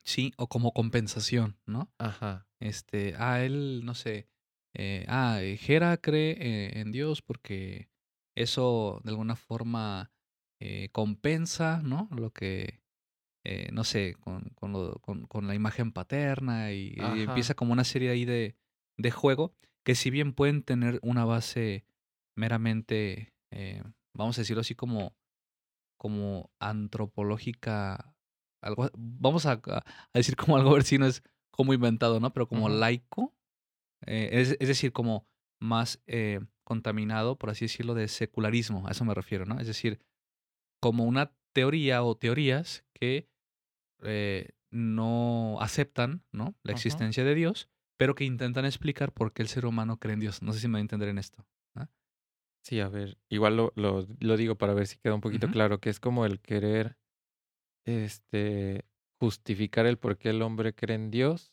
Sí, 0.05 0.33
o 0.37 0.49
como 0.49 0.73
compensación, 0.73 1.59
¿no? 1.67 1.93
Ajá. 1.99 2.47
Este, 2.61 3.15
ah, 3.19 3.43
él, 3.43 3.83
no 3.85 3.95
sé, 3.95 4.29
eh, 4.75 5.05
ah, 5.09 5.41
Jera 5.59 5.97
cree 5.97 6.33
eh, 6.33 6.81
en 6.81 6.93
Dios 6.93 7.23
porque 7.23 7.89
eso 8.35 9.01
de 9.05 9.11
alguna 9.11 9.37
forma 9.37 10.13
eh, 10.61 10.91
compensa, 10.93 11.81
¿no? 11.83 12.09
Lo 12.11 12.33
que, 12.33 12.83
eh, 13.45 13.71
no 13.73 13.85
sé, 13.85 14.15
con, 14.21 14.51
con, 14.55 14.73
lo, 14.73 14.99
con, 15.01 15.27
con, 15.27 15.47
la 15.47 15.55
imagen 15.55 15.93
paterna 15.93 16.73
y, 16.73 16.95
y, 16.97 17.23
empieza 17.23 17.55
como 17.55 17.73
una 17.73 17.85
serie 17.85 18.11
ahí 18.11 18.25
de, 18.27 18.57
de 18.99 19.11
juego 19.11 19.55
que 19.85 19.95
si 19.95 20.11
bien 20.11 20.35
pueden 20.35 20.63
tener 20.63 20.99
una 21.03 21.25
base 21.25 21.87
meramente, 22.37 23.30
eh, 23.53 23.83
vamos 24.15 24.39
a 24.39 24.43
decirlo 24.43 24.61
así 24.61 24.75
como, 24.75 25.15
como 25.99 26.51
antropológica, 26.61 28.15
algo, 28.63 28.91
vamos 28.97 29.47
a, 29.47 29.53
a, 29.53 29.83
decir 30.15 30.37
como 30.37 30.57
algo, 30.57 30.71
a 30.71 30.75
ver 30.75 30.85
si 30.85 30.99
no 30.99 31.07
es 31.07 31.23
como 31.51 31.75
inventado, 31.75 32.21
¿no? 32.21 32.33
Pero 32.33 32.49
como 32.49 32.69
laico, 32.69 33.35
eh, 34.07 34.31
es, 34.33 34.57
es, 34.61 34.69
decir, 34.69 34.93
como 34.93 35.27
más 35.61 36.03
eh, 36.07 36.41
contaminado, 36.65 37.37
por 37.37 37.51
así 37.51 37.67
decirlo, 37.67 37.95
de 37.95 38.09
secularismo, 38.09 38.87
a 38.87 38.93
eso 38.93 39.05
me 39.05 39.15
refiero, 39.15 39.45
¿no? 39.45 39.61
Es 39.61 39.67
decir, 39.67 40.01
como 40.81 41.05
una 41.05 41.33
teoría 41.53 42.03
o 42.03 42.17
teorías 42.17 42.85
que 42.95 43.29
eh, 44.03 44.51
no 44.71 45.59
aceptan, 45.61 46.23
¿no? 46.33 46.55
La 46.63 46.73
existencia 46.73 47.25
de 47.25 47.35
Dios, 47.35 47.69
pero 47.99 48.15
que 48.15 48.25
intentan 48.25 48.65
explicar 48.65 49.13
por 49.13 49.33
qué 49.33 49.43
el 49.43 49.49
ser 49.49 49.67
humano 49.67 49.99
cree 49.99 50.15
en 50.15 50.21
Dios. 50.21 50.43
No 50.43 50.53
sé 50.53 50.61
si 50.61 50.69
me 50.69 50.75
va 50.75 50.79
a 50.79 50.81
entender 50.83 51.09
en 51.09 51.19
esto. 51.19 51.45
Sí, 52.63 52.81
a 52.81 52.89
ver, 52.89 53.19
igual 53.29 53.57
lo, 53.57 53.73
lo, 53.75 54.07
lo, 54.21 54.37
digo 54.37 54.57
para 54.57 54.75
ver 54.75 54.87
si 54.87 54.99
queda 54.99 55.15
un 55.15 55.21
poquito 55.21 55.51
claro, 55.51 55.81
que 55.81 55.89
es 55.89 55.99
como 55.99 56.27
el 56.27 56.41
querer 56.41 56.99
este, 57.87 58.85
justificar 59.19 59.87
el 59.87 59.99
por 59.99 60.19
qué 60.19 60.31
el 60.31 60.43
hombre 60.43 60.75
cree 60.75 60.97
en 60.97 61.11
Dios 61.11 61.53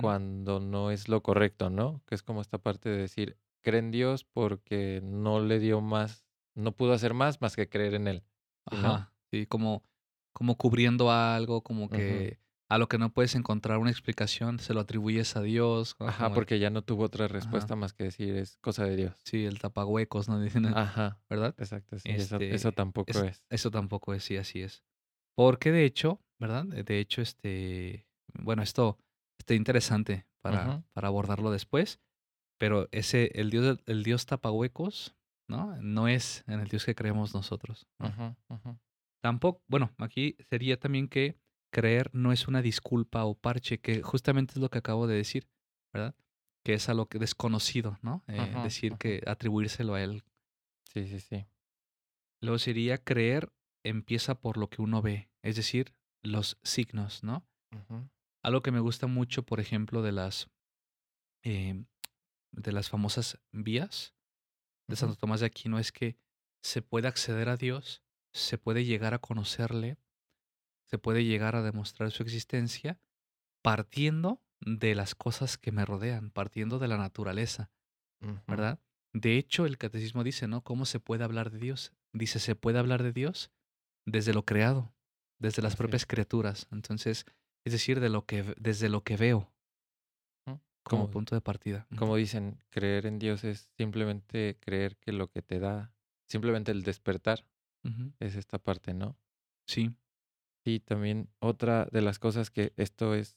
cuando 0.00 0.60
no 0.60 0.90
es 0.90 1.08
lo 1.08 1.22
correcto, 1.22 1.70
¿no? 1.70 2.02
Que 2.06 2.14
es 2.14 2.22
como 2.22 2.42
esta 2.42 2.58
parte 2.58 2.90
de 2.90 2.98
decir, 2.98 3.38
cree 3.62 3.78
en 3.78 3.90
Dios 3.90 4.24
porque 4.24 5.00
no 5.02 5.40
le 5.40 5.58
dio 5.58 5.80
más, 5.80 6.26
no 6.54 6.72
pudo 6.72 6.92
hacer 6.92 7.14
más 7.14 7.40
más 7.40 7.56
que 7.56 7.68
creer 7.68 7.94
en 7.94 8.06
Él. 8.06 8.22
Ajá, 8.66 9.14
sí, 9.30 9.46
como, 9.46 9.82
como 10.32 10.56
cubriendo 10.58 11.10
algo, 11.10 11.62
como 11.62 11.88
que 11.88 12.38
a 12.70 12.78
lo 12.78 12.88
que 12.88 12.98
no 12.98 13.12
puedes 13.12 13.34
encontrar 13.34 13.78
una 13.78 13.90
explicación, 13.90 14.60
se 14.60 14.74
lo 14.74 14.80
atribuyes 14.80 15.34
a 15.36 15.42
Dios. 15.42 15.96
Ajá, 15.98 16.32
porque 16.32 16.60
ya 16.60 16.70
no 16.70 16.82
tuvo 16.82 17.02
otra 17.02 17.26
respuesta 17.26 17.74
más 17.74 17.92
que 17.92 18.04
decir 18.04 18.36
es 18.36 18.58
cosa 18.58 18.84
de 18.84 18.94
Dios. 18.94 19.20
Sí, 19.24 19.44
el 19.44 19.58
tapahuecos, 19.58 20.28
¿no? 20.28 20.40
Dicen, 20.40 20.66
Ajá. 20.66 21.18
¿Verdad? 21.28 21.52
Exacto, 21.58 21.98
sí. 21.98 22.08
eso, 22.08 22.38
este, 22.38 22.72
tampoco 22.72 23.10
es, 23.10 23.42
Eso 23.50 23.72
tampoco 23.72 24.14
es, 24.14 24.22
sí, 24.22 24.36
así 24.36 24.62
es. 24.62 24.84
Porque 25.34 25.72
de 25.72 25.84
hecho, 25.84 26.20
¿verdad? 26.38 26.64
De 26.64 27.00
hecho, 27.00 27.22
este, 27.22 28.06
bueno, 28.34 28.62
esto 28.62 28.98
está 29.36 29.54
interesante 29.54 30.28
para, 30.40 30.84
para 30.92 31.08
abordarlo 31.08 31.50
después, 31.50 32.00
pero 32.56 32.88
ese, 32.92 33.32
el 33.34 33.50
Dios, 33.50 33.80
el 33.86 34.04
Dios 34.04 34.26
tapahuecos, 34.26 35.16
¿no? 35.48 35.76
No 35.82 36.06
es 36.06 36.44
en 36.46 36.60
el 36.60 36.68
Dios 36.68 36.84
que 36.84 36.94
creemos 36.94 37.34
nosotros. 37.34 37.88
Ajá, 37.98 38.36
Tampoco, 39.20 39.60
bueno, 39.66 39.92
aquí 39.98 40.36
sería 40.48 40.78
también 40.78 41.08
que 41.08 41.36
creer 41.70 42.10
no 42.12 42.32
es 42.32 42.48
una 42.48 42.62
disculpa 42.62 43.24
o 43.24 43.34
parche, 43.34 43.78
que 43.78 44.02
justamente 44.02 44.54
es 44.54 44.58
lo 44.58 44.70
que 44.70 44.78
acabo 44.78 45.06
de 45.06 45.16
decir, 45.16 45.48
¿verdad? 45.92 46.14
Que 46.64 46.74
es 46.74 46.88
algo 46.88 47.06
que 47.06 47.18
desconocido, 47.18 47.98
¿no? 48.02 48.22
Eh, 48.28 48.54
decir 48.62 48.96
que 48.96 49.22
atribuírselo 49.26 49.94
a 49.94 50.02
él. 50.02 50.24
Sí, 50.92 51.06
sí, 51.06 51.20
sí. 51.20 51.46
Luego 52.40 52.58
sería 52.58 52.98
creer 52.98 53.52
empieza 53.84 54.34
por 54.34 54.56
lo 54.56 54.68
que 54.68 54.82
uno 54.82 55.02
ve, 55.02 55.30
es 55.42 55.56
decir, 55.56 55.94
los 56.22 56.58
signos, 56.62 57.22
¿no? 57.22 57.46
Algo 58.42 58.62
que 58.62 58.72
me 58.72 58.80
gusta 58.80 59.06
mucho, 59.06 59.44
por 59.44 59.60
ejemplo, 59.60 60.02
de 60.02 60.12
las 60.12 60.50
eh, 61.44 61.84
de 62.52 62.72
las 62.72 62.88
famosas 62.90 63.38
vías 63.52 64.14
de 64.88 64.96
Santo 64.96 65.16
Tomás 65.16 65.40
de 65.40 65.46
Aquino 65.46 65.78
es 65.78 65.92
que 65.92 66.16
se 66.62 66.82
puede 66.82 67.08
acceder 67.08 67.48
a 67.48 67.56
Dios, 67.56 68.02
se 68.32 68.58
puede 68.58 68.84
llegar 68.84 69.14
a 69.14 69.18
conocerle 69.18 69.96
se 70.90 70.98
puede 70.98 71.24
llegar 71.24 71.56
a 71.56 71.62
demostrar 71.62 72.10
su 72.10 72.22
existencia 72.22 72.98
partiendo 73.62 74.42
de 74.60 74.94
las 74.94 75.14
cosas 75.14 75.56
que 75.56 75.72
me 75.72 75.84
rodean, 75.84 76.30
partiendo 76.30 76.78
de 76.78 76.88
la 76.88 76.96
naturaleza, 76.96 77.70
¿verdad? 78.46 78.80
De 79.12 79.38
hecho, 79.38 79.66
el 79.66 79.78
catecismo 79.78 80.24
dice, 80.24 80.46
¿no? 80.48 80.62
¿Cómo 80.62 80.84
se 80.84 81.00
puede 81.00 81.24
hablar 81.24 81.50
de 81.50 81.58
Dios? 81.58 81.92
Dice, 82.12 82.38
se 82.38 82.56
puede 82.56 82.78
hablar 82.78 83.02
de 83.02 83.12
Dios 83.12 83.50
desde 84.06 84.34
lo 84.34 84.44
creado, 84.44 84.92
desde 85.38 85.62
las 85.62 85.76
propias 85.76 86.06
criaturas. 86.06 86.66
Entonces, 86.70 87.24
es 87.64 87.72
decir, 87.72 88.00
de 88.00 88.08
lo 88.08 88.26
que, 88.26 88.54
desde 88.58 88.88
lo 88.88 89.02
que 89.02 89.16
veo 89.16 89.52
como, 90.82 91.10
punto 91.10 91.34
de 91.34 91.40
partida. 91.40 91.86
Como 91.96 92.16
dicen, 92.16 92.58
creer 92.70 93.06
en 93.06 93.18
Dios 93.18 93.44
es 93.44 93.70
simplemente 93.76 94.58
creer 94.60 94.96
que 94.96 95.12
lo 95.12 95.30
que 95.30 95.42
te 95.42 95.60
da, 95.60 95.92
simplemente 96.26 96.72
el 96.72 96.82
despertar, 96.82 97.46
es 98.18 98.34
esta 98.34 98.58
parte, 98.58 98.92
¿no? 98.92 99.16
Sí. 99.66 99.94
Y 100.64 100.80
también 100.80 101.28
otra 101.38 101.86
de 101.90 102.02
las 102.02 102.18
cosas 102.18 102.50
que 102.50 102.72
esto 102.76 103.14
es 103.14 103.36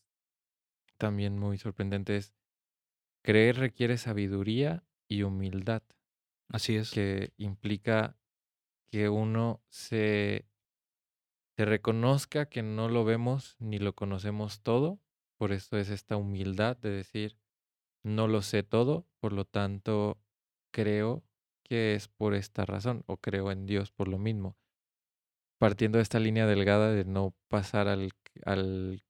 también 0.97 1.37
muy 1.37 1.57
sorprendente 1.57 2.17
es 2.17 2.33
creer 3.23 3.57
requiere 3.57 3.97
sabiduría 3.97 4.83
y 5.07 5.23
humildad. 5.23 5.83
Así 6.49 6.75
es. 6.75 6.91
Que 6.91 7.33
implica 7.37 8.17
que 8.91 9.09
uno 9.09 9.61
se, 9.69 10.45
se 11.57 11.65
reconozca 11.65 12.47
que 12.47 12.61
no 12.61 12.89
lo 12.89 13.05
vemos 13.05 13.55
ni 13.59 13.79
lo 13.79 13.95
conocemos 13.95 14.61
todo. 14.61 14.99
Por 15.37 15.51
eso 15.51 15.77
es 15.77 15.89
esta 15.89 16.15
humildad 16.15 16.77
de 16.77 16.89
decir, 16.91 17.37
no 18.03 18.27
lo 18.27 18.41
sé 18.41 18.63
todo, 18.63 19.07
por 19.19 19.33
lo 19.33 19.45
tanto 19.45 20.19
creo 20.71 21.23
que 21.63 21.95
es 21.95 22.07
por 22.07 22.35
esta 22.35 22.65
razón 22.65 23.03
o 23.07 23.17
creo 23.17 23.51
en 23.51 23.65
Dios 23.65 23.91
por 23.91 24.07
lo 24.07 24.19
mismo. 24.19 24.57
Partiendo 25.57 25.97
de 25.97 26.03
esta 26.03 26.19
línea 26.19 26.45
delgada 26.45 26.91
de 26.91 27.05
no 27.05 27.35
pasar 27.47 27.87
al, 27.87 28.11
al, 28.45 29.03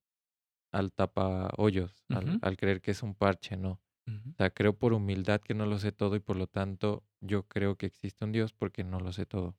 al 0.72 0.92
tapa 0.92 1.50
hoyos, 1.58 2.04
al, 2.10 2.58
creer 2.58 2.82
que 2.82 2.92
es 2.92 3.02
un 3.04 3.16
parche, 3.16 3.58
no. 3.58 3.82
O 4.06 4.36
sea, 4.38 4.50
creo 4.50 4.78
por 4.78 4.92
humildad 4.92 5.40
que 5.40 5.54
no 5.54 5.66
lo 5.66 5.80
sé 5.80 5.94
todo 5.94 6.18
y 6.18 6.20
por 6.20 6.36
lo 6.36 6.48
tanto 6.48 7.06
yo 7.22 7.48
creo 7.48 7.78
que 7.78 7.86
existe 7.86 8.26
un 8.26 8.34
Dios 8.34 8.52
porque 8.52 8.84
no 8.84 9.00
lo 9.00 9.14
sé 9.14 9.26
todo. 9.26 9.58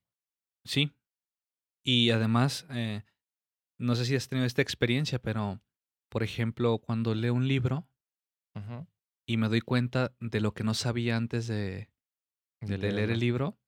Sí. 0.65 0.93
Y 1.83 2.11
además, 2.11 2.67
eh, 2.71 3.05
no 3.79 3.95
sé 3.95 4.05
si 4.05 4.17
has 4.17 4.29
tenido 4.29 4.47
esta 4.47 4.61
experiencia, 4.61 5.19
pero, 5.19 5.63
por 6.11 6.23
ejemplo, 6.23 6.79
cuando 6.79 7.15
leo 7.15 7.33
un 7.33 7.49
libro 7.49 7.89
y 9.27 9.39
me 9.39 9.49
doy 9.49 9.63
cuenta 9.63 10.15
de 10.21 10.41
lo 10.41 10.53
que 10.53 10.65
no 10.65 10.75
sabía 10.75 11.17
antes 11.17 11.47
de, 11.47 11.91
De 12.61 12.77
de 12.77 12.93
leer 12.93 13.11
el 13.11 13.21
libro 13.21 13.59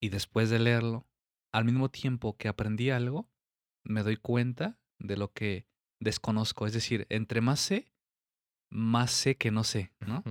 y 0.00 0.10
después 0.10 0.48
de 0.48 0.60
leerlo, 0.60 1.07
al 1.52 1.64
mismo 1.64 1.90
tiempo 1.90 2.36
que 2.36 2.48
aprendí 2.48 2.90
algo, 2.90 3.30
me 3.84 4.02
doy 4.02 4.16
cuenta 4.16 4.78
de 4.98 5.16
lo 5.16 5.32
que 5.32 5.66
desconozco. 6.00 6.66
Es 6.66 6.72
decir, 6.72 7.06
entre 7.10 7.40
más 7.40 7.60
sé, 7.60 7.92
más 8.70 9.10
sé 9.10 9.36
que 9.36 9.50
no 9.50 9.64
sé, 9.64 9.92
¿no? 10.00 10.22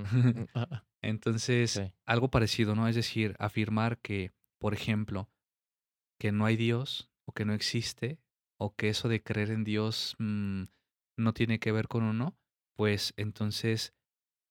Ah, 0.54 0.84
Entonces, 1.02 1.72
sí. 1.72 1.94
algo 2.06 2.30
parecido, 2.30 2.76
¿no? 2.76 2.88
Es 2.88 2.96
decir, 2.96 3.36
afirmar 3.40 4.00
que, 4.00 4.32
por 4.60 4.74
ejemplo, 4.74 5.30
que 6.20 6.32
no 6.32 6.46
hay 6.46 6.58
Dios 6.58 7.12
o 7.26 7.34
que 7.34 7.46
no 7.46 7.54
existe 7.54 8.20
o 8.60 8.76
que 8.76 8.90
eso 8.90 9.08
de 9.08 9.22
creer 9.22 9.52
en 9.52 9.64
Dios 9.64 10.16
mm, 10.20 10.64
no 11.18 11.34
tiene 11.34 11.60
que 11.60 11.72
ver 11.72 11.88
con 11.88 12.04
uno, 12.04 12.38
pues 12.76 13.14
entonces 13.18 13.94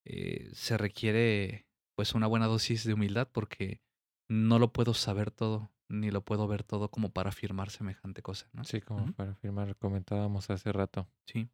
eh, 0.04 0.50
se 0.52 0.78
requiere 0.78 1.66
pues 1.96 2.14
una 2.14 2.26
buena 2.26 2.46
dosis 2.46 2.84
de 2.84 2.94
humildad 2.94 3.28
porque 3.32 3.80
no 4.28 4.58
lo 4.58 4.72
puedo 4.72 4.94
saber 4.94 5.30
todo 5.30 5.72
ni 5.88 6.10
lo 6.10 6.22
puedo 6.22 6.46
ver 6.48 6.64
todo 6.64 6.90
como 6.90 7.10
para 7.10 7.30
afirmar 7.30 7.70
semejante 7.70 8.22
cosa, 8.22 8.48
¿no? 8.52 8.64
Sí, 8.64 8.80
como 8.80 9.12
para 9.12 9.32
afirmar, 9.32 9.76
comentábamos 9.76 10.50
hace 10.50 10.72
rato. 10.72 11.08
Sí. 11.26 11.48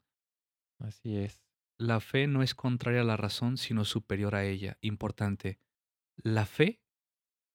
Así 0.78 1.16
es. 1.16 1.42
La 1.78 2.00
fe 2.00 2.26
no 2.26 2.42
es 2.42 2.54
contraria 2.54 3.00
a 3.00 3.04
la 3.04 3.16
razón, 3.16 3.56
sino 3.56 3.84
superior 3.84 4.34
a 4.34 4.44
ella. 4.44 4.78
Importante. 4.80 5.58
La 6.16 6.46
fe 6.46 6.80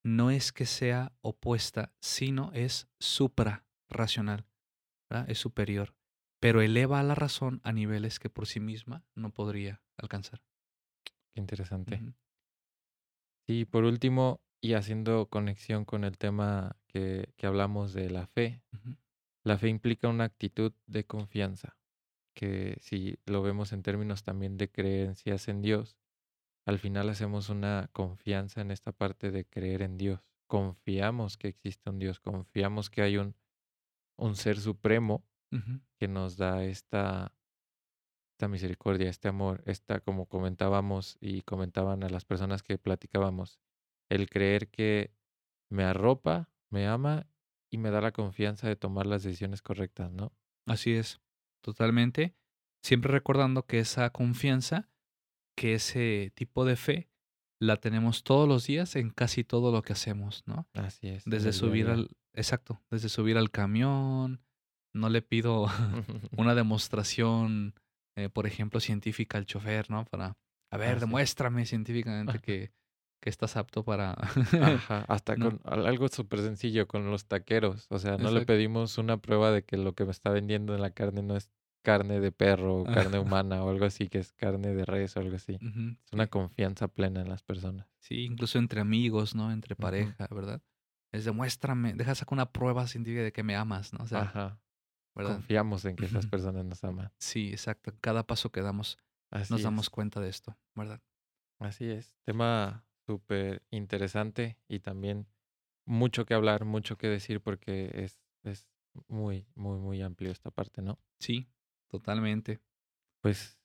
no 0.03 0.31
es 0.31 0.51
que 0.51 0.65
sea 0.65 1.13
opuesta, 1.21 1.93
sino 1.99 2.51
es 2.53 2.87
suprarracional. 2.99 4.47
Es 5.27 5.39
superior, 5.39 5.95
pero 6.41 6.61
eleva 6.61 6.99
a 6.99 7.03
la 7.03 7.15
razón 7.15 7.61
a 7.63 7.71
niveles 7.71 8.19
que 8.19 8.29
por 8.29 8.45
sí 8.45 8.59
misma 8.59 9.05
no 9.15 9.31
podría 9.31 9.81
alcanzar. 9.95 10.43
Qué 11.33 11.39
interesante. 11.39 12.13
Sí, 13.47 13.63
por 13.63 13.85
último, 13.85 14.41
y 14.61 14.73
haciendo 14.73 15.27
conexión 15.27 15.85
con 15.85 16.03
el 16.03 16.17
tema 16.17 16.75
que, 16.87 17.33
que 17.37 17.47
hablamos 17.47 17.93
de 17.93 18.09
la 18.09 18.27
fe, 18.27 18.63
la 19.43 19.57
fe 19.57 19.69
implica 19.69 20.07
una 20.07 20.25
actitud 20.25 20.73
de 20.87 21.05
confianza, 21.05 21.77
que 22.33 22.77
si 22.81 23.17
lo 23.25 23.41
vemos 23.41 23.71
en 23.71 23.83
términos 23.83 24.23
también 24.23 24.57
de 24.57 24.69
creencias 24.69 25.47
en 25.47 25.61
Dios, 25.61 25.97
al 26.65 26.79
final 26.79 27.09
hacemos 27.09 27.49
una 27.49 27.89
confianza 27.93 28.59
en 28.59 28.71
esta 28.71 28.91
parte 28.91 29.31
de 29.31 29.45
creer 29.45 29.81
en 29.81 29.97
Dios. 29.97 30.19
Confiamos 30.47 31.37
que 31.37 31.47
existe 31.47 31.89
un 31.89 31.97
Dios, 31.97 32.19
confiamos 32.19 32.89
que 32.89 33.01
hay 33.01 33.17
un, 33.17 33.35
un 34.17 34.35
ser 34.35 34.59
supremo 34.59 35.23
que 35.97 36.09
nos 36.09 36.35
da 36.35 36.65
esta, 36.65 37.33
esta 38.33 38.49
misericordia, 38.49 39.09
este 39.09 39.29
amor, 39.29 39.63
esta, 39.65 40.01
como 40.01 40.25
comentábamos 40.25 41.17
y 41.21 41.41
comentaban 41.43 42.03
a 42.03 42.09
las 42.09 42.25
personas 42.25 42.63
que 42.63 42.77
platicábamos, 42.77 43.61
el 44.09 44.29
creer 44.29 44.69
que 44.69 45.11
me 45.69 45.83
arropa, 45.83 46.49
me 46.69 46.87
ama 46.87 47.27
y 47.69 47.77
me 47.77 47.91
da 47.91 48.01
la 48.01 48.11
confianza 48.11 48.67
de 48.67 48.75
tomar 48.75 49.05
las 49.05 49.23
decisiones 49.23 49.61
correctas, 49.61 50.11
¿no? 50.11 50.33
Así 50.65 50.93
es, 50.93 51.19
totalmente. 51.61 52.35
Siempre 52.81 53.11
recordando 53.11 53.65
que 53.65 53.79
esa 53.79 54.09
confianza, 54.11 54.89
que 55.55 55.73
ese 55.73 56.31
tipo 56.35 56.65
de 56.65 56.75
fe, 56.75 57.09
la 57.59 57.77
tenemos 57.77 58.23
todos 58.23 58.47
los 58.47 58.67
días 58.67 58.95
en 58.95 59.09
casi 59.09 59.43
todo 59.43 59.71
lo 59.71 59.81
que 59.81 59.93
hacemos, 59.93 60.43
¿no? 60.45 60.67
Así 60.73 61.07
es. 61.07 61.23
Desde 61.25 61.53
subir 61.53 61.87
al, 61.87 62.09
exacto, 62.33 62.81
desde 62.91 63.09
subir 63.09 63.37
al 63.37 63.49
camión, 63.49 64.41
no 64.93 65.09
le 65.09 65.21
pido 65.21 65.65
una 66.37 66.55
demostración, 66.55 67.73
eh, 68.15 68.29
por 68.29 68.47
ejemplo, 68.47 68.79
científica 68.79 69.37
al 69.37 69.45
chofer, 69.45 69.89
¿no? 69.89 70.05
Para, 70.05 70.37
a 70.71 70.77
ver, 70.77 70.99
demuéstrame 70.99 71.65
científicamente 71.65 72.39
que, 72.43 72.71
que 73.19 73.29
estás 73.29 73.57
apto 73.57 73.83
para... 73.83 74.11
Ajá, 74.61 75.05
hasta 75.07 75.35
No. 75.35 75.51
con 75.51 75.61
al- 75.65 75.87
algo 75.87 76.07
súper 76.07 76.39
sencillo 76.39 76.87
con 76.87 77.09
los 77.11 77.25
taqueros. 77.25 77.87
O 77.89 77.99
sea, 77.99 78.17
no 78.17 78.31
le 78.31 78.45
pedimos 78.45 78.97
una 78.97 79.17
prueba 79.17 79.51
de 79.51 79.63
que 79.63 79.77
lo 79.77 79.93
que 79.93 80.05
me 80.05 80.11
está 80.11 80.29
vendiendo 80.29 80.75
en 80.75 80.81
la 80.81 80.91
carne 80.91 81.21
no 81.23 81.35
es 81.35 81.49
carne 81.83 82.19
de 82.19 82.31
perro 82.31 82.81
o 82.81 82.83
carne 82.85 83.19
humana 83.19 83.63
o 83.63 83.69
algo 83.69 83.85
así, 83.85 84.09
que 84.09 84.19
es 84.19 84.33
carne 84.33 84.73
de 84.75 84.85
res 84.85 85.15
o 85.17 85.19
algo 85.21 85.35
así. 85.35 85.53
Es 85.61 86.13
una 86.13 86.27
confianza 86.27 86.87
plena 86.87 87.21
en 87.21 87.29
las 87.29 87.43
personas. 87.43 87.87
Sí, 87.99 88.23
incluso 88.25 88.59
entre 88.59 88.81
amigos, 88.81 89.35
¿no? 89.35 89.51
Entre 89.51 89.75
pareja, 89.75 90.27
¿verdad? 90.31 90.61
Es 91.11 91.23
demuéstrame, 91.25 91.93
deja 91.93 92.13
sacar 92.15 92.33
una 92.33 92.51
prueba 92.51 92.85
científica 92.87 93.23
de 93.23 93.31
que 93.31 93.43
me 93.43 93.55
amas, 93.55 93.93
¿no? 93.93 94.03
O 94.03 94.07
sea, 94.07 94.21
Ajá. 94.23 94.59
¿verdad? 95.15 95.33
Confiamos 95.35 95.85
en 95.85 95.95
que 95.95 96.05
esas 96.05 96.27
personas 96.27 96.65
nos 96.65 96.83
aman. 96.83 97.11
Sí, 97.19 97.49
exacto. 97.49 97.93
Cada 98.01 98.27
paso 98.27 98.51
que 98.51 98.61
damos 98.61 98.97
Así 99.31 99.51
nos 99.53 99.61
es. 99.61 99.63
damos 99.63 99.89
cuenta 99.89 100.19
de 100.19 100.29
esto, 100.29 100.57
¿verdad? 100.75 101.01
Así 101.59 101.89
es. 101.89 102.15
Tema 102.25 102.85
súper 103.07 103.63
interesante 103.71 104.57
y 104.67 104.79
también 104.79 105.27
mucho 105.85 106.25
que 106.25 106.33
hablar, 106.33 106.65
mucho 106.65 106.97
que 106.97 107.07
decir 107.07 107.41
porque 107.41 107.89
es, 107.93 108.19
es 108.43 108.67
muy, 109.07 109.47
muy, 109.55 109.79
muy 109.79 110.01
amplio 110.01 110.31
esta 110.31 110.51
parte, 110.51 110.81
¿no? 110.81 110.99
Sí, 111.19 111.47
totalmente. 111.87 112.59
Pues 113.21 113.57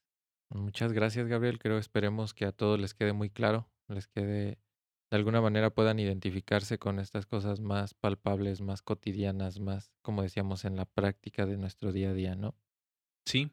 muchas 0.49 0.93
gracias, 0.93 1.27
Gabriel. 1.27 1.59
Creo 1.59 1.79
esperemos 1.79 2.33
que 2.33 2.47
a 2.47 2.53
todos 2.53 2.79
les 2.81 2.95
quede 2.95 3.13
muy 3.13 3.29
claro, 3.29 3.69
les 3.89 4.07
quede 4.07 4.59
de 5.11 5.17
alguna 5.17 5.43
manera 5.43 5.69
puedan 5.69 5.99
identificarse 5.99 6.79
con 6.79 6.99
estas 6.99 7.27
cosas 7.27 7.61
más 7.61 7.93
palpables, 7.93 8.63
más 8.63 8.81
cotidianas, 8.81 9.61
más, 9.61 9.93
como 10.01 10.23
decíamos, 10.23 10.65
en 10.65 10.77
la 10.77 10.87
práctica 10.87 11.45
de 11.45 11.59
nuestro 11.59 11.93
día 11.93 12.11
a 12.11 12.15
día, 12.15 12.35
¿no? 12.35 12.55
Sí, 13.27 13.51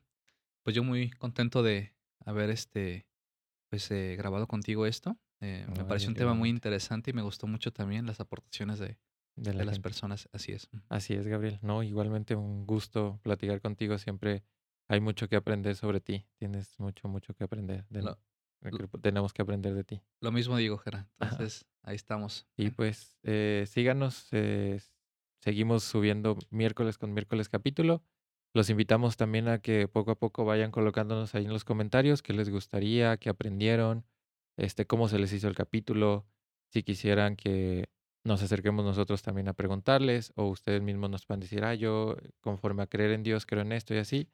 pues 0.64 0.74
yo 0.76 0.84
muy 0.84 1.10
contento 1.10 1.62
de 1.62 1.96
haber 2.24 2.50
este, 2.50 3.08
pues 3.70 3.92
eh, 3.92 4.16
grabado 4.18 4.48
contigo 4.48 4.86
esto. 4.86 5.18
Eh, 5.42 5.66
me 5.78 5.86
pareció 5.86 6.10
un 6.10 6.16
tema 6.16 6.34
muy 6.34 6.50
interesante 6.50 7.12
y 7.12 7.14
me 7.14 7.22
gustó 7.22 7.48
mucho 7.48 7.72
también 7.72 8.06
las 8.06 8.20
aportaciones 8.20 8.80
de, 8.80 8.98
De 9.36 9.52
de 9.52 9.54
la 9.54 9.64
las 9.66 9.80
personas. 9.80 10.28
Así 10.34 10.52
es. 10.52 10.70
Así 10.90 11.14
es, 11.14 11.28
Gabriel. 11.28 11.60
No, 11.62 11.82
igualmente 11.84 12.36
un 12.36 12.66
gusto 12.66 13.20
platicar 13.24 13.62
contigo. 13.62 13.98
Siempre 13.98 14.44
hay 14.90 15.00
mucho 15.00 15.30
que 15.30 15.36
aprender 15.38 15.76
sobre 15.76 16.02
ti. 16.02 16.26
Tienes 16.38 16.78
mucho, 16.80 17.08
mucho 17.08 17.34
que 17.34 17.44
aprender. 17.46 17.86
de- 17.90 18.02
Lo, 18.02 18.18
lo- 18.62 18.88
tenemos 19.02 19.32
que 19.34 19.42
aprender 19.42 19.74
de 19.74 19.84
ti. 19.86 20.02
lo 20.22 20.32
mismo 20.34 20.58
digo, 20.58 20.78
Jera. 20.78 21.08
Ajá. 21.20 21.32
Entonces, 21.32 21.66
ahí 21.84 21.96
estamos. 21.96 22.46
Y 22.58 22.72
pues 22.72 23.18
eh, 23.24 23.64
síganos. 23.68 24.28
eh, 24.32 24.82
seguimos 25.42 25.84
subiendo 25.86 26.38
miércoles 26.50 26.98
con 26.98 27.14
miércoles 27.14 27.48
capítulo. 27.48 28.04
Los 28.54 28.70
invitamos 28.70 29.16
también 29.16 29.48
a 29.48 29.60
que 29.60 29.88
poco 29.88 30.12
a 30.12 30.16
poco 30.16 30.44
vayan 30.44 30.72
colocándonos 30.72 31.34
ahí 31.36 31.46
en 31.46 31.54
los 31.54 31.64
comentarios 31.64 32.22
qué 32.22 32.34
les 32.34 32.50
gustaría, 32.50 33.16
qué 33.18 33.30
aprendieron, 33.30 34.04
este, 34.60 34.86
cómo 34.86 35.08
se 35.08 35.18
les 35.20 35.34
hizo 35.34 35.48
el 35.48 35.56
capítulo, 35.56 36.26
si 36.68 36.84
quisieran 36.84 37.36
que 37.36 37.90
nos 38.24 38.44
acerquemos 38.44 38.84
nosotros 38.86 39.22
también 39.24 39.48
a 39.48 39.54
preguntarles 39.54 40.34
o 40.36 40.46
ustedes 40.48 40.82
mismos 40.82 41.10
nos 41.10 41.26
puedan 41.26 41.40
decir, 41.40 41.64
ah, 41.64 41.74
yo 41.74 42.18
conforme 42.42 42.84
a 42.84 42.88
creer 42.88 43.12
en 43.12 43.24
Dios 43.24 43.46
creo 43.46 43.62
en 43.62 43.72
esto 43.72 43.94
y 43.94 43.98
así. 43.98 44.30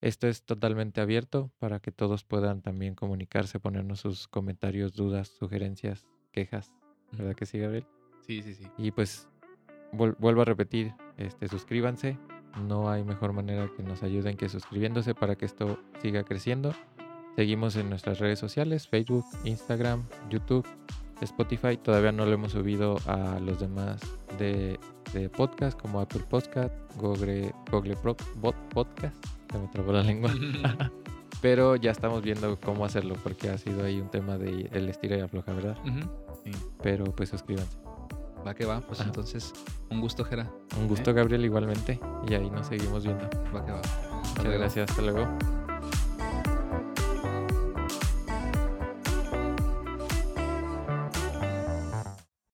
Esto 0.00 0.28
es 0.28 0.44
totalmente 0.44 1.00
abierto 1.00 1.52
para 1.58 1.80
que 1.80 1.90
todos 1.92 2.24
puedan 2.24 2.62
también 2.62 2.94
comunicarse, 2.94 3.60
ponernos 3.60 4.00
sus 4.00 4.28
comentarios, 4.28 4.94
dudas, 4.94 5.28
sugerencias, 5.28 6.06
quejas. 6.32 6.72
¿Verdad 7.12 7.34
que 7.34 7.46
sí, 7.46 7.58
Gabriel? 7.58 7.86
Sí, 8.26 8.42
sí, 8.42 8.54
sí. 8.54 8.66
Y 8.78 8.92
pues 8.92 9.28
vuel- 9.92 10.16
vuelvo 10.18 10.42
a 10.42 10.44
repetir, 10.44 10.94
este, 11.16 11.48
suscríbanse. 11.48 12.16
No 12.66 12.90
hay 12.90 13.04
mejor 13.04 13.32
manera 13.32 13.70
que 13.76 13.82
nos 13.82 14.02
ayuden 14.02 14.36
que 14.36 14.48
suscribiéndose 14.48 15.14
para 15.14 15.36
que 15.36 15.46
esto 15.46 15.78
siga 16.00 16.22
creciendo. 16.22 16.72
Seguimos 17.38 17.76
en 17.76 17.88
nuestras 17.88 18.18
redes 18.18 18.40
sociales, 18.40 18.88
Facebook, 18.88 19.24
Instagram, 19.44 20.02
YouTube, 20.28 20.66
Spotify. 21.20 21.76
Todavía 21.76 22.10
no 22.10 22.26
lo 22.26 22.32
hemos 22.32 22.50
subido 22.50 22.96
a 23.06 23.38
los 23.38 23.60
demás 23.60 24.00
de, 24.40 24.80
de 25.12 25.28
podcast 25.28 25.80
como 25.80 26.00
Apple 26.00 26.22
Podcast, 26.28 26.74
Google, 26.96 27.54
Google 27.70 27.94
Pro- 27.94 28.16
Bot 28.40 28.56
Podcast. 28.74 29.14
Se 29.52 29.56
me 29.56 29.68
trabó 29.68 29.92
la 29.92 30.02
lengua. 30.02 30.32
Pero 31.40 31.76
ya 31.76 31.92
estamos 31.92 32.22
viendo 32.22 32.58
cómo 32.58 32.84
hacerlo 32.84 33.14
porque 33.22 33.50
ha 33.50 33.56
sido 33.56 33.84
ahí 33.84 34.00
un 34.00 34.10
tema 34.10 34.36
de 34.36 34.68
el 34.72 34.88
estira 34.88 35.16
y 35.16 35.20
afloja, 35.20 35.52
¿verdad? 35.52 35.76
Sí. 36.44 36.50
Pero 36.82 37.04
pues 37.04 37.28
suscríbanse. 37.28 37.78
Va 38.44 38.52
que 38.52 38.64
va. 38.66 38.80
Pues 38.80 38.98
Ajá. 38.98 39.10
entonces, 39.10 39.52
un 39.90 40.00
gusto, 40.00 40.24
Jera. 40.24 40.50
Un 40.76 40.88
gusto, 40.88 41.14
Gabriel, 41.14 41.44
igualmente. 41.44 42.00
Y 42.28 42.34
ahí 42.34 42.50
nos 42.50 42.66
seguimos 42.66 43.04
viendo. 43.04 43.30
Va 43.54 43.64
que 43.64 43.70
va. 43.70 43.78
Hasta 43.78 44.18
Muchas 44.28 44.44
luego. 44.44 44.58
gracias. 44.58 44.90
Hasta 44.90 45.02
luego. 45.02 45.57